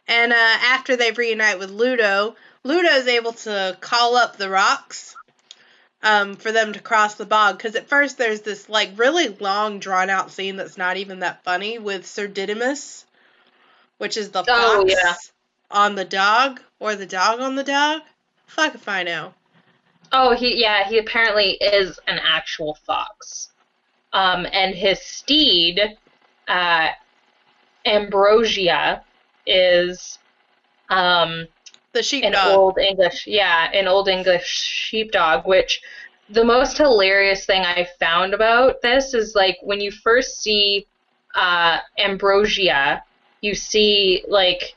And 0.07 0.33
uh, 0.33 0.35
after 0.35 0.95
they 0.95 1.11
reunite 1.11 1.59
with 1.59 1.69
Ludo, 1.69 2.35
Ludo's 2.63 3.07
able 3.07 3.33
to 3.33 3.77
call 3.79 4.17
up 4.17 4.37
the 4.37 4.49
rocks 4.49 5.15
um, 6.01 6.35
for 6.35 6.51
them 6.51 6.73
to 6.73 6.79
cross 6.79 7.15
the 7.15 7.25
bog. 7.25 7.57
Because 7.57 7.75
at 7.75 7.87
first 7.87 8.17
there's 8.17 8.41
this 8.41 8.67
like 8.69 8.91
really 8.97 9.29
long, 9.29 9.79
drawn 9.79 10.09
out 10.09 10.31
scene 10.31 10.57
that's 10.57 10.77
not 10.77 10.97
even 10.97 11.19
that 11.19 11.43
funny 11.43 11.79
with 11.79 12.05
Sir 12.05 12.27
Didymus, 12.27 13.05
which 13.97 14.17
is 14.17 14.29
the 14.31 14.43
fox 14.43 14.49
Oh, 14.51 14.85
yeah. 14.87 15.15
on 15.71 15.95
the 15.95 16.05
dog 16.05 16.61
or 16.79 16.95
the 16.95 17.05
dog 17.05 17.39
on 17.39 17.55
the 17.55 17.63
dog. 17.63 18.01
Fuck 18.47 18.75
if 18.75 18.87
I 18.87 19.03
know. 19.03 19.33
Oh, 20.11 20.33
he 20.35 20.59
yeah, 20.61 20.87
he 20.87 20.97
apparently 20.99 21.51
is 21.53 21.99
an 22.07 22.19
actual 22.23 22.75
fox. 22.85 23.49
Um, 24.13 24.47
and 24.53 24.73
his 24.73 25.01
steed, 25.01 25.81
uh, 26.47 26.89
Ambrosia, 27.85 29.03
is 29.45 30.19
um, 30.89 31.47
The 31.93 31.99
an 31.99 32.03
sheepdog. 32.03 32.47
old 32.57 32.77
English, 32.77 33.27
yeah, 33.27 33.69
an 33.73 33.87
old 33.87 34.07
English 34.07 34.45
sheepdog. 34.47 35.45
Which 35.45 35.81
the 36.29 36.43
most 36.43 36.77
hilarious 36.77 37.45
thing 37.45 37.63
I 37.63 37.87
found 37.99 38.33
about 38.33 38.81
this 38.81 39.13
is 39.13 39.35
like 39.35 39.57
when 39.61 39.81
you 39.81 39.91
first 39.91 40.41
see 40.41 40.87
uh, 41.35 41.79
Ambrosia, 41.99 43.03
you 43.41 43.55
see 43.55 44.23
like 44.27 44.75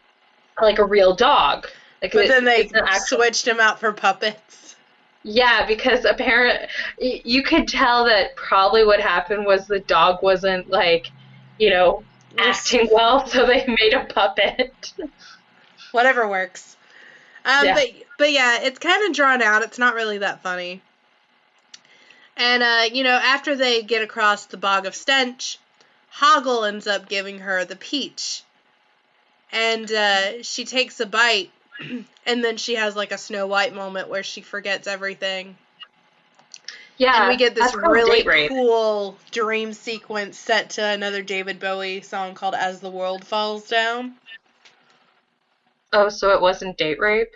like 0.60 0.78
a 0.78 0.84
real 0.84 1.14
dog. 1.14 1.66
Like 2.02 2.12
but 2.12 2.24
it- 2.24 2.28
then 2.28 2.44
they 2.44 2.68
actual 2.74 3.18
switched 3.18 3.46
him 3.46 3.60
out 3.60 3.80
for 3.80 3.92
puppets. 3.92 4.76
yeah, 5.22 5.66
because 5.66 6.04
apparent 6.04 6.68
y- 7.00 7.20
you 7.24 7.42
could 7.42 7.68
tell 7.68 8.04
that 8.06 8.36
probably 8.36 8.84
what 8.84 9.00
happened 9.00 9.44
was 9.46 9.66
the 9.66 9.80
dog 9.80 10.22
wasn't 10.22 10.68
like, 10.70 11.10
you 11.58 11.70
know, 11.70 12.02
acting 12.38 12.88
well, 12.92 13.26
so 13.26 13.46
they 13.46 13.66
made 13.66 13.92
a 13.94 14.04
puppet. 14.04 14.92
whatever 15.92 16.28
works. 16.28 16.76
Um, 17.44 17.64
Yeah. 17.66 17.74
but 17.74 17.86
but 18.18 18.32
yeah, 18.32 18.60
it's 18.62 18.78
kind 18.78 19.06
of 19.08 19.14
drawn 19.14 19.42
out. 19.42 19.62
It's 19.62 19.78
not 19.78 19.94
really 19.94 20.18
that 20.18 20.42
funny. 20.42 20.82
And 22.36 22.62
uh, 22.62 22.84
you 22.92 23.02
know, 23.04 23.18
after 23.22 23.56
they 23.56 23.82
get 23.82 24.02
across 24.02 24.46
the 24.46 24.56
bog 24.56 24.86
of 24.86 24.94
stench, 24.94 25.58
Hoggle 26.14 26.66
ends 26.66 26.86
up 26.86 27.08
giving 27.08 27.40
her 27.40 27.64
the 27.64 27.76
peach, 27.76 28.42
and 29.52 29.90
uh, 29.90 30.42
she 30.42 30.64
takes 30.64 31.00
a 31.00 31.06
bite, 31.06 31.50
and 32.26 32.44
then 32.44 32.56
she 32.56 32.74
has 32.76 32.96
like 32.96 33.12
a 33.12 33.18
Snow 33.18 33.46
White 33.46 33.74
moment 33.74 34.08
where 34.08 34.22
she 34.22 34.40
forgets 34.42 34.86
everything, 34.86 35.56
Yeah. 36.96 37.20
and 37.20 37.28
we 37.28 37.36
get 37.36 37.54
this 37.54 37.74
really 37.74 38.22
cool 38.48 39.16
dream 39.30 39.72
sequence 39.72 40.38
set 40.38 40.70
to 40.70 40.84
another 40.84 41.22
David 41.22 41.58
Bowie 41.60 42.00
song 42.02 42.34
called 42.34 42.54
"As 42.54 42.80
the 42.80 42.90
World 42.90 43.26
Falls 43.26 43.66
Down." 43.68 44.14
Oh, 45.92 46.08
so 46.08 46.32
it 46.34 46.40
wasn't 46.40 46.76
date 46.78 46.98
rape? 46.98 47.28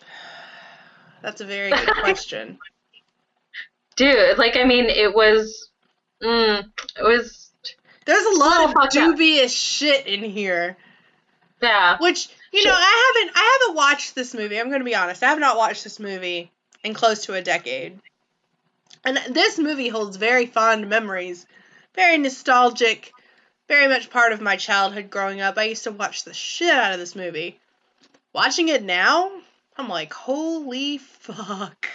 That's 1.22 1.40
a 1.40 1.44
very 1.46 1.70
good 1.70 1.94
question. 2.00 2.58
Dude, 3.96 4.38
like 4.38 4.56
I 4.56 4.64
mean, 4.64 4.86
it 4.86 5.14
was. 5.14 5.70
Mm, 6.22 6.64
it 6.98 7.02
was. 7.02 7.43
There's 8.04 8.24
a 8.24 8.28
Oh, 8.28 8.36
lot 8.38 8.64
of 8.68 8.72
fuck 8.74 8.94
yeah. 8.94 9.06
dubious 9.06 9.52
shit 9.52 10.06
in 10.06 10.22
here. 10.24 10.76
Yeah. 11.62 11.96
Which, 11.98 12.28
you 12.52 12.64
know, 12.64 12.74
I 12.76 13.14
haven't 13.16 13.36
I 13.36 13.58
haven't 13.60 13.76
watched 13.76 14.14
this 14.14 14.34
movie. 14.34 14.58
I'm 14.60 14.68
going 14.68 14.80
to 14.80 14.84
be 14.84 14.94
honest. 14.94 15.22
I 15.22 15.30
have 15.30 15.38
not 15.38 15.56
watched 15.56 15.84
this 15.84 15.98
movie 15.98 16.50
in 16.82 16.92
close 16.94 17.24
to 17.26 17.34
a 17.34 17.42
decade. 17.42 17.98
And 19.04 19.18
this 19.30 19.58
movie 19.58 19.88
holds 19.88 20.16
very 20.16 20.46
fond 20.46 20.88
memories. 20.88 21.46
Very 21.94 22.18
nostalgic. 22.18 23.12
Very 23.68 23.88
much 23.88 24.10
part 24.10 24.32
of 24.32 24.40
my 24.42 24.56
childhood 24.56 25.08
growing 25.10 25.40
up. 25.40 25.56
I 25.56 25.64
used 25.64 25.84
to 25.84 25.92
watch 25.92 26.24
the 26.24 26.34
shit 26.34 26.70
out 26.74 26.92
of 26.92 26.98
this 26.98 27.16
movie. 27.16 27.58
Watching 28.34 28.68
it 28.68 28.82
now, 28.82 29.30
I'm 29.76 29.88
like, 29.88 30.12
holy 30.12 30.98
fuck. 30.98 31.88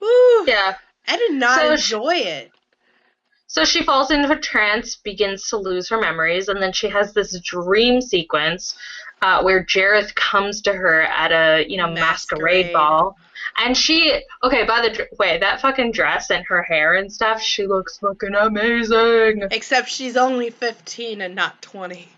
Woo. 0.00 0.44
Yeah. 0.46 0.74
I 1.08 1.16
did 1.16 1.32
not 1.32 1.58
So 1.58 1.72
enjoy 1.72 2.14
it. 2.16 2.50
So 3.52 3.66
she 3.66 3.82
falls 3.82 4.10
into 4.10 4.32
a 4.32 4.38
trance, 4.38 4.96
begins 4.96 5.46
to 5.50 5.58
lose 5.58 5.86
her 5.90 6.00
memories, 6.00 6.48
and 6.48 6.60
then 6.62 6.72
she 6.72 6.88
has 6.88 7.12
this 7.12 7.38
dream 7.40 8.00
sequence 8.00 8.74
uh, 9.20 9.42
where 9.42 9.62
Jareth 9.62 10.14
comes 10.14 10.62
to 10.62 10.72
her 10.72 11.02
at 11.02 11.32
a 11.32 11.70
you 11.70 11.76
know 11.76 11.86
masquerade, 11.86 12.68
Masquerade. 12.68 12.72
ball, 12.72 13.18
and 13.58 13.76
she 13.76 14.22
okay 14.42 14.64
by 14.64 14.80
the 14.80 15.06
way 15.18 15.36
that 15.36 15.60
fucking 15.60 15.92
dress 15.92 16.30
and 16.30 16.46
her 16.46 16.62
hair 16.62 16.94
and 16.94 17.12
stuff, 17.12 17.42
she 17.42 17.66
looks 17.66 17.98
fucking 17.98 18.34
amazing. 18.34 19.42
Except 19.50 19.86
she's 19.86 20.16
only 20.16 20.48
15 20.48 21.20
and 21.20 21.34
not 21.34 21.60
20. 21.60 22.08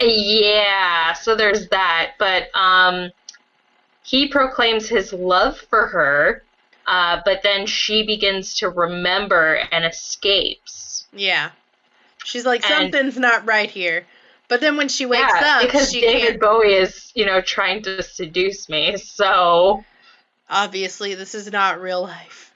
Yeah, 0.00 1.12
so 1.12 1.36
there's 1.36 1.68
that, 1.68 2.14
but 2.18 2.48
um, 2.56 3.12
he 4.02 4.26
proclaims 4.26 4.88
his 4.88 5.12
love 5.12 5.58
for 5.70 5.86
her. 5.86 6.42
Uh, 6.86 7.20
but 7.24 7.42
then 7.42 7.66
she 7.66 8.04
begins 8.06 8.54
to 8.58 8.68
remember 8.68 9.54
and 9.72 9.84
escapes. 9.84 11.06
Yeah. 11.12 11.50
She's 12.24 12.44
like, 12.46 12.68
And- 12.70 12.92
something's 12.92 13.18
not 13.18 13.46
right 13.46 13.70
here. 13.70 14.06
But 14.48 14.60
then 14.60 14.76
when 14.76 14.88
she 14.88 15.06
wakes 15.06 15.32
yeah, 15.40 15.56
up, 15.56 15.62
because 15.62 15.90
she 15.90 16.00
David 16.00 16.26
can't. 16.28 16.40
Bowie 16.40 16.74
is, 16.74 17.10
you 17.16 17.26
know, 17.26 17.40
trying 17.40 17.82
to 17.82 18.00
seduce 18.02 18.68
me. 18.68 18.96
So 18.96 19.84
Obviously, 20.48 21.14
this 21.16 21.34
is 21.34 21.50
not 21.50 21.80
real 21.80 22.02
life. 22.02 22.52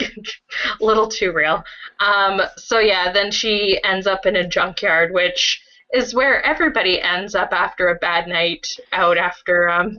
a 0.00 0.04
little 0.84 1.08
too 1.08 1.32
real. 1.32 1.64
Um, 2.00 2.42
so 2.58 2.78
yeah, 2.78 3.12
then 3.12 3.30
she 3.30 3.82
ends 3.82 4.06
up 4.06 4.26
in 4.26 4.36
a 4.36 4.46
junkyard, 4.46 5.12
which 5.12 5.62
is 5.94 6.14
where 6.14 6.42
everybody 6.44 7.00
ends 7.00 7.34
up 7.34 7.52
after 7.52 7.88
a 7.88 7.94
bad 7.94 8.28
night 8.28 8.66
out 8.92 9.16
after 9.16 9.70
um, 9.70 9.98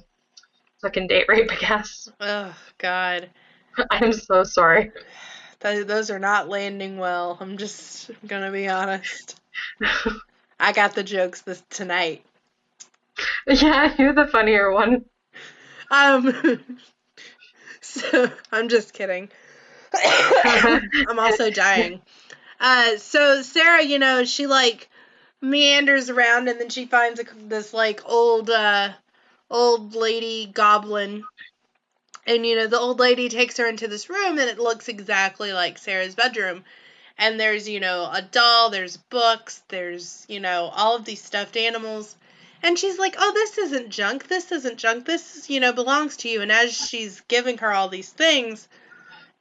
fucking 0.82 1.08
date 1.08 1.26
rape. 1.28 1.52
I 1.52 1.56
guess. 1.56 2.10
Oh, 2.20 2.56
God. 2.78 3.30
I'm 3.92 4.14
so 4.14 4.44
sorry. 4.44 4.92
Th- 5.60 5.86
those 5.86 6.10
are 6.10 6.20
not 6.20 6.50
landing 6.50 6.98
well. 6.98 7.38
I'm 7.40 7.58
just 7.58 8.12
gonna 8.26 8.52
be 8.52 8.68
honest. 8.68 9.40
I 10.60 10.72
got 10.72 10.96
the 10.96 11.04
jokes 11.04 11.42
this 11.42 11.64
tonight. 11.70 12.24
yeah, 13.48 13.94
you're 13.98 14.14
the 14.14 14.28
funnier 14.28 14.72
one. 14.72 15.06
Um, 15.90 16.80
so 17.82 18.30
I'm 18.52 18.70
just 18.70 18.94
kidding. 18.94 19.30
I'm 20.04 21.20
also 21.20 21.50
dying. 21.50 22.02
Uh, 22.60 22.98
so 22.98 23.42
Sarah, 23.42 23.84
you 23.84 24.00
know, 24.00 24.26
she 24.26 24.48
like 24.48 24.90
meanders 25.42 26.10
around 26.10 26.48
and 26.48 26.60
then 26.60 26.70
she 26.70 26.86
finds 26.86 27.20
a, 27.20 27.26
this 27.48 27.74
like 27.74 28.02
old, 28.06 28.50
uh, 28.50 28.90
old 29.50 29.96
lady 29.96 30.50
goblin. 30.54 31.24
And 32.26 32.46
you 32.46 32.56
know, 32.56 32.68
the 32.68 32.80
old 32.80 33.00
lady 33.00 33.30
takes 33.30 33.58
her 33.58 33.68
into 33.68 33.88
this 33.88 34.10
room 34.10 34.38
and 34.38 34.50
it 34.50 34.60
looks 34.60 34.88
exactly 34.88 35.54
like 35.54 35.78
Sarah's 35.78 36.16
bedroom. 36.16 36.64
And 37.18 37.40
there's, 37.40 37.68
you 37.68 37.80
know, 37.80 38.10
a 38.12 38.22
doll, 38.22 38.70
there's 38.70 38.98
books, 38.98 39.64
there's, 39.70 40.26
you 40.30 40.40
know, 40.40 40.72
all 40.76 40.96
of 40.96 41.06
these 41.06 41.24
stuffed 41.24 41.58
animals. 41.58 42.16
And 42.62 42.78
she's 42.78 43.00
like, 43.00 43.16
"Oh, 43.18 43.32
this 43.34 43.58
isn't 43.58 43.90
junk. 43.90 44.28
This 44.28 44.52
isn't 44.52 44.78
junk. 44.78 45.06
This, 45.06 45.50
you 45.50 45.60
know, 45.60 45.74
belongs 45.74 46.18
to 46.18 46.30
you." 46.30 46.42
And 46.42 46.52
as 46.52 46.74
she's 46.74 47.22
giving 47.22 47.60
her 47.60 47.72
all 47.72 47.88
these 47.88 48.10
things, 48.10 48.68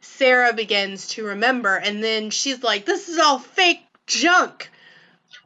Sarah 0.01 0.53
begins 0.53 1.09
to 1.09 1.25
remember, 1.25 1.77
and 1.77 2.05
then 2.05 2.31
she's 2.31 2.63
like, 2.63 2.85
"This 2.85 3.09
is 3.09 3.19
all 3.19 3.39
fake 3.39 3.83
junk." 4.07 4.71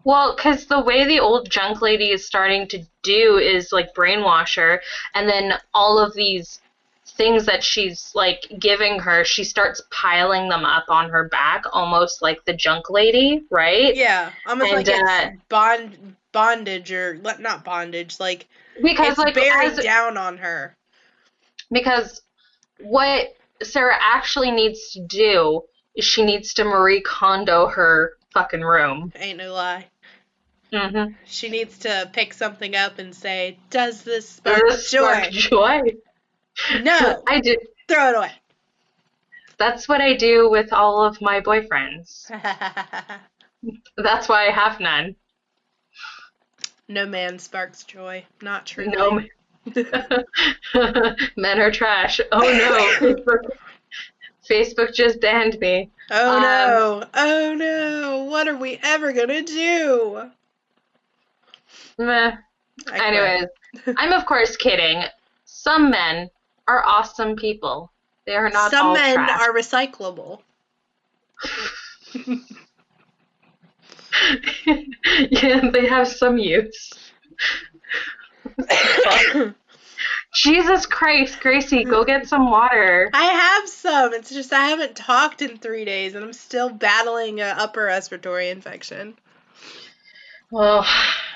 Well, 0.04 0.34
because 0.34 0.66
the 0.66 0.80
way 0.80 1.04
the 1.04 1.20
old 1.20 1.50
junk 1.50 1.82
lady 1.82 2.10
is 2.10 2.26
starting 2.26 2.66
to 2.68 2.82
do 3.02 3.36
is 3.38 3.72
like 3.72 3.94
brainwash 3.94 4.56
her, 4.56 4.82
and 5.14 5.28
then 5.28 5.54
all 5.74 5.98
of 5.98 6.14
these 6.14 6.60
things 7.06 7.44
that 7.46 7.62
she's 7.62 8.10
like 8.14 8.46
giving 8.58 8.98
her, 9.00 9.24
she 9.24 9.44
starts 9.44 9.82
piling 9.90 10.48
them 10.48 10.64
up 10.64 10.84
on 10.88 11.10
her 11.10 11.28
back, 11.28 11.64
almost 11.72 12.22
like 12.22 12.44
the 12.46 12.54
junk 12.54 12.88
lady, 12.90 13.44
right? 13.50 13.94
Yeah, 13.94 14.32
almost 14.46 14.72
And, 14.72 14.88
like 14.88 14.88
uh, 14.88 15.30
bond 15.48 16.16
bondage 16.32 16.92
or 16.92 17.14
not 17.14 17.64
bondage, 17.64 18.18
like 18.20 18.46
Because 18.82 19.18
it's 19.18 19.18
like 19.18 19.34
bearing 19.34 19.78
as, 19.78 19.84
down 19.84 20.16
on 20.16 20.38
her. 20.38 20.76
because 21.70 22.22
what 22.80 23.28
Sarah 23.62 23.98
actually 24.00 24.50
needs 24.50 24.90
to 24.92 25.00
do 25.06 25.62
is 25.94 26.04
she 26.04 26.24
needs 26.24 26.54
to 26.54 26.64
Marie 26.64 27.02
Kondo 27.02 27.66
her 27.68 28.12
fucking 28.32 28.62
room. 28.62 29.12
Ain't 29.16 29.38
no 29.38 29.52
lie. 29.52 29.86
Mm-hmm. 30.72 31.12
She 31.24 31.48
needs 31.48 31.78
to 31.78 32.08
pick 32.12 32.32
something 32.32 32.76
up 32.76 32.98
and 32.98 33.14
say, 33.14 33.58
"Does 33.70 34.02
this 34.02 34.28
spark 34.28 34.62
joy?" 34.88 35.28
joy. 35.30 35.80
No, 36.82 37.22
I 37.28 37.40
do. 37.40 37.56
throw 37.88 38.10
it 38.10 38.16
away. 38.16 38.32
That's 39.58 39.88
what 39.88 40.00
I 40.00 40.14
do 40.14 40.48
with 40.48 40.72
all 40.72 41.04
of 41.04 41.20
my 41.20 41.40
boyfriends. 41.40 42.30
That's 43.96 44.28
why 44.28 44.48
I 44.48 44.50
have 44.52 44.80
none. 44.80 45.16
no 46.88 47.04
man 47.04 47.38
sparks 47.38 47.82
joy. 47.84 48.24
Not 48.40 48.64
true. 48.64 48.86
No. 48.86 49.20
Men 51.36 51.60
are 51.60 51.70
trash. 51.70 52.20
Oh 52.32 52.40
no. 52.40 53.44
Facebook, 54.50 54.92
just 54.92 55.20
banned 55.20 55.58
me. 55.60 55.90
Oh 56.10 56.36
Um, 56.36 56.42
no! 56.42 57.04
Oh 57.14 57.54
no! 57.54 58.24
What 58.24 58.48
are 58.48 58.56
we 58.56 58.80
ever 58.82 59.12
gonna 59.12 59.42
do? 59.42 60.30
Meh. 61.98 62.36
Anyways, 62.92 63.44
I'm 63.96 64.12
of 64.12 64.26
course 64.26 64.56
kidding. 64.56 65.04
Some 65.44 65.90
men 65.90 66.30
are 66.66 66.84
awesome 66.84 67.36
people. 67.36 67.92
They 68.26 68.34
are 68.34 68.50
not 68.50 68.70
some 68.70 68.94
men 68.94 69.14
trash. 69.14 69.40
are 69.40 69.52
recyclable. 69.52 70.40
yeah, 75.30 75.70
they 75.70 75.86
have 75.86 76.08
some 76.08 76.38
use. 76.38 76.92
Jesus 80.32 80.86
Christ, 80.86 81.40
Gracie, 81.40 81.84
go 81.84 82.04
get 82.04 82.28
some 82.28 82.50
water. 82.50 83.10
I 83.12 83.24
have 83.24 83.68
some. 83.68 84.14
It's 84.14 84.30
just 84.30 84.52
I 84.52 84.66
haven't 84.68 84.94
talked 84.96 85.42
in 85.42 85.58
three 85.58 85.84
days, 85.84 86.14
and 86.14 86.24
I'm 86.24 86.32
still 86.32 86.68
battling 86.70 87.40
an 87.40 87.58
upper 87.58 87.84
respiratory 87.84 88.48
infection. 88.50 89.14
Well, 90.50 90.86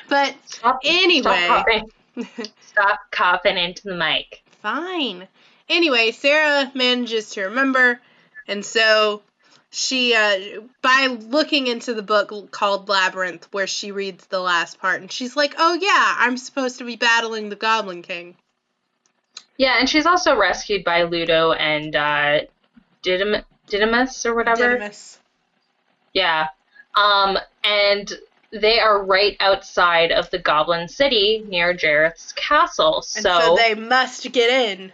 But 0.09 0.35
stop, 0.47 0.79
Anyway. 0.85 1.47
stop 1.47 1.67
coughing. 1.67 1.91
Stop 2.61 2.99
coughing 3.13 3.57
into 3.57 3.83
the 3.85 3.95
mic. 3.95 4.43
fine. 4.61 5.29
Anyway, 5.69 6.11
Sarah 6.11 6.71
manages 6.75 7.31
to 7.31 7.43
remember, 7.45 8.01
and 8.49 8.65
so 8.65 9.23
she, 9.71 10.13
uh, 10.15 10.61
by 10.83 11.07
looking 11.07 11.69
into 11.69 11.95
the 11.95 12.03
book 12.03 12.51
called 12.51 12.89
Labyrinth, 12.89 13.47
where 13.53 13.69
she 13.69 13.93
reads 13.93 14.27
the 14.27 14.41
last 14.41 14.81
part, 14.81 15.01
and 15.01 15.11
she's 15.11 15.37
like, 15.37 15.55
"Oh 15.57 15.75
yeah, 15.75 16.15
I'm 16.19 16.37
supposed 16.37 16.79
to 16.79 16.85
be 16.85 16.97
battling 16.97 17.49
the 17.49 17.57
Goblin 17.57 18.03
King." 18.03 18.37
Yeah, 19.57 19.77
and 19.79 19.89
she's 19.89 20.07
also 20.07 20.37
rescued 20.37 20.85
by 20.85 21.03
Ludo 21.03 21.53
and 21.53 21.95
uh, 21.95 22.41
Didym- 23.03 23.45
Didymus 23.67 24.27
or 24.27 24.35
whatever. 24.35 24.69
Didymus. 24.69 25.19
Yeah. 26.13 26.49
Um, 26.97 27.39
and 27.65 28.13
they 28.51 28.79
are 28.81 29.03
right 29.03 29.37
outside 29.41 30.13
of 30.13 30.31
the 30.31 30.39
Goblin 30.39 30.89
City 30.89 31.45
near 31.47 31.75
Jareth's 31.75 32.33
castle. 32.33 32.97
And 33.17 33.23
So, 33.23 33.39
so 33.41 33.57
they 33.57 33.75
must 33.75 34.31
get 34.33 34.51
in. 34.51 34.93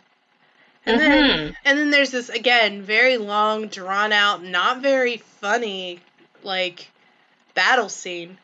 And 0.86 0.98
then 1.00 1.22
Mhm. 1.24 1.54
and 1.64 1.78
then 1.78 1.90
there's 1.90 2.10
this 2.10 2.28
again 2.30 2.82
very 2.82 3.18
long, 3.18 3.68
drawn 3.68 4.12
out, 4.12 4.42
not 4.42 4.80
very 4.80 5.18
funny 5.18 6.00
like 6.42 6.90
battle 7.54 7.88
scene. 7.88 8.38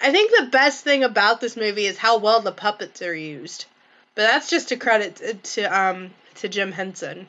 I 0.00 0.10
think 0.12 0.32
the 0.36 0.46
best 0.46 0.84
thing 0.84 1.04
about 1.04 1.40
this 1.40 1.56
movie 1.56 1.86
is 1.86 1.98
how 1.98 2.18
well 2.18 2.40
the 2.40 2.52
puppets 2.52 3.02
are 3.02 3.14
used. 3.14 3.66
But 4.14 4.22
that's 4.22 4.50
just 4.50 4.70
a 4.72 4.76
credit 4.76 5.16
to, 5.16 5.34
to 5.34 5.62
um 5.64 6.10
to 6.36 6.48
Jim 6.48 6.72
Henson. 6.72 7.28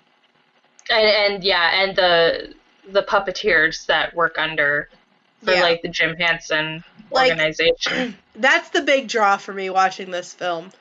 and, 0.90 1.34
and 1.36 1.44
yeah, 1.44 1.84
and 1.84 1.96
the 1.96 2.54
the 2.90 3.04
puppeteers 3.04 3.86
that 3.86 4.14
work 4.14 4.38
under 4.38 4.90
for 5.44 5.52
Yeah. 5.54 5.62
like 5.62 5.82
the 5.82 5.90
Jim 5.90 6.16
Henson 6.18 6.84
Like- 7.12 7.32
organization. 7.32 8.18
That's 8.36 8.70
the 8.70 8.82
big 8.82 9.08
draw 9.08 9.38
for 9.38 9.54
me 9.54 9.70
watching 9.70 10.10
this 10.12 10.34
film. 10.34 10.72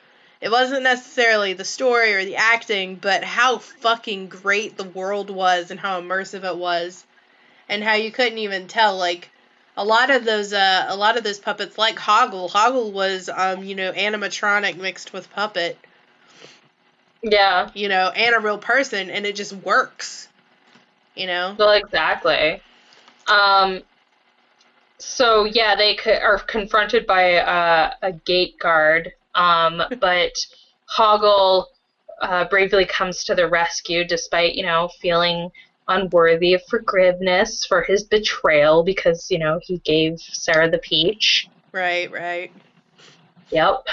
It 0.41 0.51
wasn't 0.51 0.83
necessarily 0.83 1.53
the 1.53 1.63
story 1.63 2.13
or 2.15 2.25
the 2.25 2.35
acting, 2.35 2.95
but 2.95 3.23
how 3.23 3.59
fucking 3.59 4.27
great 4.27 4.75
the 4.75 4.83
world 4.83 5.29
was 5.29 5.71
and 5.71 5.79
how 5.79 6.01
immersive 6.01 6.43
it 6.43 6.57
was. 6.57 7.05
And 7.69 7.81
how 7.81 7.93
you 7.93 8.11
couldn't 8.11 8.39
even 8.39 8.67
tell 8.67 8.97
like 8.97 9.29
a 9.77 9.85
lot 9.85 10.09
of 10.11 10.25
those 10.25 10.51
uh 10.51 10.85
a 10.89 10.95
lot 10.97 11.15
of 11.17 11.23
those 11.23 11.39
puppets 11.39 11.77
like 11.77 11.95
Hoggle, 11.97 12.49
Hoggle 12.51 12.91
was 12.91 13.29
um, 13.29 13.63
you 13.63 13.75
know, 13.75 13.93
animatronic 13.93 14.75
mixed 14.75 15.13
with 15.13 15.31
puppet, 15.31 15.77
yeah. 17.23 17.69
you 17.73 17.87
know, 17.87 18.09
and 18.09 18.35
a 18.35 18.39
real 18.39 18.57
person 18.57 19.09
and 19.09 19.25
it 19.25 19.35
just 19.35 19.53
works. 19.53 20.27
You 21.15 21.27
know? 21.27 21.55
Well, 21.57 21.71
exactly. 21.71 22.61
Um, 23.27 23.83
so 24.97 25.45
yeah, 25.45 25.75
they 25.75 25.95
co- 25.95 26.11
are 26.11 26.39
confronted 26.39 27.05
by 27.05 27.35
uh, 27.35 27.93
a 28.01 28.11
gate 28.11 28.57
guard, 28.59 29.11
um, 29.35 29.81
but 29.99 30.33
Hoggle 30.89 31.65
uh, 32.21 32.45
bravely 32.45 32.85
comes 32.85 33.23
to 33.25 33.35
the 33.35 33.47
rescue, 33.47 34.05
despite 34.05 34.55
you 34.55 34.63
know 34.63 34.89
feeling 35.01 35.49
unworthy 35.89 36.53
of 36.53 36.61
forgiveness 36.69 37.65
for 37.65 37.81
his 37.81 38.03
betrayal 38.03 38.83
because 38.83 39.29
you 39.29 39.37
know 39.37 39.59
he 39.61 39.77
gave 39.79 40.19
Sarah 40.19 40.69
the 40.69 40.79
peach. 40.79 41.49
Right, 41.71 42.09
right. 42.11 42.51
Yep. 43.51 43.85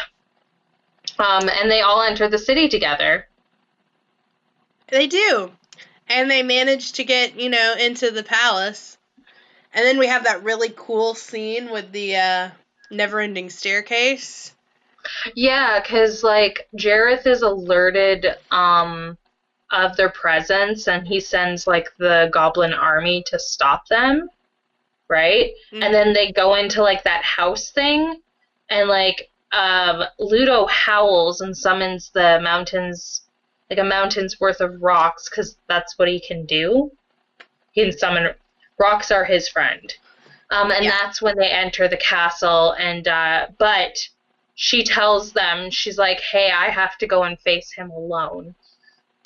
Um, 1.21 1.49
and 1.49 1.71
they 1.71 1.83
all 1.83 2.03
enter 2.03 2.29
the 2.29 2.39
city 2.39 2.69
together. 2.69 3.27
They 4.89 5.07
do. 5.07 5.51
And 6.09 6.31
they 6.31 6.43
manage 6.43 6.93
to 6.93 7.05
get, 7.05 7.39
you 7.39 7.51
know, 7.51 7.75
into 7.79 8.11
the 8.11 8.25
palace. 8.25 8.97
And 9.73 9.85
then 9.85 9.99
we 9.99 10.09
have 10.09 10.25
that 10.25 10.43
really 10.43 10.73
cool 10.75 11.15
scene 11.15 11.71
with 11.71 11.93
the 11.93 12.17
uh, 12.17 12.51
never 12.91 13.21
ending 13.21 13.51
staircase. 13.51 14.55
Yeah, 15.35 15.81
because 15.81 16.25
like 16.25 16.69
Jareth 16.77 17.27
is 17.27 17.43
alerted 17.43 18.27
um 18.51 19.17
of 19.71 19.97
their 19.97 20.11
presence 20.11 20.89
and 20.89 21.07
he 21.07 21.21
sends 21.21 21.67
like 21.67 21.89
the 21.99 22.29
goblin 22.33 22.73
army 22.73 23.23
to 23.29 23.39
stop 23.39 23.87
them. 23.87 24.29
Right? 25.09 25.53
And 25.73 25.95
then 25.95 26.13
they 26.13 26.33
go 26.33 26.55
into 26.55 26.83
like 26.83 27.05
that 27.05 27.25
house 27.25 27.71
thing 27.71 28.21
and 28.69 28.89
like 28.89 29.30
um 29.53 30.05
Ludo 30.19 30.67
howls 30.67 31.41
and 31.41 31.57
summons 31.57 32.11
the 32.15 32.39
mountains 32.43 33.23
like 33.69 33.79
a 33.79 33.85
mountain's 33.85 34.41
worth 34.41 34.61
of 34.61 34.81
rocks 34.81 35.29
cuz 35.29 35.57
that's 35.69 35.99
what 35.99 36.09
he 36.09 36.21
can 36.21 36.47
do. 36.47 36.91
He 37.73 37.83
can 37.83 37.97
summon 37.97 38.35
rocks 38.79 39.11
are 39.11 39.25
his 39.25 39.49
friend. 39.49 39.93
Um 40.51 40.71
and 40.71 40.85
Yeah. 40.85 40.91
that's 40.91 41.21
when 41.23 41.37
they 41.37 41.51
enter 41.51 41.89
the 41.89 41.97
castle 41.97 42.73
and 42.73 43.09
uh 43.09 43.49
but 43.59 43.97
she 44.55 44.85
tells 44.85 45.33
them, 45.33 45.71
she's 45.71 45.97
like, 45.97 46.21
hey, 46.21 46.51
I 46.51 46.69
have 46.69 46.99
to 46.99 47.07
go 47.07 47.23
and 47.23 47.41
face 47.41 47.73
him 47.73 47.91
alone. 47.91 48.55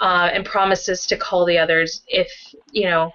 Uh, 0.00 0.28
and 0.32 0.44
promises 0.44 1.06
to 1.06 1.16
call 1.16 1.44
the 1.44 1.58
others 1.58 2.02
if, 2.06 2.30
you 2.72 2.84
know, 2.88 3.12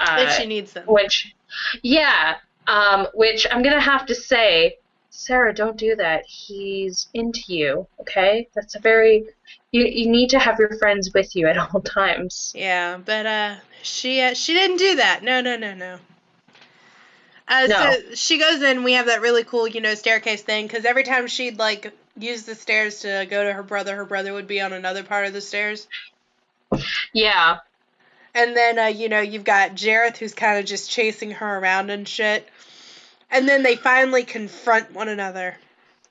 uh, 0.00 0.16
if 0.18 0.32
she 0.32 0.46
needs 0.46 0.72
them. 0.72 0.84
which, 0.86 1.34
yeah, 1.82 2.36
um, 2.66 3.06
which 3.14 3.46
I'm 3.50 3.62
going 3.62 3.74
to 3.74 3.80
have 3.80 4.04
to 4.06 4.14
say, 4.16 4.78
Sarah, 5.16 5.54
don't 5.54 5.76
do 5.76 5.94
that. 5.96 6.26
He's 6.26 7.08
into 7.14 7.40
you, 7.46 7.86
okay? 8.00 8.48
That's 8.52 8.74
a 8.74 8.80
very, 8.80 9.24
you, 9.70 9.84
you 9.84 10.10
need 10.10 10.30
to 10.30 10.40
have 10.40 10.58
your 10.58 10.76
friends 10.76 11.12
with 11.14 11.36
you 11.36 11.46
at 11.46 11.56
all 11.74 11.80
times. 11.80 12.52
Yeah, 12.54 12.98
but 12.98 13.24
uh, 13.24 13.54
she 13.82 14.20
uh, 14.20 14.34
she 14.34 14.52
didn't 14.54 14.78
do 14.78 14.96
that. 14.96 15.22
No, 15.22 15.40
no, 15.40 15.56
no, 15.56 15.72
no. 15.72 15.98
Uh, 17.46 17.66
No. 17.68 17.92
So 17.92 18.14
she 18.14 18.38
goes 18.38 18.60
in. 18.60 18.82
We 18.82 18.94
have 18.94 19.06
that 19.06 19.20
really 19.20 19.44
cool, 19.44 19.68
you 19.68 19.80
know, 19.80 19.94
staircase 19.94 20.42
thing. 20.42 20.66
Because 20.66 20.84
every 20.84 21.04
time 21.04 21.28
she'd 21.28 21.58
like 21.58 21.92
use 22.18 22.42
the 22.42 22.56
stairs 22.56 23.00
to 23.00 23.26
go 23.30 23.44
to 23.44 23.52
her 23.52 23.62
brother, 23.62 23.94
her 23.96 24.04
brother 24.04 24.32
would 24.32 24.48
be 24.48 24.60
on 24.60 24.72
another 24.72 25.04
part 25.04 25.26
of 25.26 25.32
the 25.32 25.40
stairs. 25.40 25.86
Yeah. 27.12 27.58
And 28.34 28.56
then, 28.56 28.78
uh, 28.80 28.86
you 28.86 29.08
know, 29.08 29.20
you've 29.20 29.44
got 29.44 29.76
Jareth 29.76 30.16
who's 30.16 30.34
kind 30.34 30.58
of 30.58 30.64
just 30.64 30.90
chasing 30.90 31.30
her 31.30 31.58
around 31.58 31.90
and 31.90 32.06
shit. 32.06 32.48
And 33.34 33.46
then 33.46 33.62
they 33.64 33.76
finally 33.76 34.24
confront 34.24 34.92
one 34.92 35.08
another. 35.08 35.58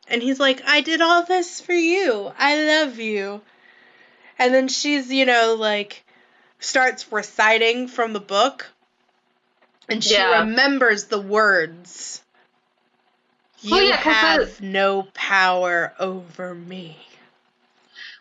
And 0.07 0.21
he's 0.21 0.39
like, 0.39 0.61
I 0.67 0.82
did 0.82 1.01
all 1.01 1.24
this 1.24 1.59
for 1.61 1.74
you. 1.74 2.32
I 2.38 2.63
love 2.84 2.99
you. 2.99 3.41
And 4.39 4.53
then 4.53 4.67
she's, 4.67 5.11
you 5.11 5.26
know, 5.26 5.55
like, 5.57 6.03
starts 6.59 7.11
reciting 7.11 7.88
from 7.88 8.13
the 8.13 8.19
book. 8.19 8.67
And 9.89 10.03
she 10.03 10.21
Yeah. 10.21 10.39
remembers 10.39 11.05
the 11.05 11.19
words. 11.19 12.21
You 13.61 13.71
Well, 13.71 13.84
yeah, 13.84 13.97
have 14.03 14.61
no 14.61 15.07
power 15.13 15.93
over 15.99 16.53
me. 16.53 16.97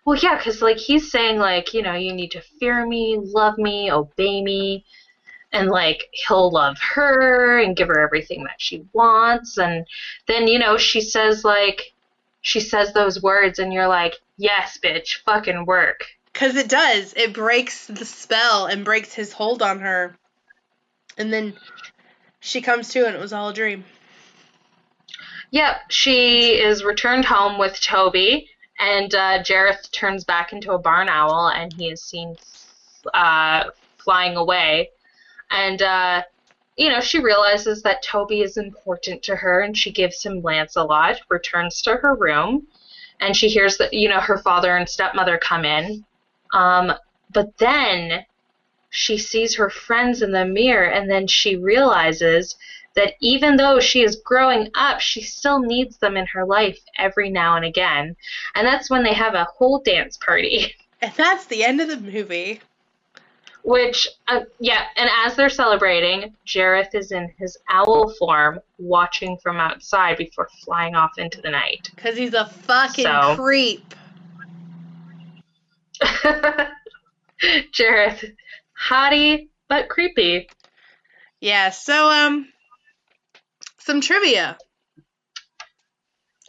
Well, 0.05 0.19
yeah, 0.19 0.37
because 0.37 0.63
like 0.63 0.79
he's 0.79 1.11
saying 1.11 1.39
like 1.39 1.75
you 1.75 1.83
know 1.83 1.95
you 1.95 2.13
need 2.13 2.33
to 2.33 2.43
fear 2.61 2.87
me, 2.87 3.17
love 3.21 3.59
me, 3.59 3.91
obey 3.91 4.43
me, 4.43 4.85
and 5.53 5.69
like 5.69 6.09
he'll 6.13 6.51
love 6.51 6.79
her 6.81 7.59
and 7.59 7.77
give 7.77 7.89
her 7.89 8.01
everything 8.01 8.45
that 8.45 8.61
she 8.61 8.87
wants, 8.93 9.59
and 9.59 9.87
then 10.27 10.49
you 10.49 10.59
know 10.59 10.77
she 10.77 11.01
says 11.01 11.45
like 11.45 11.93
she 12.43 12.61
says 12.61 12.93
those 12.93 13.23
words, 13.23 13.59
and 13.59 13.73
you're 13.73 13.89
like, 13.89 14.17
yes, 14.37 14.79
bitch, 14.83 15.23
fucking 15.23 15.65
work. 15.65 16.07
Because 16.33 16.57
it 16.57 16.69
does. 16.69 17.15
It 17.15 17.33
breaks 17.33 17.87
the 17.87 18.05
spell 18.05 18.67
and 18.67 18.85
breaks 18.85 19.15
his 19.15 19.33
hold 19.33 19.63
on 19.63 19.79
her. 19.79 20.17
And 21.17 21.33
then 21.33 21.55
she 22.41 22.61
comes 22.61 22.89
to, 22.91 23.07
and 23.07 23.15
it 23.15 23.21
was 23.21 23.33
all 23.33 23.51
a 23.51 23.55
dream. 23.55 23.85
Yep, 25.53 25.77
she 25.91 26.55
is 26.61 26.83
returned 26.83 27.27
home 27.27 27.59
with 27.59 27.81
Toby, 27.81 28.49
and 28.81 29.15
uh, 29.15 29.43
Jareth 29.43 29.93
turns 29.93 30.25
back 30.25 30.53
into 30.53 30.73
a 30.73 30.79
barn 30.79 31.09
owl, 31.09 31.49
and 31.49 31.73
he 31.73 31.89
is 31.89 32.03
seen 32.03 32.37
uh, 33.15 33.65
flying 33.99 34.37
away. 34.37 34.91
And, 35.53 35.83
uh, 35.83 36.23
you 36.77 36.89
know, 36.89 37.01
she 37.01 37.21
realizes 37.21 37.83
that 37.83 38.03
Toby 38.03 38.41
is 38.41 38.57
important 38.57 39.23
to 39.25 39.37
her, 39.37 39.61
and 39.61 39.77
she 39.77 39.93
gives 39.93 40.23
him 40.23 40.43
Lancelot, 40.43 41.21
returns 41.29 41.83
to 41.83 41.97
her 41.97 42.15
room, 42.15 42.67
and 43.21 43.37
she 43.37 43.49
hears 43.49 43.77
that, 43.77 43.93
you 43.93 44.09
know, 44.09 44.21
her 44.21 44.39
father 44.39 44.77
and 44.77 44.89
stepmother 44.89 45.39
come 45.39 45.65
in. 45.65 46.05
Um, 46.53 46.93
but 47.33 47.57
then 47.59 48.25
she 48.91 49.19
sees 49.19 49.55
her 49.57 49.71
friends 49.71 50.23
in 50.23 50.33
the 50.33 50.45
mirror, 50.45 50.89
and 50.89 51.11
then 51.11 51.27
she 51.27 51.57
realizes 51.57 52.57
that 52.95 53.15
even 53.21 53.57
though 53.57 53.81
she 53.81 54.03
is 54.03 54.17
growing 54.17 54.71
up, 54.75 55.01
she 55.01 55.23
still 55.23 55.61
needs 55.61 55.99
them 55.99 56.17
in 56.17 56.27
her 56.27 56.45
life 56.45 56.79
every 56.99 57.31
now 57.31 57.57
and 57.57 57.65
again. 57.65 58.17
And 58.55 58.67
that's 58.67 58.91
when 58.91 59.03
they 59.03 59.15
have 59.15 59.35
a 59.35 59.45
whole 59.57 59.81
dance 59.81 60.17
party. 60.17 60.75
And 61.03 61.13
that's 61.17 61.47
the 61.47 61.65
end 61.65 61.81
of 61.81 61.89
the 61.89 61.97
movie. 61.97 62.61
Which, 63.65 64.09
uh, 64.27 64.41
yeah, 64.59 64.87
and 64.97 65.09
as 65.25 65.37
they're 65.37 65.49
celebrating, 65.49 66.35
Jareth 66.47 66.95
is 66.95 67.13
in 67.13 67.33
his 67.39 67.57
owl 67.71 68.13
form, 68.19 68.59
watching 68.79 69.39
from 69.39 69.59
outside 69.59 70.17
before 70.17 70.49
flying 70.65 70.97
off 70.97 71.13
into 71.17 71.41
the 71.41 71.51
night. 71.51 71.89
Because 71.95 72.17
he's 72.17 72.35
a 72.35 72.47
fucking 72.47 73.05
So- 73.05 73.37
creep. 73.37 73.95
Jareth, 77.73 78.35
hottie, 78.89 79.49
but 79.69 79.89
creepy. 79.89 80.49
Yeah, 81.41 81.71
so, 81.71 82.11
um, 82.11 82.49
some 83.79 84.01
trivia. 84.01 84.59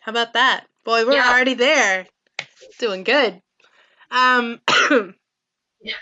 How 0.01 0.11
about 0.11 0.33
that? 0.33 0.65
Boy, 0.83 1.05
we're 1.05 1.13
Yeah. 1.13 1.29
already 1.29 1.53
there. 1.53 2.07
Doing 2.79 3.03
good. 3.03 3.41
Um, 4.11 4.59
Yeah. 5.81 5.95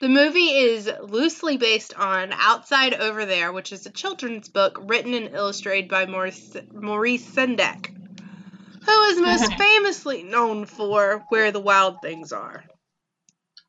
The 0.00 0.08
movie 0.08 0.48
is 0.48 0.90
loosely 1.02 1.58
based 1.58 1.94
on 1.94 2.32
Outside 2.32 2.94
Over 2.94 3.26
There, 3.26 3.52
which 3.52 3.70
is 3.70 3.84
a 3.84 3.90
children's 3.90 4.48
book 4.48 4.78
written 4.80 5.12
and 5.12 5.34
illustrated 5.34 5.90
by 5.90 6.06
Maurice, 6.06 6.56
Maurice 6.72 7.26
Sendak, 7.26 7.90
who 8.84 9.02
is 9.02 9.20
most 9.20 9.54
famously 9.58 10.22
known 10.22 10.64
for 10.64 11.24
Where 11.28 11.52
the 11.52 11.60
Wild 11.60 12.00
Things 12.00 12.32
Are. 12.32 12.64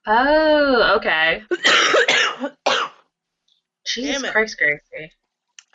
Oh, 0.07 0.97
okay. 0.97 1.43
Jesus. 3.85 4.31
Christ, 4.31 4.57
Gracie. 4.57 5.11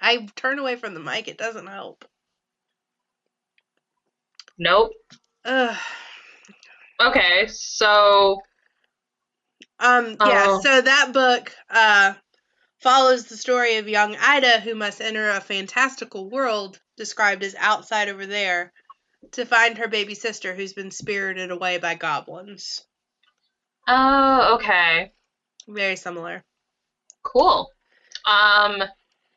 I 0.01 0.27
turn 0.37 0.59
away 0.59 0.77
from 0.77 0.95
the 0.95 1.01
mic, 1.01 1.29
it 1.29 1.37
doesn't 1.37 1.67
help. 1.67 2.07
Nope. 4.59 4.93
Ugh. 5.45 5.77
Okay, 6.99 7.47
so 7.49 8.41
Um, 9.79 10.17
yeah, 10.25 10.47
Oh. 10.49 10.61
so 10.63 10.81
that 10.81 11.13
book 11.13 11.55
uh, 11.71 12.15
follows 12.81 13.27
the 13.27 13.37
story 13.37 13.77
of 13.77 13.89
young 13.89 14.17
Ida 14.17 14.61
who 14.61 14.75
must 14.75 15.01
enter 15.01 15.29
a 15.31 15.41
fantastical 15.41 16.29
world 16.31 16.81
described 16.97 17.43
as 17.45 17.55
outside 17.59 18.09
over 18.09 18.27
there 18.27 18.73
to 19.33 19.45
find 19.45 19.79
her 19.79 19.89
baby 19.89 20.15
sister 20.15 20.55
who's 20.55 20.73
been 20.73 20.91
spirited 20.91 21.51
away 21.51 21.79
by 21.79 21.95
goblins. 21.95 22.83
oh, 23.89 24.55
okay. 24.55 25.13
Very 25.69 25.97
similar. 25.97 26.45
Cool. 27.23 27.71
Um, 28.25 28.83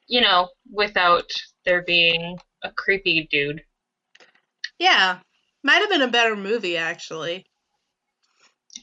you 0.07 0.21
know, 0.21 0.49
without 0.71 1.29
there 1.65 1.81
being 1.83 2.37
a 2.63 2.71
creepy 2.71 3.27
dude. 3.29 3.61
Yeah, 4.79 5.19
might 5.63 5.81
have 5.81 5.89
been 5.89 6.01
a 6.01 6.07
better 6.07 6.35
movie 6.35 6.77
actually. 6.77 7.45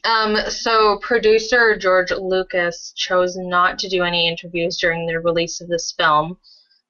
Um, 0.07 0.37
so 0.49 0.99
producer 0.99 1.75
George 1.75 2.11
Lucas 2.11 2.93
chose 2.95 3.35
not 3.35 3.77
to 3.79 3.89
do 3.89 4.03
any 4.03 4.29
interviews 4.29 4.77
during 4.77 5.05
the 5.05 5.19
release 5.19 5.59
of 5.59 5.67
this 5.67 5.93
film, 5.97 6.37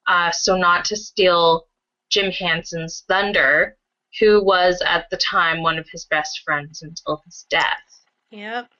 uh, 0.06 0.30
so 0.30 0.56
not 0.56 0.84
to 0.86 0.96
steal 0.96 1.66
Jim 2.10 2.30
Henson's 2.30 3.02
thunder, 3.08 3.76
who 4.20 4.42
was 4.44 4.80
at 4.86 5.10
the 5.10 5.16
time 5.16 5.62
one 5.62 5.78
of 5.78 5.88
his 5.90 6.04
best 6.04 6.42
friends 6.44 6.82
until 6.82 7.20
his 7.24 7.44
death. 7.50 7.82
Yep. 8.30 8.70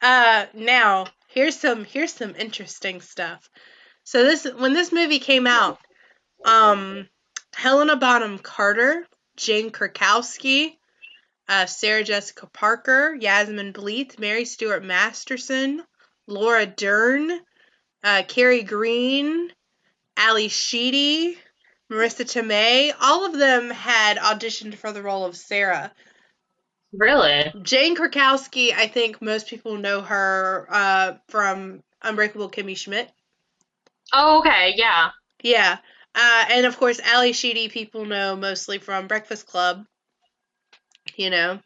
Uh, 0.00 0.46
now 0.54 1.06
here's 1.28 1.56
some 1.56 1.84
here's 1.84 2.14
some 2.14 2.34
interesting 2.36 3.02
stuff. 3.02 3.50
So 4.04 4.24
this 4.24 4.46
when 4.56 4.72
this 4.72 4.92
movie 4.92 5.18
came 5.18 5.46
out, 5.46 5.78
um, 6.42 7.06
Helena 7.54 7.96
Bonham 7.96 8.38
Carter, 8.38 9.06
Jane 9.36 9.70
Krakowski, 9.70 10.78
uh, 11.48 11.66
Sarah 11.66 12.04
Jessica 12.04 12.46
Parker, 12.46 13.14
Yasmine 13.14 13.72
Bleeth, 13.72 14.18
Mary 14.18 14.44
Stuart 14.44 14.84
Masterson, 14.84 15.82
Laura 16.26 16.66
Dern, 16.66 17.30
uh, 18.04 18.22
Kerri 18.28 18.66
Green, 18.66 19.50
Ally 20.16 20.48
Sheedy, 20.48 21.38
Marisa 21.90 22.24
Tomei, 22.24 22.92
all 23.00 23.24
of 23.24 23.38
them 23.38 23.70
had 23.70 24.18
auditioned 24.18 24.74
for 24.74 24.92
the 24.92 25.02
role 25.02 25.24
of 25.24 25.36
Sarah. 25.36 25.92
Really? 26.92 27.52
Jane 27.62 27.96
Krakowski, 27.96 28.72
I 28.74 28.86
think 28.86 29.22
most 29.22 29.46
people 29.46 29.76
know 29.76 30.00
her 30.02 30.66
uh, 30.70 31.14
from 31.28 31.82
Unbreakable 32.02 32.50
Kimmy 32.50 32.76
Schmidt. 32.76 33.10
Oh, 34.12 34.40
okay, 34.40 34.74
yeah. 34.76 35.10
Yeah. 35.42 35.78
Uh, 36.14 36.44
and 36.50 36.66
of 36.66 36.76
course, 36.78 37.00
Ally 37.00 37.32
Sheedy, 37.32 37.68
people 37.68 38.04
know 38.04 38.36
mostly 38.36 38.78
from 38.78 39.06
Breakfast 39.06 39.46
Club. 39.46 39.84
You 41.18 41.30
know. 41.30 41.60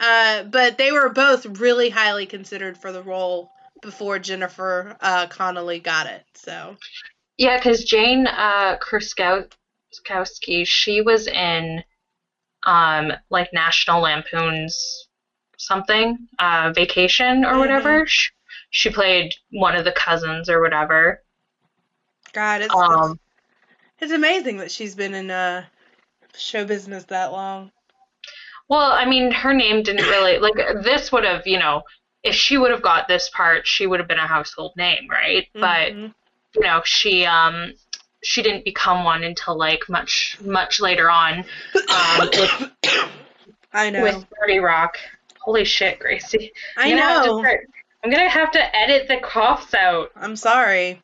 Uh, 0.00 0.44
but 0.44 0.78
they 0.78 0.90
were 0.90 1.10
both 1.10 1.46
really 1.60 1.90
highly 1.90 2.26
considered 2.26 2.78
for 2.78 2.92
the 2.92 3.02
role 3.02 3.50
before 3.82 4.18
Jennifer 4.18 4.96
uh, 5.00 5.26
Connelly 5.28 5.78
got 5.78 6.06
it. 6.06 6.24
So, 6.34 6.76
Yeah, 7.38 7.58
because 7.58 7.84
Jane 7.84 8.26
uh, 8.26 8.76
she 10.64 11.00
was 11.02 11.26
in 11.26 11.84
um, 12.64 13.12
like 13.30 13.48
National 13.52 14.02
Lampoon's 14.02 15.08
something, 15.58 16.16
uh, 16.38 16.72
Vacation 16.74 17.44
or 17.44 17.54
Mhm. 17.54 17.58
whatever. 17.58 18.04
She, 18.06 18.30
she 18.70 18.90
played 18.90 19.34
one 19.50 19.76
of 19.76 19.84
the 19.84 19.92
cousins 19.92 20.48
or 20.48 20.60
whatever. 20.62 21.22
God, 22.32 22.62
it's, 22.62 22.74
Um, 22.74 23.18
it's 24.00 24.12
amazing 24.12 24.58
that 24.58 24.70
she's 24.72 24.94
been 24.96 25.14
in 25.14 25.30
uh, 25.30 25.66
show 26.36 26.64
business 26.64 27.04
that 27.04 27.32
long. 27.32 27.72
Well, 28.70 28.92
I 28.92 29.04
mean, 29.04 29.32
her 29.32 29.52
name 29.52 29.82
didn't 29.82 30.08
really 30.08 30.38
like 30.38 30.54
this 30.82 31.10
would 31.12 31.24
have, 31.24 31.46
you 31.46 31.58
know, 31.58 31.82
if 32.22 32.34
she 32.34 32.56
would 32.56 32.70
have 32.70 32.82
got 32.82 33.08
this 33.08 33.28
part, 33.30 33.66
she 33.66 33.86
would 33.86 33.98
have 33.98 34.08
been 34.08 34.18
a 34.18 34.26
household 34.26 34.72
name, 34.76 35.08
right? 35.10 35.48
But 35.54 35.92
Mhm. 35.92 36.14
you 36.54 36.60
know, 36.62 36.80
she 36.84 37.26
um 37.26 37.72
she 38.22 38.42
didn't 38.42 38.64
become 38.64 39.02
one 39.04 39.24
until 39.24 39.58
like 39.58 39.88
much 39.88 40.38
much 40.40 40.80
later 40.80 41.10
on 41.10 41.44
um, 41.90 42.28
with 42.38 42.70
I 43.72 43.90
know. 43.90 44.02
with 44.02 44.24
30 44.40 44.58
Rock. 44.58 44.98
Holy 45.40 45.64
shit, 45.64 45.98
Gracie. 45.98 46.52
I 46.76 46.84
I'm 46.84 46.90
gonna 46.90 47.02
have 47.02 47.22
to 47.22 47.28
know. 47.28 47.44
I'm 48.04 48.10
gonna 48.10 48.28
have 48.28 48.52
to 48.52 48.76
edit 48.76 49.08
the 49.08 49.16
coughs 49.18 49.74
out. 49.74 50.10
I'm 50.14 50.36
sorry. 50.36 51.02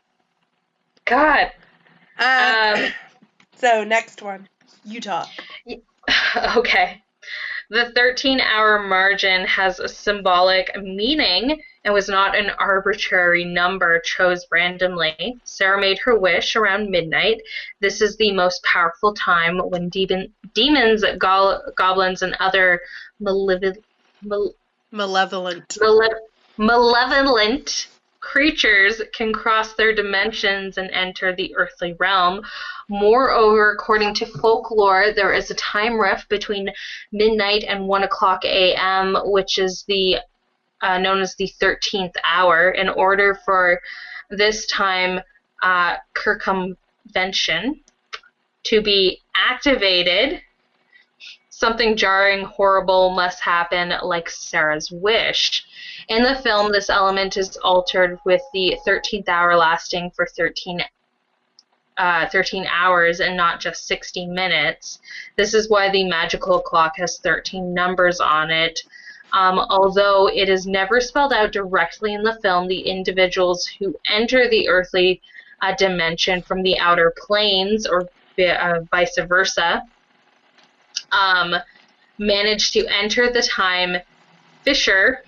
God. 1.04 1.50
Uh, 2.18 2.76
Um, 2.76 2.92
so 3.56 3.82
next 3.82 4.22
one, 4.22 4.48
Utah. 4.84 5.26
okay. 6.56 7.02
The 7.68 7.90
13 7.96 8.40
hour 8.40 8.78
margin 8.78 9.44
has 9.46 9.80
a 9.80 9.88
symbolic 9.88 10.70
meaning 10.80 11.60
and 11.84 11.92
was 11.92 12.08
not 12.08 12.36
an 12.36 12.50
arbitrary 12.58 13.44
number 13.44 13.98
chose 14.00 14.46
randomly. 14.52 15.36
Sarah 15.44 15.80
made 15.80 15.98
her 16.00 16.18
wish 16.18 16.54
around 16.56 16.90
midnight. 16.90 17.40
This 17.80 18.00
is 18.00 18.16
the 18.16 18.32
most 18.32 18.62
powerful 18.62 19.14
time 19.14 19.58
when 19.58 19.88
demon, 19.88 20.32
demons, 20.54 21.04
go- 21.18 21.60
goblins, 21.76 22.22
and 22.22 22.36
other 22.38 22.80
malevolent, 23.20 23.78
mal- 24.22 24.54
Malevolent. 24.92 25.76
male- 25.80 26.20
malevolent 26.58 27.88
creatures 28.20 29.00
can 29.12 29.32
cross 29.32 29.74
their 29.74 29.94
dimensions 29.94 30.78
and 30.78 30.90
enter 30.90 31.34
the 31.34 31.54
earthly 31.56 31.94
realm. 31.94 32.42
Moreover, 32.88 33.72
according 33.72 34.14
to 34.14 34.26
folklore, 34.26 35.12
there 35.12 35.32
is 35.32 35.50
a 35.50 35.54
time 35.54 36.00
rift 36.00 36.28
between 36.28 36.70
midnight 37.10 37.64
and 37.64 37.88
1 37.88 38.04
o'clock 38.04 38.44
a.m., 38.44 39.16
which 39.24 39.58
is 39.58 39.84
the 39.88 40.18
uh, 40.82 40.98
known 40.98 41.20
as 41.20 41.34
the 41.34 41.50
13th 41.60 42.14
hour. 42.24 42.70
In 42.70 42.88
order 42.88 43.38
for 43.44 43.80
this 44.30 44.66
time 44.66 45.20
uh, 45.62 45.96
circumvention 46.16 47.80
to 48.64 48.82
be 48.82 49.20
activated, 49.34 50.40
something 51.50 51.96
jarring, 51.96 52.44
horrible 52.44 53.10
must 53.10 53.40
happen, 53.40 53.94
like 54.02 54.28
Sarah's 54.28 54.90
wish. 54.92 55.64
In 56.08 56.22
the 56.22 56.36
film, 56.36 56.70
this 56.70 56.90
element 56.90 57.36
is 57.36 57.56
altered 57.58 58.18
with 58.24 58.42
the 58.52 58.78
13th 58.86 59.28
hour 59.28 59.56
lasting 59.56 60.10
for 60.14 60.26
13, 60.26 60.82
uh, 61.98 62.28
13 62.28 62.66
hours 62.66 63.20
and 63.20 63.36
not 63.36 63.60
just 63.60 63.86
60 63.86 64.26
minutes. 64.26 65.00
This 65.36 65.54
is 65.54 65.68
why 65.68 65.90
the 65.90 66.04
magical 66.04 66.60
clock 66.60 66.94
has 66.96 67.18
13 67.18 67.72
numbers 67.72 68.20
on 68.20 68.50
it. 68.50 68.80
Um, 69.32 69.58
although 69.58 70.28
it 70.28 70.48
is 70.48 70.66
never 70.66 71.00
spelled 71.00 71.32
out 71.32 71.52
directly 71.52 72.14
in 72.14 72.22
the 72.22 72.38
film, 72.42 72.68
the 72.68 72.80
individuals 72.80 73.66
who 73.78 73.94
enter 74.10 74.48
the 74.48 74.68
earthly 74.68 75.20
uh, 75.62 75.74
dimension 75.76 76.42
from 76.42 76.62
the 76.62 76.78
outer 76.78 77.12
planes 77.26 77.86
or 77.86 78.08
uh, 78.38 78.80
vice 78.90 79.18
versa 79.26 79.82
um, 81.12 81.54
manage 82.18 82.72
to 82.72 82.86
enter 82.86 83.32
the 83.32 83.42
time 83.42 83.96
fissure 84.62 85.22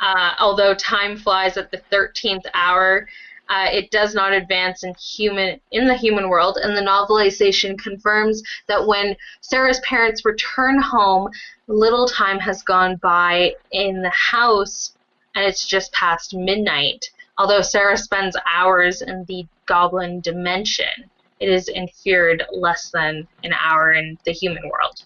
uh, 0.00 0.34
although 0.38 0.74
time 0.74 1.16
flies 1.16 1.56
at 1.56 1.70
the 1.70 1.82
13th 1.92 2.44
hour, 2.54 3.08
uh, 3.48 3.66
it 3.70 3.90
does 3.90 4.14
not 4.14 4.32
advance 4.32 4.84
in 4.84 4.94
human 4.94 5.60
in 5.70 5.86
the 5.86 5.96
human 5.96 6.28
world, 6.28 6.58
and 6.62 6.76
the 6.76 6.80
novelization 6.80 7.78
confirms 7.78 8.42
that 8.66 8.86
when 8.86 9.16
Sarah's 9.40 9.80
parents 9.80 10.24
return 10.24 10.78
home, 10.78 11.30
little 11.66 12.06
time 12.06 12.38
has 12.38 12.62
gone 12.62 12.96
by 12.96 13.54
in 13.70 14.02
the 14.02 14.10
house, 14.10 14.94
and 15.34 15.44
it's 15.44 15.66
just 15.66 15.92
past 15.92 16.34
midnight. 16.34 17.10
Although 17.38 17.62
Sarah 17.62 17.96
spends 17.96 18.36
hours 18.50 19.00
in 19.00 19.24
the 19.24 19.46
goblin 19.66 20.20
dimension, 20.20 21.10
it 21.40 21.48
is 21.48 21.68
inferred 21.68 22.44
less 22.52 22.90
than 22.90 23.28
an 23.44 23.52
hour 23.52 23.92
in 23.92 24.18
the 24.24 24.32
human 24.32 24.68
world. 24.68 25.04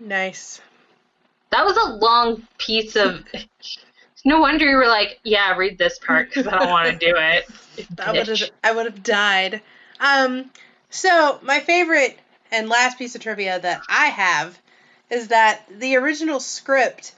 Nice. 0.00 0.60
That 1.50 1.64
was 1.64 1.76
a 1.76 1.94
long 1.94 2.46
piece 2.58 2.96
of. 2.96 3.24
No 4.24 4.40
wonder 4.40 4.66
you 4.66 4.76
were 4.76 4.86
like, 4.86 5.20
yeah, 5.22 5.54
read 5.56 5.76
this 5.76 5.98
part 5.98 6.28
because 6.28 6.46
I 6.46 6.58
don't 6.58 6.70
want 6.70 6.98
to 6.98 7.06
do 7.06 7.14
it. 7.16 7.46
I 7.98 8.12
would 8.12 8.28
have 8.28 8.50
I 8.62 8.72
would 8.72 8.86
have 8.86 9.02
died. 9.02 9.60
Um 10.00 10.50
so 10.90 11.38
my 11.42 11.60
favorite 11.60 12.18
and 12.50 12.68
last 12.68 12.98
piece 12.98 13.14
of 13.14 13.20
trivia 13.20 13.58
that 13.58 13.82
I 13.88 14.06
have 14.06 14.58
is 15.10 15.28
that 15.28 15.62
the 15.68 15.96
original 15.96 16.40
script 16.40 17.12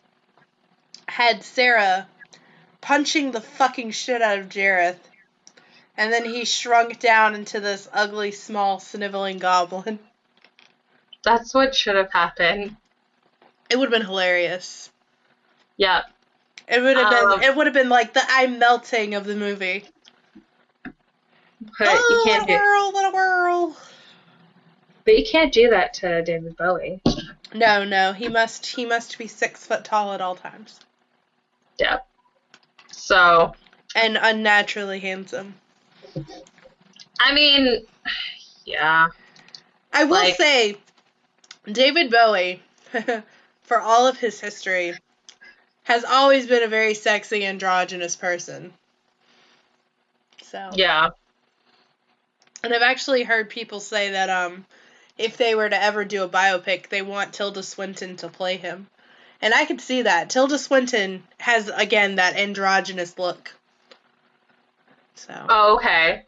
had 1.09 1.45
Sarah 1.45 2.07
punching 2.81 3.33
the 3.33 3.41
fucking 3.41 3.91
shit 3.91 4.23
out 4.23 4.39
of 4.39 4.49
Jareth. 4.49 4.99
And 5.97 6.13
then 6.13 6.25
he 6.25 6.45
shrunk 6.45 6.99
down 7.01 7.35
into 7.35 7.59
this 7.59 7.89
ugly, 7.93 8.31
small, 8.33 8.79
sniveling 8.79 9.39
goblin. 9.39 9.99
That's 11.25 11.55
what 11.55 11.75
should 11.75 11.97
have 11.97 12.13
happened. 12.13 12.77
It 13.71 13.77
would 13.77 13.91
have 13.91 13.99
been 13.99 14.07
hilarious. 14.07 14.91
Yeah. 15.77 16.03
It 16.69 16.83
would 16.83 16.97
have 16.97 17.13
Um, 17.13 17.41
been 17.41 17.49
it 17.49 17.57
would 17.57 17.67
have 17.67 17.75
been 17.75 17.89
like 17.89 18.13
the 18.13 18.23
I'm 18.29 18.59
melting 18.59 19.15
of 19.15 19.25
the 19.25 19.37
movie. 19.37 19.85
But 20.85 20.95
you 21.81 21.97
oh, 21.99 22.23
can't 22.27 22.49
little 22.49 22.59
do 22.59 22.65
girl, 22.65 22.93
little 22.93 23.13
girl. 23.13 23.77
But 25.05 25.19
you 25.19 25.25
can't 25.25 25.53
do 25.53 25.71
that 25.71 25.95
to 25.95 26.23
David 26.23 26.57
Bowie. 26.57 27.01
No, 27.55 27.85
no, 27.85 28.13
he 28.13 28.29
must 28.29 28.67
he 28.67 28.85
must 28.85 29.17
be 29.19 29.27
six 29.29 29.65
foot 29.65 29.85
tall 29.85 30.13
at 30.13 30.21
all 30.21 30.35
times 30.35 30.81
Yep. 31.79 32.07
So, 32.91 33.55
and 33.95 34.19
unnaturally 34.21 34.99
handsome. 35.01 35.55
I 37.21 37.33
mean, 37.35 37.85
yeah. 38.65 39.09
I 39.93 40.05
will 40.05 40.13
Like- 40.13 40.37
say, 40.37 40.77
David 41.71 42.11
Bowie, 42.11 42.63
for 43.63 43.81
all 43.81 44.07
of 44.09 44.19
his 44.19 44.41
history, 44.41 44.95
has 45.87 46.05
always 46.05 46.49
been 46.49 46.65
a 46.65 46.69
very 46.69 46.95
sexy 46.95 47.47
androgynous 47.47 48.17
person. 48.17 48.73
So 50.43 50.71
Yeah. 50.75 51.11
And 52.65 52.75
I've 52.75 52.83
actually 52.83 53.23
heard 53.23 53.49
people 53.49 53.79
say 53.79 54.11
that 54.11 54.29
um 54.29 54.67
if 55.17 55.37
they 55.37 55.55
were 55.55 55.69
to 55.69 55.81
ever 55.81 56.05
do 56.05 56.25
a 56.25 56.29
biopic, 56.29 56.89
they 56.89 57.03
want 57.03 57.33
Tilda 57.33 57.63
Swinton 57.63 58.17
to 58.17 58.29
play 58.29 58.57
him. 58.57 58.89
And 59.41 59.55
I 59.55 59.65
could 59.65 59.81
see 59.81 60.03
that. 60.03 60.29
Tilda 60.29 60.59
Swinton 60.59 61.23
has 61.39 61.69
again 61.69 62.17
that 62.17 62.37
androgynous 62.37 63.17
look. 63.17 63.55
So 65.15 65.47
Oh, 65.49 65.77
okay. 65.77 66.25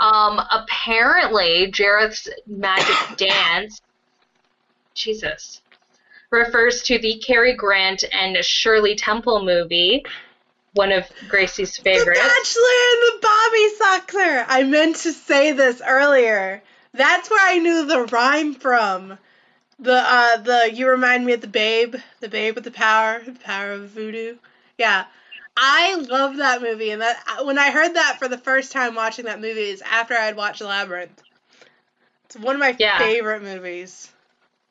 Um, 0.00 0.40
apparently, 0.50 1.70
Jareth's 1.70 2.28
magic 2.44 3.16
dance, 3.16 3.80
Jesus, 4.94 5.60
refers 6.30 6.82
to 6.84 6.98
the 6.98 7.16
Cary 7.16 7.54
Grant 7.54 8.04
and 8.12 8.36
Shirley 8.44 8.94
Temple 8.94 9.44
movie, 9.44 10.04
one 10.72 10.92
of 10.92 11.04
Gracie's 11.28 11.76
The 11.76 11.82
favorites. 11.82 12.20
Bachelor 12.20 12.82
and 12.92 13.02
the 13.02 13.18
Bobby 13.22 13.68
Soxer. 14.18 14.44
I 14.48 14.62
meant 14.64 14.96
to 14.96 15.12
say 15.12 15.52
this 15.52 15.80
earlier. 15.86 16.62
That's 16.92 17.30
where 17.30 17.46
I 17.46 17.58
knew 17.58 17.86
the 17.86 18.04
rhyme 18.06 18.54
from. 18.54 19.18
The 19.78 19.92
uh 19.94 20.36
the 20.38 20.70
you 20.72 20.88
remind 20.88 21.26
me 21.26 21.34
of 21.34 21.40
the 21.42 21.46
babe, 21.46 21.96
the 22.20 22.28
babe 22.28 22.54
with 22.54 22.64
the 22.64 22.70
power, 22.70 23.22
the 23.22 23.32
power 23.32 23.72
of 23.72 23.88
voodoo. 23.90 24.36
Yeah. 24.78 25.04
I 25.56 25.94
love 25.96 26.36
that 26.36 26.60
movie 26.62 26.90
and 26.90 27.00
that 27.02 27.44
when 27.44 27.58
I 27.58 27.70
heard 27.70 27.94
that 27.94 28.18
for 28.18 28.28
the 28.28 28.36
first 28.38 28.72
time 28.72 28.94
watching 28.94 29.24
that 29.26 29.40
movie 29.40 29.70
is 29.70 29.82
after 29.82 30.14
I 30.14 30.26
had 30.26 30.36
watched 30.36 30.60
Labyrinth. 30.60 31.22
It's 32.26 32.36
one 32.36 32.54
of 32.56 32.60
my 32.60 32.72
Yeah. 32.78 32.98
favorite 32.98 33.42
movies. 33.42 34.10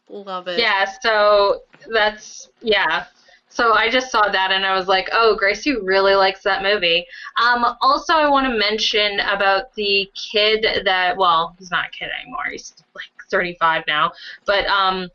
Love 0.10 0.48
it. 0.48 0.60
Yeah, 0.60 0.86
so 1.02 1.62
that's 1.92 2.50
yeah. 2.62 3.06
So 3.50 3.74
I 3.74 3.90
just 3.90 4.12
saw 4.12 4.30
that 4.30 4.52
and 4.52 4.66
I 4.66 4.76
was 4.76 4.88
like, 4.88 5.10
"Oh, 5.14 5.36
Gracie 5.36 5.76
really 5.76 6.14
likes 6.14 6.44
that 6.44 6.62
movie." 6.62 7.06
Um, 7.42 7.66
also, 7.82 8.14
I 8.14 8.30
want 8.30 8.46
to 8.48 8.58
mention 8.58 9.20
about 9.22 9.74
the 9.76 10.10
kid 10.14 10.84
that 10.86 11.18
well, 11.18 11.56
he's 11.58 11.72
not 11.72 11.86
a 11.88 11.90
kid 11.90 12.10
anymore. 12.22 12.46
He's 12.52 12.74
like 12.94 13.06
35 13.30 13.84
now, 13.88 14.12
but 14.46 14.66
um, 14.68 15.10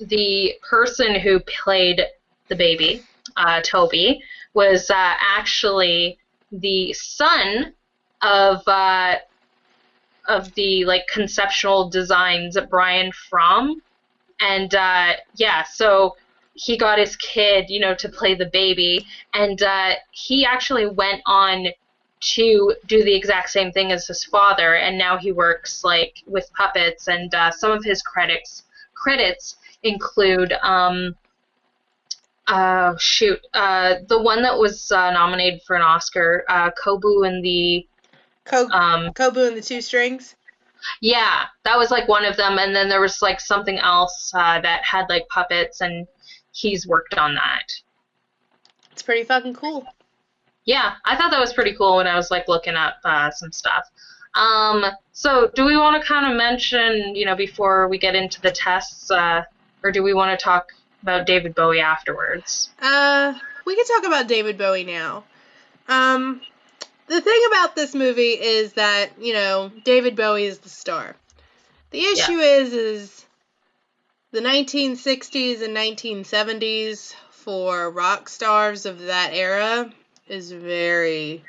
the 0.00 0.54
person 0.68 1.14
who 1.18 1.40
played 1.40 2.02
the 2.48 2.56
baby, 2.56 3.02
uh, 3.36 3.60
Toby, 3.62 4.22
was 4.54 4.90
uh, 4.90 5.14
actually 5.20 6.18
the 6.50 6.92
son 6.92 7.72
of 8.20 8.66
uh, 8.66 9.16
of 10.28 10.52
the 10.54 10.84
like 10.84 11.06
conceptual 11.06 11.88
designs 11.88 12.56
Brian 12.70 13.12
Froud. 13.12 13.76
And 14.40 14.74
uh, 14.74 15.14
yeah, 15.36 15.62
so 15.62 16.16
he 16.54 16.76
got 16.76 16.98
his 16.98 17.16
kid, 17.16 17.70
you 17.70 17.80
know, 17.80 17.94
to 17.94 18.08
play 18.08 18.34
the 18.34 18.46
baby, 18.46 19.06
and 19.34 19.62
uh, 19.62 19.94
he 20.10 20.44
actually 20.44 20.86
went 20.86 21.22
on 21.26 21.68
to 22.34 22.74
do 22.86 23.02
the 23.02 23.14
exact 23.14 23.50
same 23.50 23.72
thing 23.72 23.90
as 23.90 24.06
his 24.06 24.24
father, 24.24 24.74
and 24.74 24.98
now 24.98 25.16
he 25.16 25.32
works 25.32 25.82
like 25.82 26.22
with 26.26 26.52
puppets, 26.54 27.08
and 27.08 27.34
uh, 27.34 27.50
some 27.50 27.70
of 27.70 27.84
his 27.84 28.02
credits 28.02 28.64
credits 28.94 29.56
include 29.82 30.52
um, 30.62 31.16
uh, 32.46 32.94
shoot, 32.98 33.40
uh, 33.54 33.94
the 34.08 34.20
one 34.20 34.42
that 34.42 34.56
was 34.56 34.92
uh, 34.92 35.10
nominated 35.10 35.62
for 35.62 35.74
an 35.74 35.82
Oscar, 35.82 36.44
uh, 36.48 36.70
Kubo 36.82 37.22
and 37.22 37.44
the 37.44 37.86
Um, 38.72 39.12
Kubo 39.14 39.46
and 39.46 39.56
the 39.56 39.62
Two 39.62 39.80
Strings. 39.80 40.34
yeah, 41.00 41.44
that 41.64 41.78
was 41.78 41.90
like 41.90 42.08
one 42.08 42.24
of 42.24 42.36
them, 42.36 42.58
and 42.58 42.74
then 42.74 42.88
there 42.88 43.00
was 43.00 43.22
like 43.22 43.40
something 43.40 43.78
else 43.78 44.32
uh, 44.34 44.60
that 44.60 44.84
had 44.84 45.08
like 45.08 45.28
puppets, 45.28 45.80
and 45.80 46.06
he's 46.52 46.86
worked 46.86 47.14
on 47.14 47.34
that. 47.34 47.64
It's 48.90 49.02
pretty 49.02 49.24
fucking 49.24 49.54
cool. 49.54 49.86
Yeah, 50.64 50.94
I 51.04 51.16
thought 51.16 51.30
that 51.30 51.40
was 51.40 51.52
pretty 51.52 51.74
cool 51.74 51.96
when 51.96 52.06
I 52.06 52.14
was 52.16 52.30
like 52.30 52.46
looking 52.46 52.74
up 52.74 52.96
uh, 53.04 53.30
some 53.30 53.50
stuff. 53.52 53.84
Um, 54.34 54.84
so 55.12 55.50
do 55.54 55.64
we 55.64 55.76
want 55.76 56.00
to 56.00 56.06
kind 56.06 56.30
of 56.30 56.36
mention, 56.38 57.14
you 57.14 57.26
know, 57.26 57.34
before 57.34 57.88
we 57.88 57.98
get 57.98 58.14
into 58.14 58.40
the 58.40 58.50
tests, 58.50 59.10
uh, 59.10 59.42
or 59.82 59.92
do 59.92 60.02
we 60.02 60.14
want 60.14 60.38
to 60.38 60.42
talk 60.42 60.72
about 61.02 61.26
David 61.26 61.54
Bowie 61.54 61.80
afterwards? 61.80 62.70
Uh, 62.80 63.34
we 63.66 63.74
can 63.76 63.84
talk 63.86 64.06
about 64.06 64.28
David 64.28 64.56
Bowie 64.56 64.84
now. 64.84 65.24
Um, 65.88 66.40
the 67.08 67.20
thing 67.20 67.42
about 67.48 67.74
this 67.74 67.94
movie 67.94 68.32
is 68.32 68.74
that 68.74 69.10
you 69.20 69.32
know 69.32 69.70
David 69.84 70.16
Bowie 70.16 70.44
is 70.44 70.58
the 70.58 70.68
star. 70.68 71.16
The 71.90 72.02
issue 72.02 72.38
is 72.38 72.72
is 72.72 73.26
the 74.30 74.40
1960s 74.40 75.62
and 75.62 75.76
1970s 75.76 77.14
for 77.30 77.90
rock 77.90 78.28
stars 78.28 78.86
of 78.86 79.00
that 79.00 79.30
era 79.34 79.92
is 80.28 80.50
very 80.52 81.42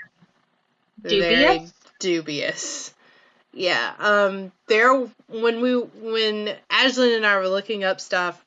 very 1.01 1.19
Dubious? 1.19 1.73
dubious. 1.99 2.93
Yeah. 3.53 3.93
Um. 3.99 4.51
There 4.67 5.07
when 5.27 5.61
we 5.61 5.77
when 5.77 6.55
Ashlyn 6.69 7.15
and 7.15 7.25
I 7.25 7.37
were 7.37 7.47
looking 7.47 7.83
up 7.83 8.01
stuff, 8.01 8.43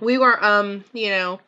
we 0.00 0.18
were 0.18 0.42
um 0.42 0.84
you 0.92 1.10
know 1.10 1.40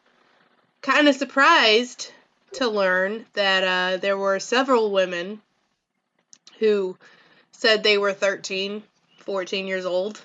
kind 0.82 1.08
of 1.08 1.16
surprised 1.16 2.12
to 2.56 2.68
learn 2.68 3.26
that 3.34 3.64
uh, 3.64 3.96
there 3.98 4.18
were 4.18 4.38
several 4.38 4.90
women 4.90 5.40
who 6.58 6.96
said 7.52 7.82
they 7.82 7.98
were 7.98 8.12
13, 8.12 8.82
14 9.18 9.66
years 9.66 9.84
old 9.84 10.20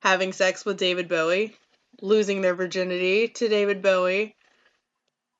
having 0.00 0.32
sex 0.32 0.64
with 0.64 0.78
David 0.78 1.08
Bowie, 1.08 1.56
losing 2.00 2.40
their 2.40 2.54
virginity 2.54 3.28
to 3.28 3.48
David 3.48 3.82
Bowie. 3.82 4.34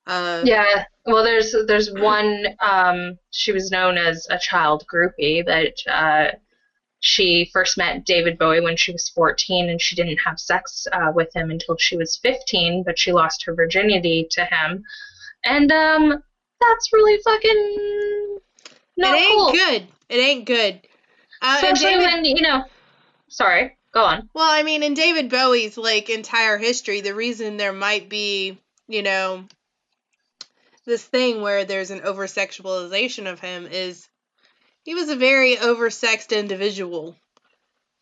Uh, 0.06 0.42
Yeah. 0.44 0.84
Well, 1.06 1.24
there's 1.24 1.54
there's 1.66 1.90
one. 1.90 2.44
Um, 2.61 3.18
she 3.30 3.52
was 3.52 3.70
known 3.70 3.96
as 3.96 4.26
a 4.30 4.38
child 4.38 4.84
groupie, 4.92 5.44
but 5.44 5.92
uh, 5.92 6.32
she 7.00 7.50
first 7.52 7.78
met 7.78 8.04
David 8.04 8.38
Bowie 8.38 8.61
when 8.61 8.76
she 8.76 8.92
was 8.92 9.08
14, 9.08 9.70
and 9.70 9.80
she 9.80 9.96
didn't 9.96 10.18
have 10.18 10.38
sex 10.38 10.86
uh, 10.92 11.11
with 11.14 11.34
him 11.34 11.50
until 11.50 11.76
she 11.78 11.96
was 11.96 12.16
15. 12.18 12.82
But 12.84 12.98
she 12.98 13.12
lost 13.12 13.44
her 13.44 13.54
virginity 13.54 14.28
to 14.32 14.44
him, 14.44 14.84
and 15.45 15.70
um, 15.72 16.22
that's 16.61 16.93
really 16.93 17.18
fucking 17.22 18.38
not 18.97 19.14
it 19.14 19.20
ain't 19.20 19.34
cool. 19.38 19.53
good. 19.53 19.86
It 20.09 20.16
ain't 20.16 20.45
good. 20.47 20.80
Uh, 21.43 21.55
Especially 21.62 21.91
David- 21.91 22.05
when 22.07 22.24
you 22.24 22.43
know. 22.43 22.64
Sorry. 23.28 23.76
Go 23.93 24.05
on. 24.05 24.28
Well, 24.34 24.49
I 24.51 24.62
mean, 24.62 24.82
in 24.82 24.95
David 24.95 25.30
Bowie's 25.30 25.76
like 25.78 26.11
entire 26.11 26.59
history, 26.59 27.01
the 27.01 27.14
reason 27.14 27.57
there 27.57 27.72
might 27.72 28.09
be, 28.09 28.59
you 28.86 29.03
know, 29.03 29.45
this 30.86 31.03
thing 31.05 31.41
where 31.43 31.64
there's 31.64 31.91
an 31.91 32.03
over 32.03 32.26
sexualization 32.26 33.30
of 33.30 33.41
him 33.41 33.66
is 33.66 34.09
he 34.84 34.95
was 34.95 35.09
a 35.09 35.16
very 35.16 35.57
oversexed 35.57 36.36
individual. 36.36 37.16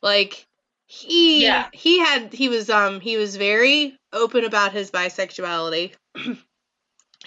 Like 0.03 0.47
he 0.87 1.43
Yeah. 1.45 1.69
he 1.73 1.99
had 2.01 2.33
he 2.33 2.49
was 2.49 2.69
um 2.71 3.01
he 3.01 3.17
was 3.17 3.37
very 3.37 3.99
open 4.13 4.45
about 4.45 4.73
his 4.73 4.91
bisexuality. 4.91 5.93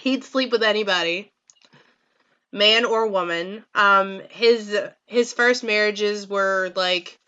He'd 0.02 0.24
sleep 0.24 0.50
with 0.50 0.64
anybody, 0.64 1.30
man 2.50 2.84
or 2.84 3.06
woman. 3.06 3.64
Um 3.72 4.20
his 4.30 4.76
his 5.06 5.32
first 5.32 5.62
marriages 5.62 6.26
were 6.26 6.72
like 6.74 7.20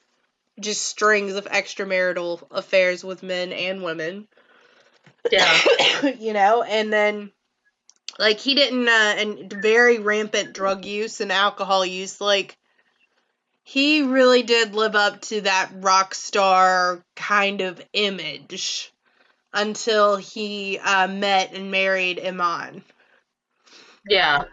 just 0.58 0.82
strings 0.82 1.36
of 1.36 1.46
extramarital 1.46 2.42
affairs 2.50 3.04
with 3.04 3.22
men 3.22 3.52
and 3.52 3.84
women. 3.84 4.26
Yeah. 5.30 5.56
you 6.18 6.32
know, 6.32 6.64
and 6.64 6.92
then 6.92 7.30
like 8.18 8.40
he 8.40 8.56
didn't 8.56 8.88
uh 8.88 9.14
and 9.18 9.52
very 9.52 10.00
rampant 10.00 10.52
drug 10.52 10.84
use 10.84 11.20
and 11.20 11.30
alcohol 11.30 11.86
use 11.86 12.20
like 12.20 12.56
he 13.62 14.02
really 14.02 14.42
did 14.42 14.74
live 14.74 14.96
up 14.96 15.20
to 15.20 15.42
that 15.42 15.70
rock 15.74 16.12
star 16.12 17.04
kind 17.14 17.60
of 17.60 17.80
image 17.92 18.92
until 19.54 20.16
he 20.16 20.78
uh, 20.80 21.08
met 21.08 21.54
and 21.54 21.70
married 21.70 22.20
Iman 22.20 22.84
Yeah. 24.08 24.44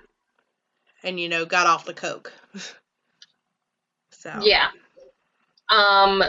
and 1.03 1.19
you 1.19 1.29
know 1.29 1.45
got 1.45 1.67
off 1.67 1.85
the 1.85 1.93
coke. 1.93 2.33
so 4.11 4.31
Yeah. 4.41 4.69
Um 5.69 6.23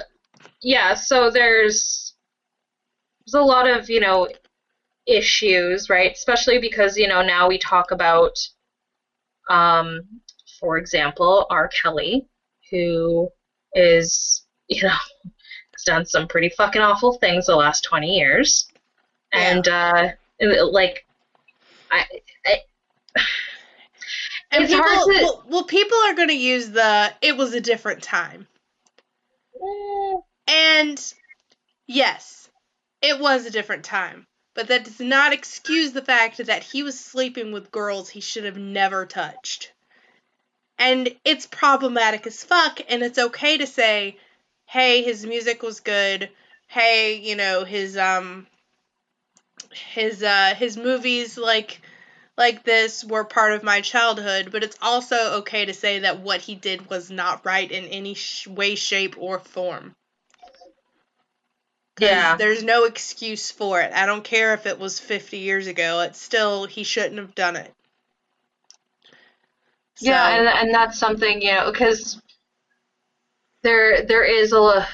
yeah, 0.63 0.95
so 0.95 1.31
there's 1.31 2.15
there's 3.27 3.35
a 3.41 3.45
lot 3.45 3.69
of, 3.69 3.91
you 3.91 4.01
know, 4.01 4.29
issues, 5.07 5.89
right? 5.91 6.13
Especially 6.13 6.59
because, 6.59 6.97
you 6.97 7.09
know, 7.09 7.23
now 7.23 7.49
we 7.49 7.59
talk 7.59 7.91
about 7.93 8.37
um 9.51 10.01
for 10.61 10.79
example, 10.79 11.47
R. 11.51 11.69
Kelly, 11.69 12.27
who 12.71 13.29
is, 13.75 14.45
you 14.69 14.83
know, 14.83 14.97
has 15.87 15.95
done 15.95 16.07
some 16.07 16.29
pretty 16.29 16.49
fucking 16.51 16.83
awful 16.83 17.15
things 17.15 17.47
the 17.47 17.57
last 17.57 17.85
20 17.85 18.17
years. 18.17 18.69
And, 19.33 19.67
uh, 19.67 20.09
like, 20.41 21.05
I, 21.91 22.05
I 22.47 22.63
And 24.51 24.67
people, 24.67 24.85
to- 24.85 25.21
well, 25.23 25.45
well, 25.49 25.65
people 25.65 25.97
are 25.99 26.15
going 26.15 26.29
to 26.29 26.35
use 26.35 26.71
the 26.71 27.13
"it 27.23 27.37
was 27.37 27.55
a 27.55 27.61
different 27.61 28.03
time," 28.03 28.47
eh, 29.55 30.17
and 30.47 31.15
yes, 31.87 32.51
it 33.01 33.19
was 33.19 33.47
a 33.47 33.51
different 33.51 33.85
time. 33.85 34.27
But 34.55 34.69
that 34.69 34.85
does 34.85 35.01
not 35.01 35.33
excuse 35.33 35.93
the 35.93 36.03
fact 36.03 36.37
that 36.37 36.63
he 36.63 36.83
was 36.83 37.01
sleeping 37.01 37.53
with 37.53 37.71
girls 37.71 38.11
he 38.11 38.21
should 38.21 38.45
have 38.45 38.59
never 38.59 39.07
touched. 39.07 39.73
And 40.79 41.15
it's 41.25 41.47
problematic 41.47 42.27
as 42.27 42.45
fuck, 42.45 42.81
and 42.89 43.03
it's 43.03 43.19
okay 43.19 43.57
to 43.57 43.67
say, 43.67 44.19
hey, 44.73 45.03
his 45.03 45.27
music 45.27 45.63
was 45.63 45.81
good. 45.81 46.31
Hey, 46.69 47.17
you 47.17 47.37
know, 47.37 47.65
his 47.65 47.97
um 47.97 48.47
his 49.95 50.23
uh 50.23 50.55
his 50.57 50.77
movies 50.79 51.37
like 51.37 51.81
like 52.39 52.65
this 52.65 53.05
were 53.05 53.25
part 53.25 53.53
of 53.53 53.63
my 53.63 53.81
childhood, 53.83 54.51
but 54.51 54.65
it's 54.65 54.79
also 54.81 55.35
okay 55.41 55.67
to 55.67 55.75
say 55.75 55.99
that 56.01 56.21
what 56.21 56.41
he 56.41 56.55
did 56.55 56.89
was 56.91 57.11
not 57.11 57.45
right 57.45 57.71
in 57.71 57.85
any 57.87 58.15
sh- 58.15 58.47
way, 58.47 58.75
shape, 58.75 59.17
or 59.19 59.39
form. 59.39 59.95
Yeah. 61.99 62.37
There's 62.37 62.63
no 62.63 62.85
excuse 62.85 63.51
for 63.51 63.81
it. 63.81 63.93
I 63.93 64.07
don't 64.07 64.25
care 64.25 64.55
if 64.55 64.67
it 64.67 64.79
was 64.79 64.99
50 64.99 65.39
years 65.39 65.67
ago. 65.67 66.01
It's 66.01 66.21
still, 66.21 66.67
he 66.67 66.85
shouldn't 66.85 67.19
have 67.19 67.35
done 67.35 67.57
it. 67.57 67.73
Yeah, 70.01 70.29
and 70.37 70.47
and 70.49 70.75
that's 70.75 70.99
something 70.99 71.41
you 71.43 71.53
know 71.53 71.71
because 71.71 72.19
there 73.63 74.05
there 74.07 74.25
is 74.25 74.53
a. 74.53 74.87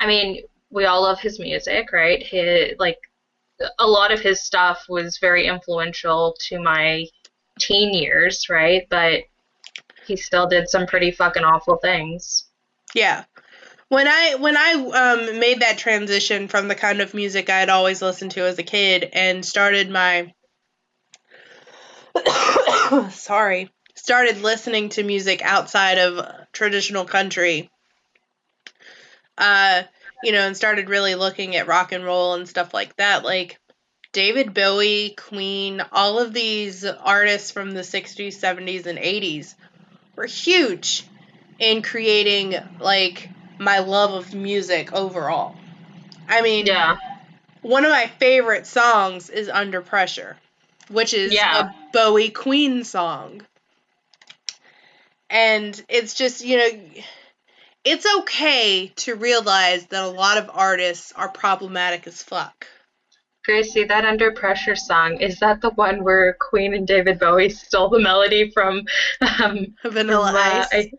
I 0.00 0.06
mean, 0.06 0.42
we 0.70 0.84
all 0.84 1.02
love 1.02 1.20
his 1.20 1.38
music, 1.38 1.92
right? 1.92 2.22
His 2.22 2.74
like 2.78 2.98
a 3.78 3.86
lot 3.86 4.12
of 4.12 4.20
his 4.20 4.42
stuff 4.42 4.84
was 4.88 5.18
very 5.18 5.46
influential 5.46 6.36
to 6.48 6.60
my 6.60 7.06
teen 7.58 7.92
years, 7.92 8.46
right? 8.48 8.86
But 8.88 9.22
he 10.06 10.16
still 10.16 10.46
did 10.46 10.68
some 10.68 10.86
pretty 10.86 11.10
fucking 11.10 11.44
awful 11.44 11.76
things. 11.76 12.44
Yeah. 12.94 13.24
When 13.88 14.06
I 14.06 14.36
when 14.36 14.56
I 14.56 14.72
um 14.72 15.38
made 15.40 15.60
that 15.60 15.78
transition 15.78 16.48
from 16.48 16.68
the 16.68 16.74
kind 16.74 17.00
of 17.00 17.14
music 17.14 17.50
I 17.50 17.58
had 17.58 17.70
always 17.70 18.02
listened 18.02 18.32
to 18.32 18.42
as 18.42 18.58
a 18.58 18.62
kid 18.62 19.08
and 19.12 19.44
started 19.44 19.90
my 19.90 20.32
sorry, 23.10 23.70
started 23.94 24.42
listening 24.42 24.90
to 24.90 25.02
music 25.02 25.42
outside 25.42 25.98
of 25.98 26.37
traditional 26.52 27.04
country. 27.04 27.70
Uh, 29.36 29.84
you 30.22 30.32
know, 30.32 30.40
and 30.46 30.56
started 30.56 30.88
really 30.88 31.14
looking 31.14 31.54
at 31.56 31.66
rock 31.68 31.92
and 31.92 32.04
roll 32.04 32.34
and 32.34 32.48
stuff 32.48 32.74
like 32.74 32.96
that, 32.96 33.24
like 33.24 33.58
David 34.12 34.54
Bowie, 34.54 35.14
Queen, 35.16 35.82
all 35.92 36.18
of 36.18 36.32
these 36.34 36.84
artists 36.84 37.50
from 37.52 37.72
the 37.72 37.84
60s, 37.84 38.40
70s 38.40 38.86
and 38.86 38.98
80s 38.98 39.56
were 40.16 40.26
huge 40.26 41.08
in 41.58 41.82
creating 41.82 42.56
like 42.80 43.32
my 43.58 43.80
love 43.80 44.12
of 44.12 44.34
music 44.34 44.92
overall. 44.92 45.60
I 46.28 46.42
mean, 46.42 46.66
Yeah, 46.66 46.94
one 47.62 47.84
of 47.84 47.90
my 47.92 48.06
favorite 48.06 48.66
songs 48.66 49.30
is 49.30 49.48
Under 49.48 49.82
Pressure, 49.82 50.38
which 50.88 51.14
is 51.14 51.34
Yeah. 51.34 51.50
a 51.50 51.64
Bowie 51.92 52.30
Queen 52.30 52.84
song. 52.84 53.46
And 55.30 55.80
it's 55.88 56.14
just, 56.14 56.44
you 56.44 56.56
know, 56.56 56.68
it's 57.84 58.06
okay 58.20 58.92
to 58.96 59.14
realize 59.14 59.86
that 59.86 60.04
a 60.04 60.08
lot 60.08 60.38
of 60.38 60.50
artists 60.52 61.12
are 61.12 61.28
problematic 61.28 62.06
as 62.06 62.22
fuck. 62.22 62.66
Gracie, 63.44 63.84
that 63.84 64.04
Under 64.04 64.30
Pressure 64.30 64.76
song 64.76 65.20
is 65.20 65.38
that 65.38 65.62
the 65.62 65.70
one 65.70 66.04
where 66.04 66.36
Queen 66.38 66.74
and 66.74 66.86
David 66.86 67.18
Bowie 67.18 67.48
stole 67.48 67.88
the 67.88 67.98
melody 67.98 68.50
from? 68.50 68.84
Um, 69.42 69.74
Vanilla 69.84 70.32
from, 70.32 70.36
uh, 70.36 70.38
Ice. 70.38 70.68
I- 70.72 70.90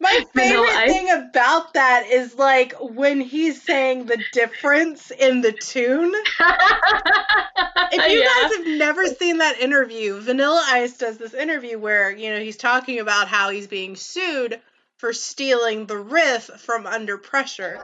My 0.00 0.24
Vanilla 0.34 0.66
favorite 0.66 0.76
Ice. 0.76 0.90
thing 0.92 1.10
about 1.10 1.74
that 1.74 2.06
is 2.10 2.34
like 2.36 2.74
when 2.80 3.20
he's 3.20 3.62
saying 3.62 4.06
the 4.06 4.18
difference 4.32 5.10
in 5.10 5.40
the 5.40 5.52
tune. 5.52 6.12
If 7.90 8.06
you 8.12 8.20
Yeah. 8.20 8.26
guys 8.48 8.56
have 8.58 8.66
never 8.66 9.06
seen 9.06 9.38
that 9.38 9.60
interview, 9.60 10.20
Vanilla 10.20 10.62
Ice 10.68 10.98
does 10.98 11.16
this 11.18 11.34
interview 11.34 11.78
where, 11.78 12.10
you 12.10 12.30
know, 12.30 12.38
he's 12.40 12.56
talking 12.58 13.00
about 13.00 13.28
how 13.28 13.50
he's 13.50 13.66
being 13.66 13.96
sued 13.96 14.60
for 14.98 15.12
stealing 15.12 15.86
the 15.86 15.96
riff 15.96 16.44
from 16.44 16.86
Under 16.86 17.18
Pressure. 17.18 17.82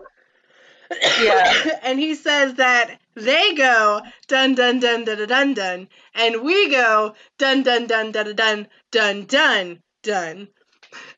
Yeah. 1.20 1.78
and 1.82 1.98
he 1.98 2.14
says 2.14 2.54
that 2.54 3.00
they 3.14 3.54
go 3.54 4.02
dun 4.28 4.54
dun 4.54 4.78
dun 4.80 5.04
dun 5.04 5.16
dun 5.18 5.28
dun 5.28 5.54
dun 5.54 5.88
and 6.14 6.42
we 6.42 6.70
go 6.70 7.14
dun 7.38 7.62
dun 7.62 7.86
dun 7.86 8.12
dun 8.12 8.34
dun 8.36 8.36
dun 8.36 8.68
dun 8.90 9.24
dun 9.26 9.82
dun. 10.02 10.48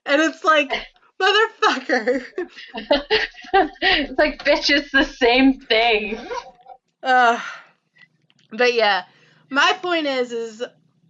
And 0.07 0.23
it's 0.23 0.45
like, 0.45 0.73
motherfucker. 1.21 2.25
it's 3.83 4.19
like, 4.19 4.45
bitch, 4.45 4.71
it's 4.71 4.93
the 4.93 5.05
same 5.05 5.61
thing. 5.61 6.19
Uh, 7.03 7.41
but 8.53 8.75
yeah, 8.75 9.05
my 9.51 9.77
point 9.83 10.07
is, 10.07 10.33
is 10.33 10.65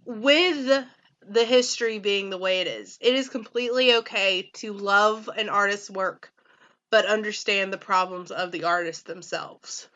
with 0.05 0.85
the 1.29 1.45
history 1.45 1.99
being 1.99 2.29
the 2.29 2.37
way 2.37 2.61
it 2.61 2.67
is, 2.67 2.97
it 3.01 3.13
is 3.15 3.29
completely 3.29 3.95
okay 3.95 4.49
to 4.53 4.73
love 4.73 5.29
an 5.37 5.49
artist's 5.49 5.89
work, 5.89 6.31
but 6.89 7.05
understand 7.05 7.71
the 7.71 7.77
problems 7.77 8.31
of 8.31 8.51
the 8.51 8.63
artist 8.63 9.05
themselves. 9.05 9.87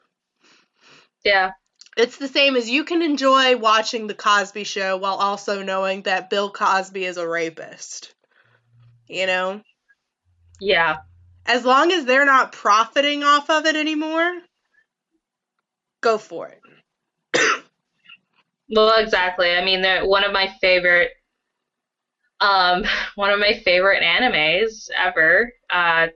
Yeah. 1.23 1.51
It's 1.97 2.17
the 2.17 2.27
same 2.27 2.55
as 2.55 2.69
you 2.69 2.83
can 2.83 3.01
enjoy 3.01 3.57
watching 3.57 4.07
The 4.07 4.13
Cosby 4.13 4.63
Show 4.63 4.97
while 4.97 5.15
also 5.15 5.61
knowing 5.61 6.03
that 6.03 6.29
Bill 6.29 6.49
Cosby 6.49 7.03
is 7.03 7.17
a 7.17 7.27
rapist. 7.27 8.13
You 9.11 9.27
know? 9.27 9.61
Yeah. 10.61 10.97
As 11.45 11.65
long 11.65 11.91
as 11.91 12.05
they're 12.05 12.25
not 12.25 12.53
profiting 12.53 13.23
off 13.23 13.49
of 13.49 13.65
it 13.65 13.75
anymore, 13.75 14.39
go 16.01 16.17
for 16.17 16.49
it. 16.49 16.61
Well, 18.73 19.03
exactly. 19.03 19.51
I 19.51 19.65
mean, 19.65 19.83
one 20.07 20.23
of 20.23 20.31
my 20.31 20.47
favorite, 20.61 21.11
um, 22.39 22.85
one 23.15 23.29
of 23.31 23.37
my 23.37 23.59
favorite 23.65 24.01
animes 24.01 24.89
ever. 24.97 25.51
Uh, 25.69 26.07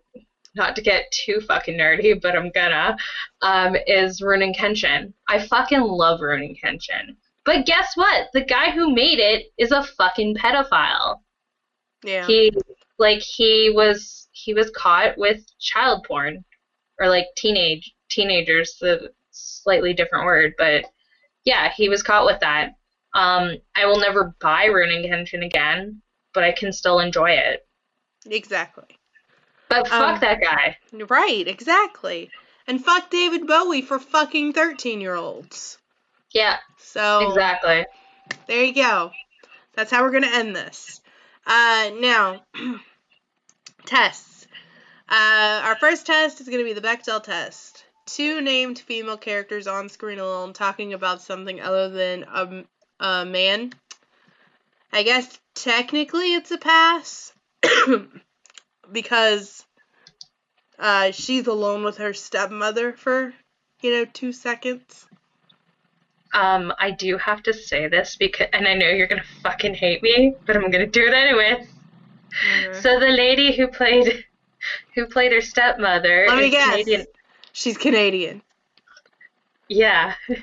not 0.55 0.73
to 0.77 0.81
get 0.81 1.11
too 1.11 1.41
fucking 1.41 1.77
nerdy, 1.77 2.21
but 2.21 2.33
I'm 2.33 2.51
gonna. 2.51 2.95
Um, 3.41 3.75
is 3.87 4.21
Rurouni 4.21 4.55
Kenshin. 4.55 5.11
I 5.27 5.45
fucking 5.45 5.81
love 5.81 6.21
Rurouni 6.21 6.57
Kenshin. 6.57 7.17
But 7.43 7.65
guess 7.65 7.91
what? 7.95 8.29
The 8.31 8.45
guy 8.45 8.71
who 8.71 8.95
made 8.95 9.19
it 9.19 9.47
is 9.57 9.71
a 9.71 9.83
fucking 9.83 10.37
pedophile. 10.37 11.19
Yeah. 12.05 12.25
He 12.25 12.53
like 12.97 13.19
he 13.19 13.71
was 13.73 14.27
he 14.31 14.53
was 14.53 14.69
caught 14.71 15.17
with 15.17 15.41
child 15.59 16.05
porn 16.07 16.43
or 16.99 17.09
like 17.09 17.25
teenage 17.35 17.93
teenagers 18.09 18.77
the 18.79 19.11
slightly 19.31 19.93
different 19.93 20.25
word 20.25 20.53
but 20.57 20.85
yeah 21.43 21.71
he 21.75 21.89
was 21.89 22.03
caught 22.03 22.25
with 22.25 22.39
that 22.39 22.69
um 23.13 23.55
i 23.75 23.85
will 23.85 23.99
never 23.99 24.35
buy 24.39 24.67
Rurouni 24.67 25.09
Kenshin 25.09 25.45
again 25.45 26.01
but 26.33 26.43
i 26.43 26.51
can 26.51 26.71
still 26.71 26.99
enjoy 26.99 27.31
it 27.31 27.67
exactly. 28.29 28.97
but 29.69 29.87
fuck 29.87 30.15
Um, 30.15 30.19
that 30.21 30.41
guy 30.41 30.77
Right, 30.93 31.45
exactly. 31.47 32.29
And 32.67 32.83
fuck 32.83 33.09
David 33.11 33.45
Bowie 33.45 33.81
for 33.81 33.99
fucking 33.99 34.53
13 34.53 35.01
year 35.01 35.15
olds. 35.15 35.77
yeah 36.31 36.57
So, 36.77 37.27
exactly 37.29 37.85
there 38.47 38.63
you 38.63 38.73
go. 38.73 39.11
That's 39.73 39.91
how 39.91 40.03
we're 40.03 40.11
going 40.11 40.23
to 40.23 40.33
end 40.33 40.55
this. 40.55 41.01
Uh, 41.45 41.91
now, 41.99 42.41
tests. 43.85 44.47
Uh, 45.07 45.61
our 45.63 45.75
first 45.75 46.05
test 46.05 46.41
is 46.41 46.47
going 46.47 46.59
to 46.59 46.65
be 46.65 46.73
the 46.73 46.81
Bechdel 46.81 47.23
test. 47.23 47.83
Two 48.07 48.41
named 48.41 48.79
female 48.79 49.17
characters 49.17 49.67
on 49.67 49.89
screen 49.89 50.19
alone 50.19 50.53
talking 50.53 50.93
about 50.93 51.21
something 51.21 51.61
other 51.61 51.89
than 51.89 52.23
a, 52.23 52.63
a 52.99 53.25
man. 53.25 53.73
I 54.91 55.03
guess 55.03 55.39
technically 55.55 56.33
it's 56.33 56.51
a 56.51 56.57
pass 56.57 57.33
because 58.91 59.65
uh, 60.79 61.11
she's 61.11 61.47
alone 61.47 61.83
with 61.83 61.97
her 61.97 62.13
stepmother 62.13 62.93
for, 62.93 63.33
you 63.81 63.91
know, 63.91 64.05
two 64.05 64.31
seconds. 64.31 65.05
Um 66.35 66.71
i 66.79 66.91
do 66.91 67.17
have 67.17 67.41
to 67.41 67.53
say 67.53 67.87
this 67.87 68.15
because 68.15 68.47
and 68.53 68.67
i 68.67 68.73
know 68.73 68.89
you're 68.89 69.07
gonna 69.07 69.23
fucking 69.41 69.73
hate 69.73 70.03
me 70.03 70.35
but 70.45 70.55
i'm 70.55 70.69
gonna 70.69 70.85
do 70.85 71.01
it 71.01 71.13
anyway 71.13 71.65
so 72.81 72.99
the 72.99 73.09
lady 73.09 73.55
who 73.55 73.67
played 73.67 74.25
who 74.95 75.07
played 75.07 75.31
her 75.31 75.41
stepmother 75.41 76.25
Let 76.25 76.37
me 76.37 76.45
is 76.45 76.51
guess. 76.51 76.71
Canadian. 76.71 77.05
She's 77.53 77.77
Canadian. 77.77 78.41
Yeah. 79.69 80.13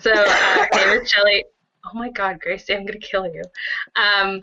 So 0.00 0.12
uh, 0.12 0.24
her 0.24 0.68
name 0.74 1.02
is 1.02 1.10
Shelley. 1.10 1.44
Oh 1.84 1.90
my 1.94 2.10
God, 2.10 2.38
Gracie, 2.40 2.74
I'm 2.74 2.86
gonna 2.86 2.98
kill 2.98 3.26
you. 3.26 3.42
Um, 3.96 4.42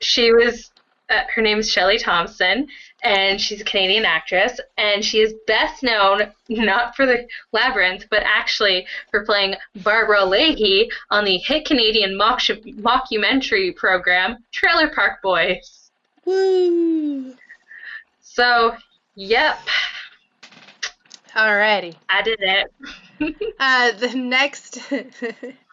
she 0.00 0.32
was 0.32 0.69
uh, 1.10 1.22
her 1.34 1.42
name 1.42 1.58
is 1.58 1.70
Shelley 1.70 1.98
Thompson, 1.98 2.68
and 3.02 3.40
she's 3.40 3.60
a 3.60 3.64
Canadian 3.64 4.04
actress, 4.04 4.60
and 4.78 5.04
she 5.04 5.20
is 5.20 5.34
best 5.46 5.82
known 5.82 6.32
not 6.48 6.96
for 6.96 7.06
the 7.06 7.26
Labyrinth, 7.52 8.06
but 8.10 8.22
actually 8.24 8.86
for 9.10 9.24
playing 9.24 9.56
Barbara 9.76 10.24
Leahy 10.24 10.90
on 11.10 11.24
the 11.24 11.38
hit 11.38 11.66
Canadian 11.66 12.16
mock- 12.16 12.40
mockumentary 12.40 13.74
program 13.74 14.44
Trailer 14.52 14.88
Park 14.88 15.20
Boys. 15.22 15.90
Woo! 16.24 17.34
So, 18.20 18.76
yep, 19.16 19.58
Alrighty. 21.34 21.94
I 22.08 22.22
did 22.22 22.38
it. 22.40 22.72
Uh, 23.60 23.92
the 23.92 24.14
next, 24.14 24.78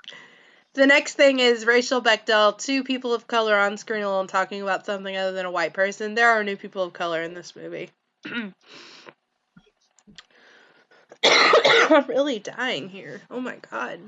the 0.78 0.88
next 0.88 1.16
thing 1.16 1.40
is 1.40 1.66
Racial 1.66 2.02
Bechdel, 2.02 2.58
two 2.58 2.84
people 2.84 3.14
of 3.16 3.26
color 3.26 3.58
on 3.58 3.78
screen 3.78 4.04
alone 4.04 4.28
talking 4.28 4.62
about 4.62 4.86
something 4.86 5.18
other 5.18 5.32
than 5.32 5.48
a 5.48 5.52
white 5.52 5.74
person. 5.74 6.14
There 6.14 6.30
are 6.30 6.44
new 6.44 6.56
people 6.56 6.84
of 6.84 6.94
color 6.94 7.24
in 7.24 7.34
this 7.34 7.56
movie. 7.56 7.90
I'm 11.24 12.06
really 12.08 12.38
dying 12.38 12.90
here. 12.90 13.22
Oh 13.32 13.40
my 13.40 13.58
god. 13.72 14.00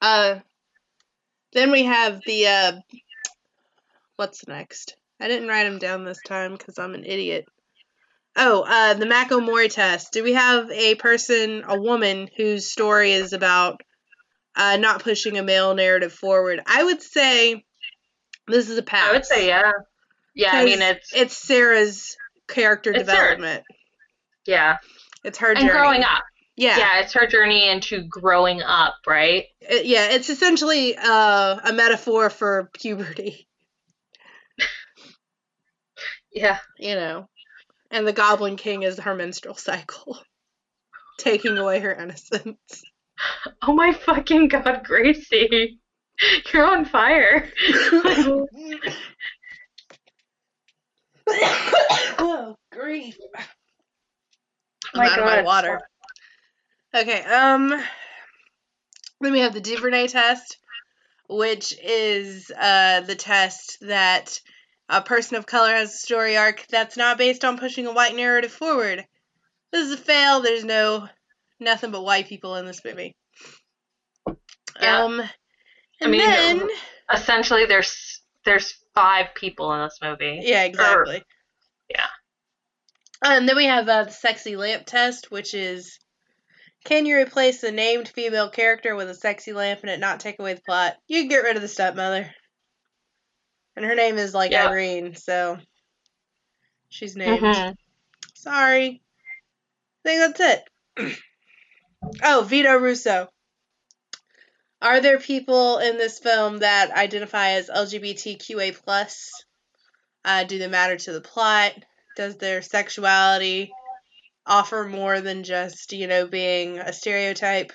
Uh, 0.00 0.36
then 1.52 1.70
we 1.70 1.84
have 1.84 2.22
the 2.24 2.46
uh, 2.46 2.72
what's 4.16 4.48
next? 4.48 4.96
I 5.20 5.28
didn't 5.28 5.48
write 5.48 5.64
them 5.64 5.78
down 5.78 6.04
this 6.04 6.22
time 6.26 6.52
because 6.52 6.78
I'm 6.78 6.94
an 6.94 7.04
idiot. 7.04 7.46
Oh, 8.36 8.62
uh, 8.66 8.94
the 8.94 9.06
Mako 9.06 9.40
Mori 9.40 9.68
test. 9.68 10.12
Do 10.12 10.24
we 10.24 10.32
have 10.32 10.70
a 10.70 10.94
person, 10.94 11.62
a 11.68 11.78
woman, 11.78 12.30
whose 12.36 12.70
story 12.70 13.12
is 13.12 13.34
about 13.34 13.82
uh, 14.56 14.76
not 14.78 15.02
pushing 15.02 15.38
a 15.38 15.42
male 15.42 15.74
narrative 15.74 16.12
forward? 16.12 16.60
I 16.66 16.82
would 16.84 17.02
say 17.02 17.64
this 18.48 18.68
is 18.70 18.78
a 18.78 18.82
pass. 18.82 19.08
I 19.08 19.12
would 19.12 19.26
say 19.26 19.46
yeah. 19.48 19.72
Yeah, 20.34 20.50
I 20.52 20.64
mean 20.64 20.82
it's 20.82 21.12
it's 21.14 21.36
Sarah's 21.36 22.16
character 22.48 22.90
It's 22.90 23.00
development. 23.00 23.64
yeah, 24.46 24.76
It's 25.24 25.38
her 25.38 25.50
and 25.50 25.58
journey. 25.60 25.70
growing 25.72 26.02
up. 26.04 26.24
Yeah. 26.58 26.78
Yeah, 26.78 27.00
it's 27.00 27.12
her 27.14 27.26
journey 27.26 27.68
into 27.68 28.02
growing 28.08 28.62
up, 28.62 28.94
right? 29.06 29.44
It- 29.60 29.84
yeah, 29.86 30.10
it's 30.12 30.30
essentially 30.30 30.96
uh, 30.96 31.58
a 31.64 31.72
metaphor 31.74 32.30
for 32.30 32.70
puberty, 32.72 33.46
Yeah. 36.32 36.58
you 36.78 36.94
know. 36.94 37.28
And 37.90 38.06
the 38.06 38.12
Goblin 38.12 38.56
King 38.56 38.82
is 38.82 38.98
her 38.98 39.14
menstrual 39.14 39.54
cycle, 39.54 40.18
taking 41.18 41.56
away 41.56 41.80
her 41.80 41.92
innocence. 41.94 42.82
Oh 43.62 43.72
my 43.72 43.92
fucking 43.92 44.48
god, 44.48 44.82
Gracie. 44.84 45.80
You're 46.52 46.64
on 46.64 46.84
fire. 46.84 47.50
oh, 52.18 52.56
grief. 52.72 53.18
I'm 54.94 55.00
My 55.00 55.08
out 55.08 55.18
of 55.18 55.24
my 55.24 55.42
water. 55.42 55.80
Okay, 56.94 57.22
um, 57.24 57.68
then 59.20 59.32
we 59.32 59.40
have 59.40 59.54
the 59.54 59.60
Duvernay 59.60 60.06
test, 60.08 60.58
which 61.28 61.74
is 61.82 62.50
uh, 62.56 63.00
the 63.00 63.16
test 63.16 63.78
that 63.82 64.40
a 64.88 65.02
person 65.02 65.36
of 65.36 65.46
color 65.46 65.72
has 65.72 65.94
a 65.94 65.98
story 65.98 66.36
arc 66.36 66.66
that's 66.68 66.96
not 66.96 67.18
based 67.18 67.44
on 67.44 67.58
pushing 67.58 67.86
a 67.86 67.92
white 67.92 68.14
narrative 68.14 68.52
forward. 68.52 69.04
This 69.72 69.86
is 69.86 69.92
a 69.92 69.96
fail. 69.96 70.40
There's 70.40 70.64
no 70.64 71.08
nothing 71.60 71.90
but 71.90 72.02
white 72.04 72.28
people 72.28 72.56
in 72.56 72.66
this 72.66 72.84
movie. 72.84 73.14
Yeah. 74.80 75.04
Um, 75.04 75.22
and 76.00 76.10
mean, 76.12 76.20
then 76.20 76.68
Essentially 77.12 77.66
there's 77.66 78.20
there's 78.44 78.74
five 78.94 79.34
people 79.34 79.72
in 79.74 79.80
this 79.82 79.98
movie. 80.02 80.40
yeah, 80.42 80.64
exactly. 80.64 81.22
yeah. 81.88 82.06
And 83.22 83.48
then 83.48 83.56
we 83.56 83.64
have 83.64 83.88
uh, 83.88 84.04
the 84.04 84.10
sexy 84.10 84.56
lamp 84.56 84.84
test, 84.86 85.30
which 85.30 85.54
is 85.54 85.98
can 86.84 87.06
you 87.06 87.16
replace 87.16 87.62
a 87.62 87.72
named 87.72 88.08
female 88.08 88.48
character 88.50 88.94
with 88.94 89.08
a 89.10 89.14
sexy 89.14 89.52
lamp 89.52 89.80
and 89.82 89.90
it 89.90 89.98
not 90.00 90.20
take 90.20 90.38
away 90.38 90.54
the 90.54 90.60
plot? 90.60 90.96
You 91.08 91.20
can 91.22 91.28
get 91.28 91.42
rid 91.42 91.56
of 91.56 91.62
the 91.62 91.68
stepmother. 91.68 92.30
And 93.74 93.84
her 93.84 93.94
name 93.94 94.18
is 94.18 94.34
like 94.34 94.52
Yeah. 94.52 94.68
Irene, 94.68 95.14
so 95.16 95.58
she's 96.88 97.16
named. 97.16 97.42
Mhm. 97.42 97.74
Sorry. 98.34 99.02
I 100.04 100.08
think 100.08 100.36
that's 100.36 100.64
it. 100.98 101.18
oh, 102.22 102.46
Vito 102.48 102.76
Russo. 102.76 103.28
Are 104.82 105.00
there 105.00 105.18
people 105.18 105.78
in 105.78 105.96
this 105.96 106.18
film 106.18 106.58
that 106.58 106.90
identify 106.90 107.50
as 107.52 107.68
LGBTQA 107.68 108.76
plus? 108.84 109.30
Uh, 110.24 110.44
do 110.44 110.58
they 110.58 110.68
matter 110.68 110.96
to 110.96 111.12
the 111.12 111.20
plot? 111.20 111.72
Does 112.16 112.36
their 112.36 112.62
sexuality 112.62 113.70
offer 114.46 114.84
more 114.84 115.20
than 115.20 115.44
just, 115.44 115.92
you 115.92 116.06
know, 116.06 116.26
being 116.26 116.78
a 116.78 116.92
stereotype? 116.92 117.72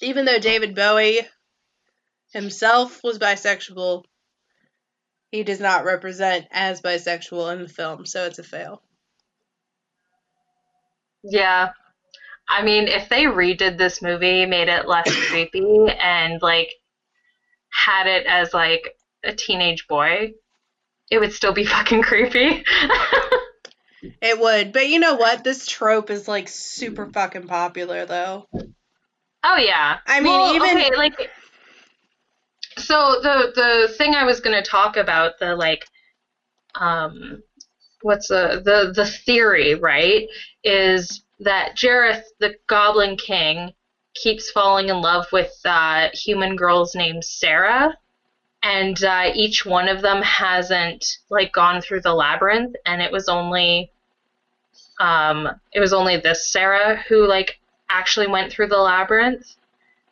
Even 0.00 0.24
though 0.24 0.38
David 0.38 0.74
Bowie 0.74 1.26
himself 2.32 3.00
was 3.02 3.18
bisexual, 3.18 4.04
he 5.30 5.42
does 5.42 5.60
not 5.60 5.84
represent 5.84 6.46
as 6.50 6.80
bisexual 6.80 7.52
in 7.52 7.62
the 7.62 7.68
film, 7.68 8.06
so 8.06 8.24
it's 8.26 8.38
a 8.38 8.42
fail. 8.42 8.82
Yeah. 11.22 11.70
I 12.48 12.62
mean, 12.62 12.88
if 12.88 13.08
they 13.08 13.24
redid 13.24 13.76
this 13.78 14.00
movie, 14.02 14.46
made 14.46 14.68
it 14.68 14.86
less 14.86 15.12
creepy, 15.28 15.86
and 16.00 16.40
like 16.40 16.70
had 17.70 18.06
it 18.06 18.26
as 18.26 18.54
like 18.54 18.96
a 19.24 19.32
teenage 19.34 19.86
boy, 19.88 20.32
it 21.10 21.18
would 21.18 21.32
still 21.32 21.52
be 21.52 21.64
fucking 21.74 22.02
creepy. 22.02 22.64
It 24.22 24.38
would, 24.38 24.72
but 24.72 24.88
you 24.88 24.98
know 25.00 25.14
what? 25.14 25.42
This 25.42 25.66
trope 25.66 26.10
is 26.10 26.28
like 26.28 26.48
super 26.48 27.06
fucking 27.10 27.48
popular 27.48 28.06
though. 28.06 28.46
oh 29.42 29.56
yeah. 29.56 29.98
I 30.06 30.20
mean, 30.20 30.32
Well, 30.32 30.54
even- 30.54 30.76
okay, 30.78 30.96
like 30.96 31.30
so 32.78 33.20
the 33.22 33.52
the 33.88 33.94
thing 33.96 34.14
I 34.14 34.24
was 34.24 34.40
gonna 34.40 34.62
talk 34.62 34.96
about 34.96 35.38
the 35.40 35.56
like 35.56 35.84
um 36.74 37.42
what's 38.02 38.28
the 38.28 38.60
the 38.64 38.92
the 38.94 39.06
theory 39.06 39.74
right 39.74 40.28
is 40.62 41.22
that 41.40 41.76
Jareth 41.76 42.24
the 42.38 42.54
Goblin 42.66 43.16
King 43.16 43.72
keeps 44.14 44.50
falling 44.50 44.88
in 44.88 45.00
love 45.00 45.26
with 45.32 45.52
uh, 45.64 46.08
human 46.12 46.56
girls 46.56 46.94
named 46.94 47.24
Sarah. 47.24 47.96
And 48.62 49.02
uh, 49.04 49.30
each 49.34 49.64
one 49.64 49.88
of 49.88 50.02
them 50.02 50.22
hasn't 50.22 51.04
like 51.30 51.52
gone 51.52 51.80
through 51.80 52.00
the 52.00 52.14
labyrinth. 52.14 52.74
And 52.86 53.02
it 53.02 53.12
was 53.12 53.28
only 53.28 53.90
um 54.98 55.48
it 55.74 55.80
was 55.80 55.92
only 55.92 56.16
this 56.16 56.50
Sarah 56.50 56.96
who 57.08 57.26
like 57.26 57.60
actually 57.90 58.26
went 58.26 58.50
through 58.50 58.68
the 58.68 58.78
labyrinth. 58.78 59.56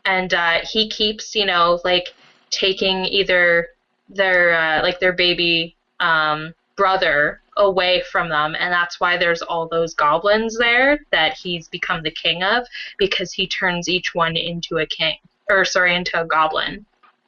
And 0.05 0.33
uh, 0.35 0.61
he 0.62 0.89
keeps 0.91 1.35
you 1.35 1.47
know 1.47 1.81
like 1.85 2.14
taking 2.51 3.05
either 3.07 3.68
their 4.09 4.53
uh, 4.53 4.83
like 4.83 5.01
their 5.01 5.14
baby 5.14 5.77
um, 6.01 6.55
brother 6.77 7.41
away 7.57 8.03
from 8.11 8.29
them 8.29 8.57
and 8.59 8.73
that's 8.73 8.99
why 8.99 9.17
there's 9.17 9.43
all 9.43 9.69
those 9.69 9.95
goblins 9.95 10.59
there 10.59 11.05
that 11.13 11.37
he's 11.37 11.69
become 11.69 12.03
the 12.03 12.11
king 12.11 12.43
of 12.43 12.67
because 12.99 13.33
he 13.33 13.47
turns 13.47 13.89
each 13.89 14.15
one 14.15 14.37
into 14.37 14.79
a 14.79 14.87
king 14.87 15.17
or 15.49 15.65
sorry 15.65 15.95
into 15.95 16.21
a 16.21 16.25
goblin 16.25 16.85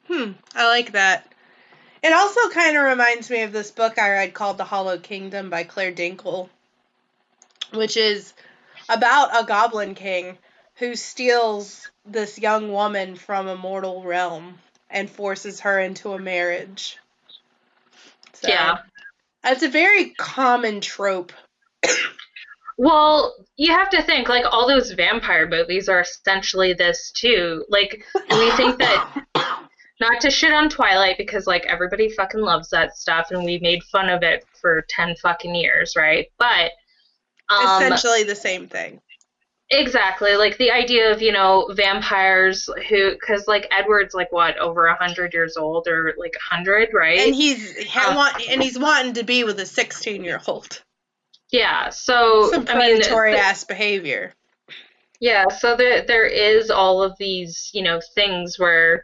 Hmm, 0.07 0.31
I 0.55 0.67
like 0.67 0.93
that. 0.93 1.27
It 2.01 2.13
also 2.13 2.49
kind 2.49 2.77
of 2.77 2.83
reminds 2.83 3.29
me 3.29 3.41
of 3.41 3.51
this 3.51 3.71
book 3.71 3.99
I 3.99 4.11
read 4.11 4.33
called 4.33 4.57
The 4.57 4.63
Hollow 4.63 4.97
Kingdom 4.97 5.49
by 5.49 5.63
Clare 5.63 5.91
Dunkle, 5.91 6.47
which 7.73 7.97
is 7.97 8.33
about 8.87 9.37
a 9.37 9.45
goblin 9.45 9.95
king 9.95 10.37
who 10.75 10.95
steals 10.95 11.89
this 12.05 12.39
young 12.39 12.71
woman 12.71 13.15
from 13.15 13.47
a 13.47 13.55
mortal 13.55 14.03
realm 14.03 14.59
and 14.89 15.09
forces 15.09 15.59
her 15.61 15.79
into 15.79 16.13
a 16.13 16.19
marriage. 16.19 16.97
So, 18.33 18.47
Yeah. 18.47 18.77
It's 19.43 19.63
a 19.63 19.69
very 19.69 20.11
common 20.17 20.81
trope. 20.81 21.31
well 22.77 23.35
you 23.55 23.71
have 23.71 23.89
to 23.89 24.01
think 24.01 24.29
like 24.29 24.45
all 24.51 24.67
those 24.67 24.91
vampire 24.91 25.47
movies 25.47 25.89
are 25.89 26.01
essentially 26.01 26.73
this 26.73 27.11
too 27.11 27.63
like 27.69 28.03
we 28.31 28.51
think 28.51 28.77
that 28.77 29.25
not 29.99 30.21
to 30.21 30.29
shit 30.29 30.53
on 30.53 30.69
Twilight 30.69 31.17
because 31.17 31.47
like 31.47 31.65
everybody 31.65 32.09
fucking 32.09 32.41
loves 32.41 32.69
that 32.69 32.95
stuff 32.95 33.27
and 33.31 33.43
we 33.43 33.57
made 33.59 33.83
fun 33.85 34.09
of 34.09 34.21
it 34.23 34.45
for 34.61 34.85
10 34.89 35.15
fucking 35.21 35.55
years, 35.55 35.93
right? 35.95 36.27
But 36.37 36.71
um 37.49 37.83
Essentially 37.83 38.23
the 38.23 38.35
same 38.35 38.67
thing. 38.67 39.01
Exactly 39.69 40.35
like 40.35 40.57
the 40.57 40.71
idea 40.71 41.11
of, 41.11 41.21
you 41.21 41.31
know, 41.31 41.67
vampires 41.75 42.69
who 42.89 43.17
cuz 43.17 43.47
like 43.47 43.67
Edward's 43.71 44.13
like 44.13 44.31
what 44.31 44.57
over 44.57 44.87
a 44.87 44.91
100 44.91 45.33
years 45.33 45.57
old 45.57 45.87
or 45.87 46.13
like 46.17 46.33
a 46.35 46.55
100, 46.55 46.89
right? 46.93 47.19
And 47.19 47.35
he's 47.35 47.85
ha- 47.87 48.11
Uh, 48.11 48.15
want, 48.15 48.49
and 48.49 48.61
he's 48.61 48.79
wanting 48.79 49.13
to 49.13 49.23
be 49.23 49.43
with 49.43 49.59
a 49.59 49.65
16 49.65 50.23
year 50.23 50.41
old. 50.47 50.81
yeah, 51.51 51.89
so 51.89 52.51
Some 52.51 52.65
I 52.69 52.77
mean 52.77 52.97
predatory 52.97 53.35
ass 53.35 53.63
behavior. 53.63 54.33
Yeah, 55.19 55.45
so 55.49 55.75
there 55.75 56.01
there 56.05 56.25
is 56.25 56.69
all 56.69 57.01
of 57.03 57.17
these, 57.17 57.69
you 57.73 57.81
know, 57.81 57.99
things 58.15 58.59
where 58.59 59.03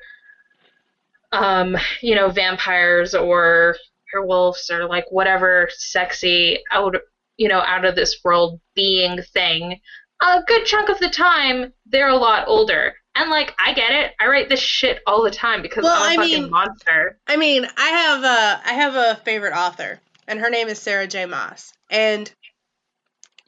um, 1.31 1.75
you 2.01 2.15
know, 2.15 2.29
vampires 2.29 3.15
or 3.15 3.75
wolves 4.15 4.69
or 4.69 4.85
like 4.87 5.05
whatever 5.09 5.67
sexy 5.71 6.59
out 6.71 6.95
you 7.37 7.47
know 7.47 7.61
out 7.61 7.83
of 7.83 7.95
this 7.95 8.19
world 8.23 8.59
being 8.75 9.19
thing 9.33 9.79
a 10.23 10.43
good 10.47 10.65
chunk 10.65 10.89
of 10.89 10.99
the 10.99 11.09
time 11.09 11.73
they're 11.85 12.09
a 12.09 12.15
lot 12.15 12.47
older. 12.47 12.93
And 13.15 13.29
like 13.29 13.53
i 13.59 13.73
get 13.73 13.91
it. 13.91 14.13
I 14.19 14.25
write 14.27 14.49
this 14.49 14.59
shit 14.59 14.99
all 15.05 15.23
the 15.23 15.29
time 15.31 15.61
because 15.61 15.83
Well, 15.83 15.93
i'm 15.95 16.19
a 16.19 16.21
I 16.21 16.25
fucking 16.25 16.41
mean- 16.43 16.49
monster. 16.51 17.19
I 17.27 17.37
mean, 17.37 17.67
I 17.77 17.87
have 17.89 18.23
a 18.23 18.61
I 18.69 18.73
have 18.73 18.95
a 18.95 19.21
favorite 19.23 19.53
author, 19.53 19.99
and 20.27 20.39
her 20.39 20.49
name 20.49 20.67
is 20.67 20.79
Sarah 20.79 21.05
J. 21.07 21.25
Maas, 21.27 21.71
and 21.91 22.31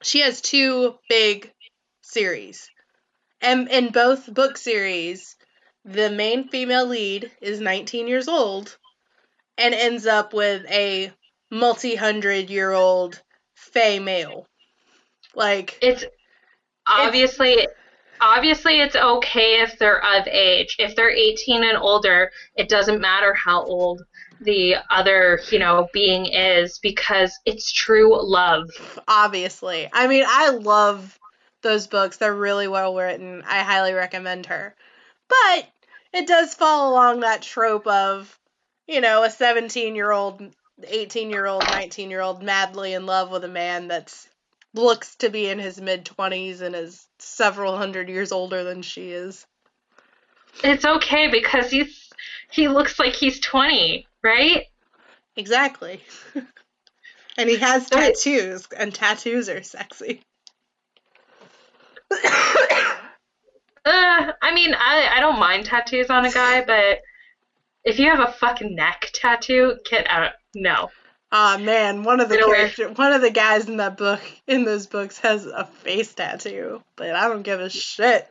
she 0.04 0.20
has 0.20 0.42
two 0.42 0.96
big 1.10 1.52
series, 2.04 2.70
and 3.42 3.68
in 3.70 3.92
both 3.92 4.32
book 4.32 4.58
series, 4.58 5.36
the 5.84 6.12
main 6.12 6.48
female 6.50 6.86
lead 6.86 7.32
is 7.42 7.60
19 7.60 8.08
years 8.08 8.28
old, 8.28 8.78
and 9.58 9.74
ends 9.74 10.06
up 10.06 10.32
with 10.34 10.64
a 10.70 11.12
multi-hundred-year-old 11.50 13.22
fey 13.56 14.00
male. 14.00 14.46
Like, 15.34 15.78
it's 15.82 16.04
obviously 16.88 17.68
obviously 18.22 18.80
it's 18.80 18.96
okay 18.96 19.62
if 19.62 19.78
they're 19.78 20.04
of 20.04 20.28
age 20.28 20.76
if 20.80 20.96
they're 20.96 21.12
18 21.12 21.64
and 21.64 21.78
older 21.78 22.32
it 22.56 22.70
doesn't 22.70 23.02
matter 23.02 23.34
how 23.34 23.64
old 23.64 24.04
the 24.42 24.76
other 24.90 25.40
you 25.50 25.60
know 25.60 25.88
being 25.94 26.26
is 26.26 26.80
because 26.80 27.38
it's 27.46 27.72
true 27.72 28.18
love 28.22 28.70
obviously. 29.08 29.90
I 29.92 30.08
mean, 30.08 30.24
I 30.28 30.50
love 30.50 31.18
those 31.66 31.88
books. 31.88 32.18
They're 32.18 32.34
really 32.34 32.68
well 32.68 32.96
written. 32.96 33.44
I 33.46 33.64
highly 33.64 33.94
recommend 33.94 34.46
her. 34.46 34.76
But 35.28 35.68
it 36.14 36.28
does 36.28 36.54
fall 36.54 36.92
along 36.92 37.22
that 37.22 37.42
trope 37.42 37.88
of, 37.88 38.40
you 38.88 39.02
know, 39.02 39.24
a 39.24 39.30
17 39.30 39.96
year 39.96 40.12
old, 40.12 40.42
18 40.88 41.30
year 41.30 41.46
old, 41.46 41.64
19 41.64 42.10
year 42.10 42.22
old 42.22 42.44
madly 42.44 42.94
in 42.94 43.06
love 43.06 43.32
with 43.32 43.44
a 43.44 43.50
man 43.50 43.88
that's 43.88 44.28
looks 44.76 45.16
to 45.18 45.30
be 45.30 45.48
in 45.48 45.60
his 45.60 45.80
mid 45.80 46.06
20s 46.06 46.62
and 46.62 46.76
is 46.76 47.08
several 47.20 47.78
hundred 47.78 48.10
years 48.10 48.32
older 48.32 48.64
than 48.64 48.82
she 48.82 49.12
is. 49.12 49.46
it's 50.64 50.86
okay 50.86 51.30
because 51.30 51.72
he's 51.72 52.10
he 52.52 52.68
looks 52.68 53.00
like 53.00 53.14
he's 53.14 53.40
20 53.40 54.08
right 54.24 54.66
Exactly. 55.38 56.02
and 57.38 57.50
he 57.50 57.58
has 57.58 57.90
tattoos, 57.90 58.68
and 58.78 58.94
tattoos 58.94 59.50
are 59.50 59.62
sexy. 59.64 60.22
uh, 62.12 62.18
i 63.86 64.54
mean 64.54 64.74
I, 64.74 65.10
I 65.16 65.20
don't 65.20 65.40
mind 65.40 65.66
tattoos 65.66 66.10
on 66.10 66.26
a 66.26 66.32
guy 66.32 66.64
but 66.64 67.00
if 67.84 68.00
you 68.00 68.10
have 68.10 68.20
a 68.20 68.32
fucking 68.32 68.76
neck 68.76 69.10
tattoo 69.14 69.78
get 69.90 70.08
out 70.10 70.34
no 70.54 70.90
Ah 71.32 71.58
man, 71.60 72.04
one 72.04 72.20
of 72.22 72.30
the 72.30 72.38
character, 72.38 72.90
one 72.90 73.12
of 73.12 73.22
the 73.22 73.32
guys 73.32 73.68
in 73.68 73.78
that 73.78 73.98
book, 73.98 74.22
in 74.48 74.64
those 74.64 74.88
books, 74.88 75.20
has 75.20 75.46
a 75.46 75.66
face 75.66 76.14
tattoo, 76.14 76.82
but 76.96 77.12
I 77.12 77.28
don't 77.28 77.42
give 77.44 77.60
a 77.60 77.70
shit. 77.70 78.28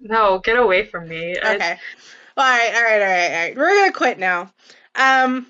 no 0.00 0.38
get 0.38 0.56
away 0.56 0.84
from 0.84 1.08
me 1.08 1.36
I- 1.38 1.54
Okay, 1.54 1.78
all 2.36 2.44
right, 2.44 2.74
all 2.74 2.82
right, 2.82 3.02
all 3.02 3.08
right, 3.08 3.26
all 3.26 3.38
right. 3.42 3.56
We're 3.56 3.74
gonna 3.74 3.92
quit 3.92 4.18
now. 4.18 4.52
Um, 4.94 5.46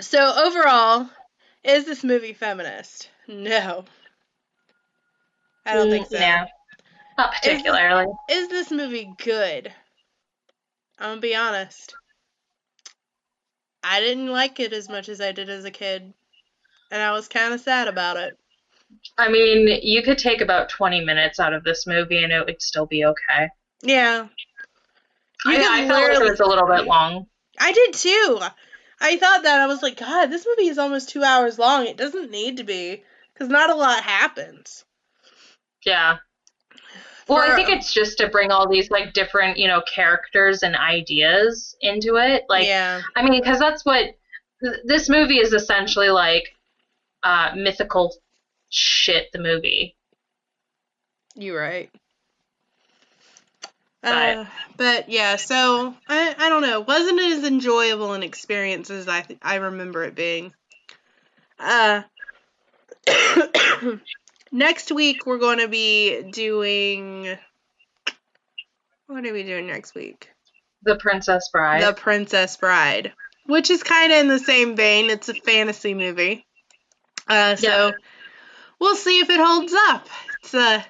so 0.00 0.18
overall, 0.46 1.08
is 1.62 1.84
this 1.84 2.04
movie 2.04 2.32
feminist? 2.32 3.10
No, 3.26 3.84
I 5.66 5.74
don't 5.74 5.90
think 5.90 6.08
so. 6.08 6.18
no 6.18 6.44
not 7.16 7.32
particularly 7.32 8.06
Is 8.28 8.48
this 8.48 8.70
movie 8.70 9.12
good? 9.18 9.72
I'm 10.98 11.10
gonna 11.10 11.20
be 11.20 11.34
honest. 11.34 11.94
I 13.84 14.00
didn't 14.00 14.32
like 14.32 14.58
it 14.60 14.72
as 14.72 14.88
much 14.88 15.08
as 15.08 15.20
I 15.20 15.32
did 15.32 15.50
as 15.50 15.64
a 15.64 15.70
kid, 15.70 16.14
and 16.90 17.02
I 17.02 17.12
was 17.12 17.28
kind 17.28 17.52
of 17.52 17.60
sad 17.60 17.86
about 17.86 18.16
it. 18.16 18.38
I 19.18 19.28
mean, 19.28 19.80
you 19.82 20.02
could 20.02 20.18
take 20.18 20.40
about 20.40 20.68
20 20.70 21.04
minutes 21.04 21.38
out 21.38 21.52
of 21.52 21.64
this 21.64 21.86
movie 21.86 22.22
and 22.22 22.32
it 22.32 22.44
would 22.46 22.62
still 22.62 22.86
be 22.86 23.04
okay. 23.04 23.48
Yeah. 23.82 24.28
You 25.44 25.56
I, 25.56 25.84
I 25.84 25.88
felt 25.88 26.02
like 26.02 26.20
it 26.20 26.30
was 26.30 26.40
a 26.40 26.46
little 26.46 26.66
bit 26.66 26.86
long. 26.86 27.26
I 27.58 27.72
did 27.72 27.94
too. 27.94 28.40
I 29.00 29.16
thought 29.16 29.42
that 29.42 29.60
I 29.60 29.66
was 29.66 29.82
like, 29.82 29.98
God, 29.98 30.26
this 30.26 30.46
movie 30.46 30.68
is 30.68 30.78
almost 30.78 31.10
two 31.10 31.22
hours 31.22 31.58
long. 31.58 31.86
It 31.86 31.96
doesn't 31.96 32.30
need 32.30 32.58
to 32.58 32.64
be, 32.64 33.02
because 33.32 33.48
not 33.48 33.70
a 33.70 33.74
lot 33.74 34.02
happens. 34.02 34.84
Yeah. 35.84 36.16
Well, 37.28 37.38
I 37.38 37.54
think 37.54 37.68
it's 37.70 37.92
just 37.92 38.18
to 38.18 38.28
bring 38.28 38.50
all 38.50 38.68
these 38.68 38.90
like 38.90 39.12
different, 39.14 39.56
you 39.58 39.66
know, 39.68 39.82
characters 39.92 40.62
and 40.62 40.76
ideas 40.76 41.74
into 41.80 42.16
it. 42.16 42.44
Like, 42.48 42.66
yeah, 42.66 43.00
I 43.16 43.22
mean, 43.22 43.40
because 43.40 43.58
that's 43.58 43.84
what 43.84 44.16
th- 44.62 44.76
this 44.84 45.08
movie 45.08 45.38
is 45.38 45.52
essentially 45.52 46.10
like 46.10 46.54
uh, 47.22 47.52
mythical 47.56 48.14
shit. 48.68 49.32
The 49.32 49.38
movie. 49.38 49.96
you're 51.34 51.58
right. 51.58 51.90
But- 54.02 54.36
Uh, 54.36 54.44
but 54.76 55.08
yeah, 55.08 55.36
so 55.36 55.94
I 56.06 56.34
I 56.38 56.48
don't 56.50 56.60
know. 56.62 56.80
Wasn't 56.80 57.18
it 57.18 57.38
as 57.38 57.44
enjoyable 57.44 58.12
an 58.12 58.22
experience 58.22 58.90
as 58.90 59.08
I 59.08 59.22
th- 59.22 59.38
I 59.42 59.54
remember 59.56 60.04
it 60.04 60.14
being. 60.14 60.52
Uh, 61.58 62.02
next 64.54 64.90
week 64.92 65.26
we're 65.26 65.38
going 65.38 65.58
to 65.58 65.68
be 65.68 66.22
doing. 66.30 67.36
What 69.06 69.26
are 69.26 69.32
we 69.34 69.42
doing 69.42 69.66
next 69.66 69.94
week? 69.94 70.30
The 70.82 70.96
Princess 70.96 71.50
Bride. 71.52 71.82
The 71.82 71.92
Princess 71.92 72.56
Bride, 72.56 73.12
which 73.46 73.68
is 73.70 73.82
kind 73.82 74.12
of 74.12 74.18
in 74.20 74.28
the 74.28 74.38
same 74.38 74.76
vein. 74.76 75.10
It's 75.10 75.28
a 75.28 75.34
fantasy 75.34 75.92
movie. 75.92 76.46
Uh, 77.28 77.56
so 77.56 77.66
Yeah. 77.88 77.90
we'll 78.80 78.96
see 78.96 79.20
if 79.20 79.28
it 79.28 79.40
holds 79.40 79.74
up. 79.88 80.06
It's 80.42 80.54
uh, 80.54 80.82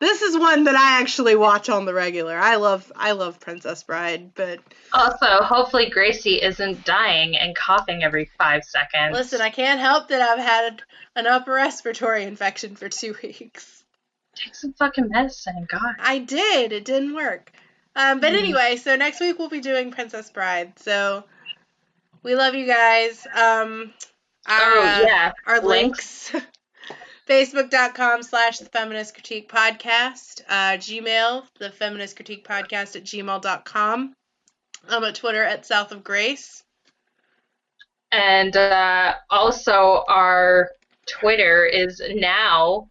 this 0.00 0.22
is 0.22 0.36
one 0.38 0.64
that 0.64 0.74
I 0.74 1.00
actually 1.00 1.36
watch 1.36 1.68
on 1.68 1.84
the 1.84 1.94
regular. 1.94 2.36
I 2.36 2.56
love 2.56 2.90
I 2.96 3.12
love 3.12 3.40
Princess 3.40 3.82
Bride, 3.82 4.32
but 4.34 4.60
also, 4.92 5.42
hopefully, 5.42 5.90
Gracie 5.90 6.40
isn't 6.42 6.84
dying 6.84 7.36
and 7.36 7.56
coughing 7.56 8.02
every 8.02 8.30
five 8.38 8.62
seconds. 8.64 9.12
listen, 9.12 9.40
I 9.40 9.50
can't 9.50 9.80
help 9.80 10.08
that 10.08 10.20
I've 10.22 10.38
had 10.44 10.82
an 11.16 11.26
upper 11.26 11.52
respiratory 11.52 12.24
infection 12.24 12.76
for 12.76 12.88
two 12.88 13.14
weeks. 13.22 13.84
take 14.34 14.54
some 14.54 14.72
fucking 14.74 15.08
medicine. 15.08 15.66
God. 15.68 15.94
I 15.98 16.18
did. 16.18 16.72
It 16.72 16.84
didn't 16.84 17.14
work. 17.14 17.52
Um, 17.94 18.20
but 18.20 18.32
Mhm. 18.32 18.38
anyway, 18.38 18.76
so 18.76 18.94
next 18.96 19.20
week 19.20 19.38
we'll 19.38 19.48
be 19.48 19.60
doing 19.60 19.90
Princess 19.90 20.28
Bride. 20.30 20.78
So 20.78 21.24
we 22.22 22.34
love 22.34 22.54
you 22.54 22.66
guys. 22.66 23.26
Um, 23.34 23.94
our, 24.46 24.60
oh 24.60 24.82
uh, 24.82 25.02
yeah. 25.06 25.32
our 25.46 25.60
Links. 25.60 26.32
links. 26.34 26.46
Facebook.com 27.28 28.22
slash 28.22 28.58
the 28.58 28.66
feminist 28.66 29.14
critique 29.14 29.50
podcast. 29.50 30.42
Uh, 30.48 30.76
Gmail, 30.76 31.44
the 31.58 31.70
feminist 31.70 32.14
critique 32.14 32.46
podcast 32.46 32.94
at 32.94 33.04
gmail.com. 33.04 34.14
I'm 34.88 35.04
at 35.04 35.14
Twitter 35.16 35.42
at 35.42 35.66
South 35.66 35.90
of 35.90 36.04
Grace. 36.04 36.62
And 38.12 38.56
uh, 38.56 39.14
also, 39.28 40.04
our 40.08 40.70
Twitter 41.06 41.64
is 41.66 42.00
now 42.14 42.88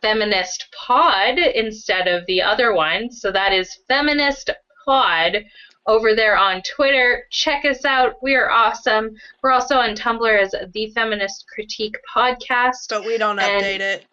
Feminist 0.00 0.66
Pod 0.74 1.38
instead 1.38 2.08
of 2.08 2.24
the 2.26 2.40
other 2.40 2.72
one. 2.72 3.10
So 3.10 3.30
that 3.32 3.52
is 3.52 3.80
Feminist 3.88 4.48
Pod 4.86 5.44
over 5.86 6.14
there 6.14 6.36
on 6.36 6.62
Twitter. 6.62 7.24
Check 7.30 7.64
us 7.64 7.84
out. 7.84 8.22
We 8.22 8.34
are 8.34 8.50
awesome. 8.50 9.16
We're 9.42 9.50
also 9.50 9.76
on 9.76 9.94
Tumblr 9.94 10.40
as 10.42 10.54
the 10.72 10.90
Feminist 10.90 11.46
Critique 11.52 11.96
Podcast. 12.14 12.88
But 12.88 13.04
we 13.04 13.18
don't 13.18 13.38
And- 13.38 13.62
update 13.62 13.80
it. 13.80 14.06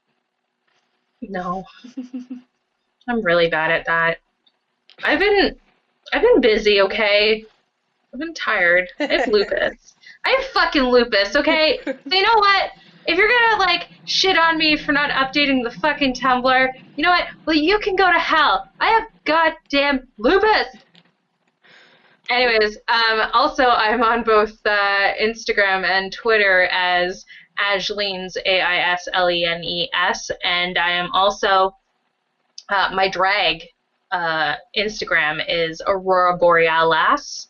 No, 1.23 1.64
I'm 3.07 3.22
really 3.22 3.48
bad 3.48 3.69
at 3.72 3.85
that. 3.85 4.18
I've 5.03 5.19
been 5.19 5.56
I've 6.11 6.22
been 6.23 6.41
busy, 6.41 6.81
okay? 6.81 7.45
I've 8.11 8.19
been 8.19 8.34
tired. 8.34 8.88
I 8.99 9.06
have 9.06 9.27
lupus. 9.31 9.93
I 10.26 10.30
have 10.31 10.45
fucking 10.52 10.81
lupus, 10.84 11.35
okay? 11.35 11.80
So 11.85 11.93
you 12.15 12.23
know 12.23 12.35
what? 12.35 12.72
If 13.06 13.18
you're 13.18 13.27
gonna 13.30 13.60
like 13.60 13.89
shit 14.06 14.38
on 14.38 14.57
me 14.57 14.76
for 14.77 14.91
not 14.93 15.11
updating 15.11 15.64
the 15.64 15.72
fucking 15.80 16.15
Tumblr, 16.15 16.69
you 16.95 17.03
know 17.03 17.11
what? 17.11 17.27
Well, 17.45 17.56
you 17.56 17.77
can 17.80 17.95
go 17.95 18.11
to 18.11 18.19
hell. 18.19 18.69
I 18.80 18.88
have 18.89 19.03
goddamn 19.26 20.07
lupus. 20.18 20.68
Anyways, 22.32 22.78
um, 22.88 23.30
also 23.34 23.66
I'm 23.66 24.02
on 24.02 24.24
both 24.24 24.58
uh, 24.66 25.12
Instagram 25.22 25.84
and 25.84 26.14
Twitter 26.14 26.70
as 26.72 27.26
Aislene's 27.60 28.38
A 28.45 28.62
I 28.62 28.78
S 28.94 29.10
L 29.12 29.30
E 29.30 29.44
N 29.44 29.62
E 29.62 29.90
S, 29.94 30.32
and 30.41 30.78
I 30.78 30.91
am 30.91 31.12
also 31.12 31.76
uh, 32.70 32.90
my 32.94 33.10
drag 33.10 33.64
uh, 34.14 34.56
Instagram 34.78 35.44
is 35.45 35.82
Aurora 35.86 36.38
Borealis, 36.38 37.49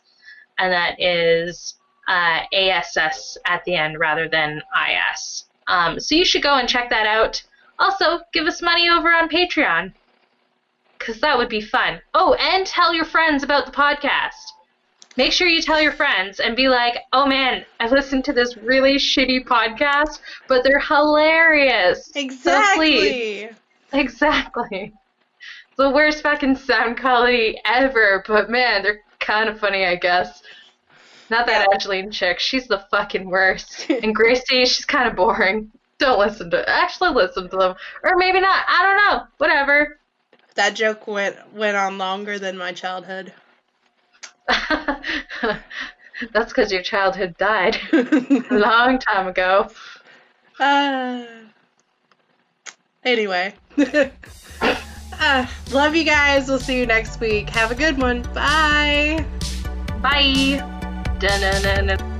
and 0.57 0.73
that 0.73 0.99
is 0.99 1.75
uh, 2.07 2.39
ASS 2.51 3.37
at 3.45 3.63
the 3.65 3.75
end 3.75 3.99
rather 3.99 4.27
than 4.27 4.63
IS. 4.89 5.45
Um, 5.67 5.99
so 5.99 6.15
you 6.15 6.25
should 6.25 6.41
go 6.41 6.55
and 6.55 6.67
check 6.67 6.89
that 6.89 7.05
out. 7.05 7.43
Also, 7.77 8.21
give 8.33 8.47
us 8.47 8.63
money 8.63 8.89
over 8.89 9.13
on 9.13 9.29
Patreon, 9.29 9.93
because 10.97 11.21
that 11.21 11.37
would 11.37 11.49
be 11.49 11.61
fun. 11.61 12.01
Oh, 12.15 12.33
and 12.33 12.65
tell 12.65 12.95
your 12.95 13.05
friends 13.05 13.43
about 13.43 13.67
the 13.67 13.71
podcast. 13.71 14.53
Make 15.17 15.31
sure 15.31 15.47
you 15.47 15.61
tell 15.61 15.81
your 15.81 15.91
friends 15.91 16.39
and 16.39 16.55
be 16.55 16.69
like, 16.69 16.97
oh 17.13 17.25
man, 17.25 17.65
I 17.79 17.87
listened 17.87 18.25
to 18.25 18.33
this 18.33 18.57
really 18.57 18.95
shitty 18.95 19.45
podcast, 19.45 20.19
but 20.47 20.63
they're 20.63 20.79
hilarious. 20.79 22.05
So. 22.05 22.19
Exactly. 22.19 23.49
Exactly. 23.93 24.93
The 25.77 25.89
worst 25.89 26.21
fucking 26.21 26.57
sound 26.57 26.99
quality 26.99 27.59
ever, 27.65 28.23
but 28.27 28.49
man, 28.49 28.83
they're 28.83 29.01
kind 29.19 29.49
of 29.49 29.59
funny, 29.59 29.85
I 29.85 29.95
guess. 29.95 30.43
Not 31.29 31.45
that 31.47 31.65
Yeah. 31.67 31.73
Angeline 31.73 32.11
chick, 32.11 32.39
she's 32.39 32.67
the 32.67 32.85
fucking 32.91 33.29
worst. 33.29 33.87
And 34.03 34.13
Gracie, 34.13 34.65
she's 34.65 34.85
kind 34.85 35.07
of 35.09 35.15
boring. 35.15 35.71
Don't 35.97 36.19
listen 36.19 36.49
to 36.51 36.67
Actually, 36.69 37.13
listen 37.13 37.49
to 37.49 37.57
them. 37.57 37.75
Or 38.03 38.17
maybe 38.17 38.39
not. 38.39 38.65
I 38.67 38.81
don't 38.83 38.97
know. 38.97 39.23
Whatever. 39.37 39.99
that 40.55 40.73
joke 40.75 41.07
went 41.07 41.53
went 41.53 41.77
on 41.77 41.97
longer 41.97 42.37
than 42.39 42.57
my 42.57 42.73
childhood. 42.73 43.33
That's 46.33 46.51
because 46.53 46.71
your 46.71 46.83
childhood 46.83 47.35
died 47.37 47.77
a 47.93 48.45
long 48.51 48.99
time 48.99 49.27
ago. 49.27 49.69
uh, 50.59 51.25
anyway. 53.03 53.53
uh, 54.61 55.47
love 55.71 55.95
you 55.95 56.03
guys. 56.03 56.47
We'll 56.47 56.59
see 56.59 56.77
you 56.77 56.85
next 56.85 57.19
week. 57.19 57.49
Have 57.49 57.71
a 57.71 57.75
good 57.75 57.97
one. 57.97 58.21
Bye. 58.33 59.25
Bye. 60.01 60.59
Dun-dun-dun-dun. 61.19 62.10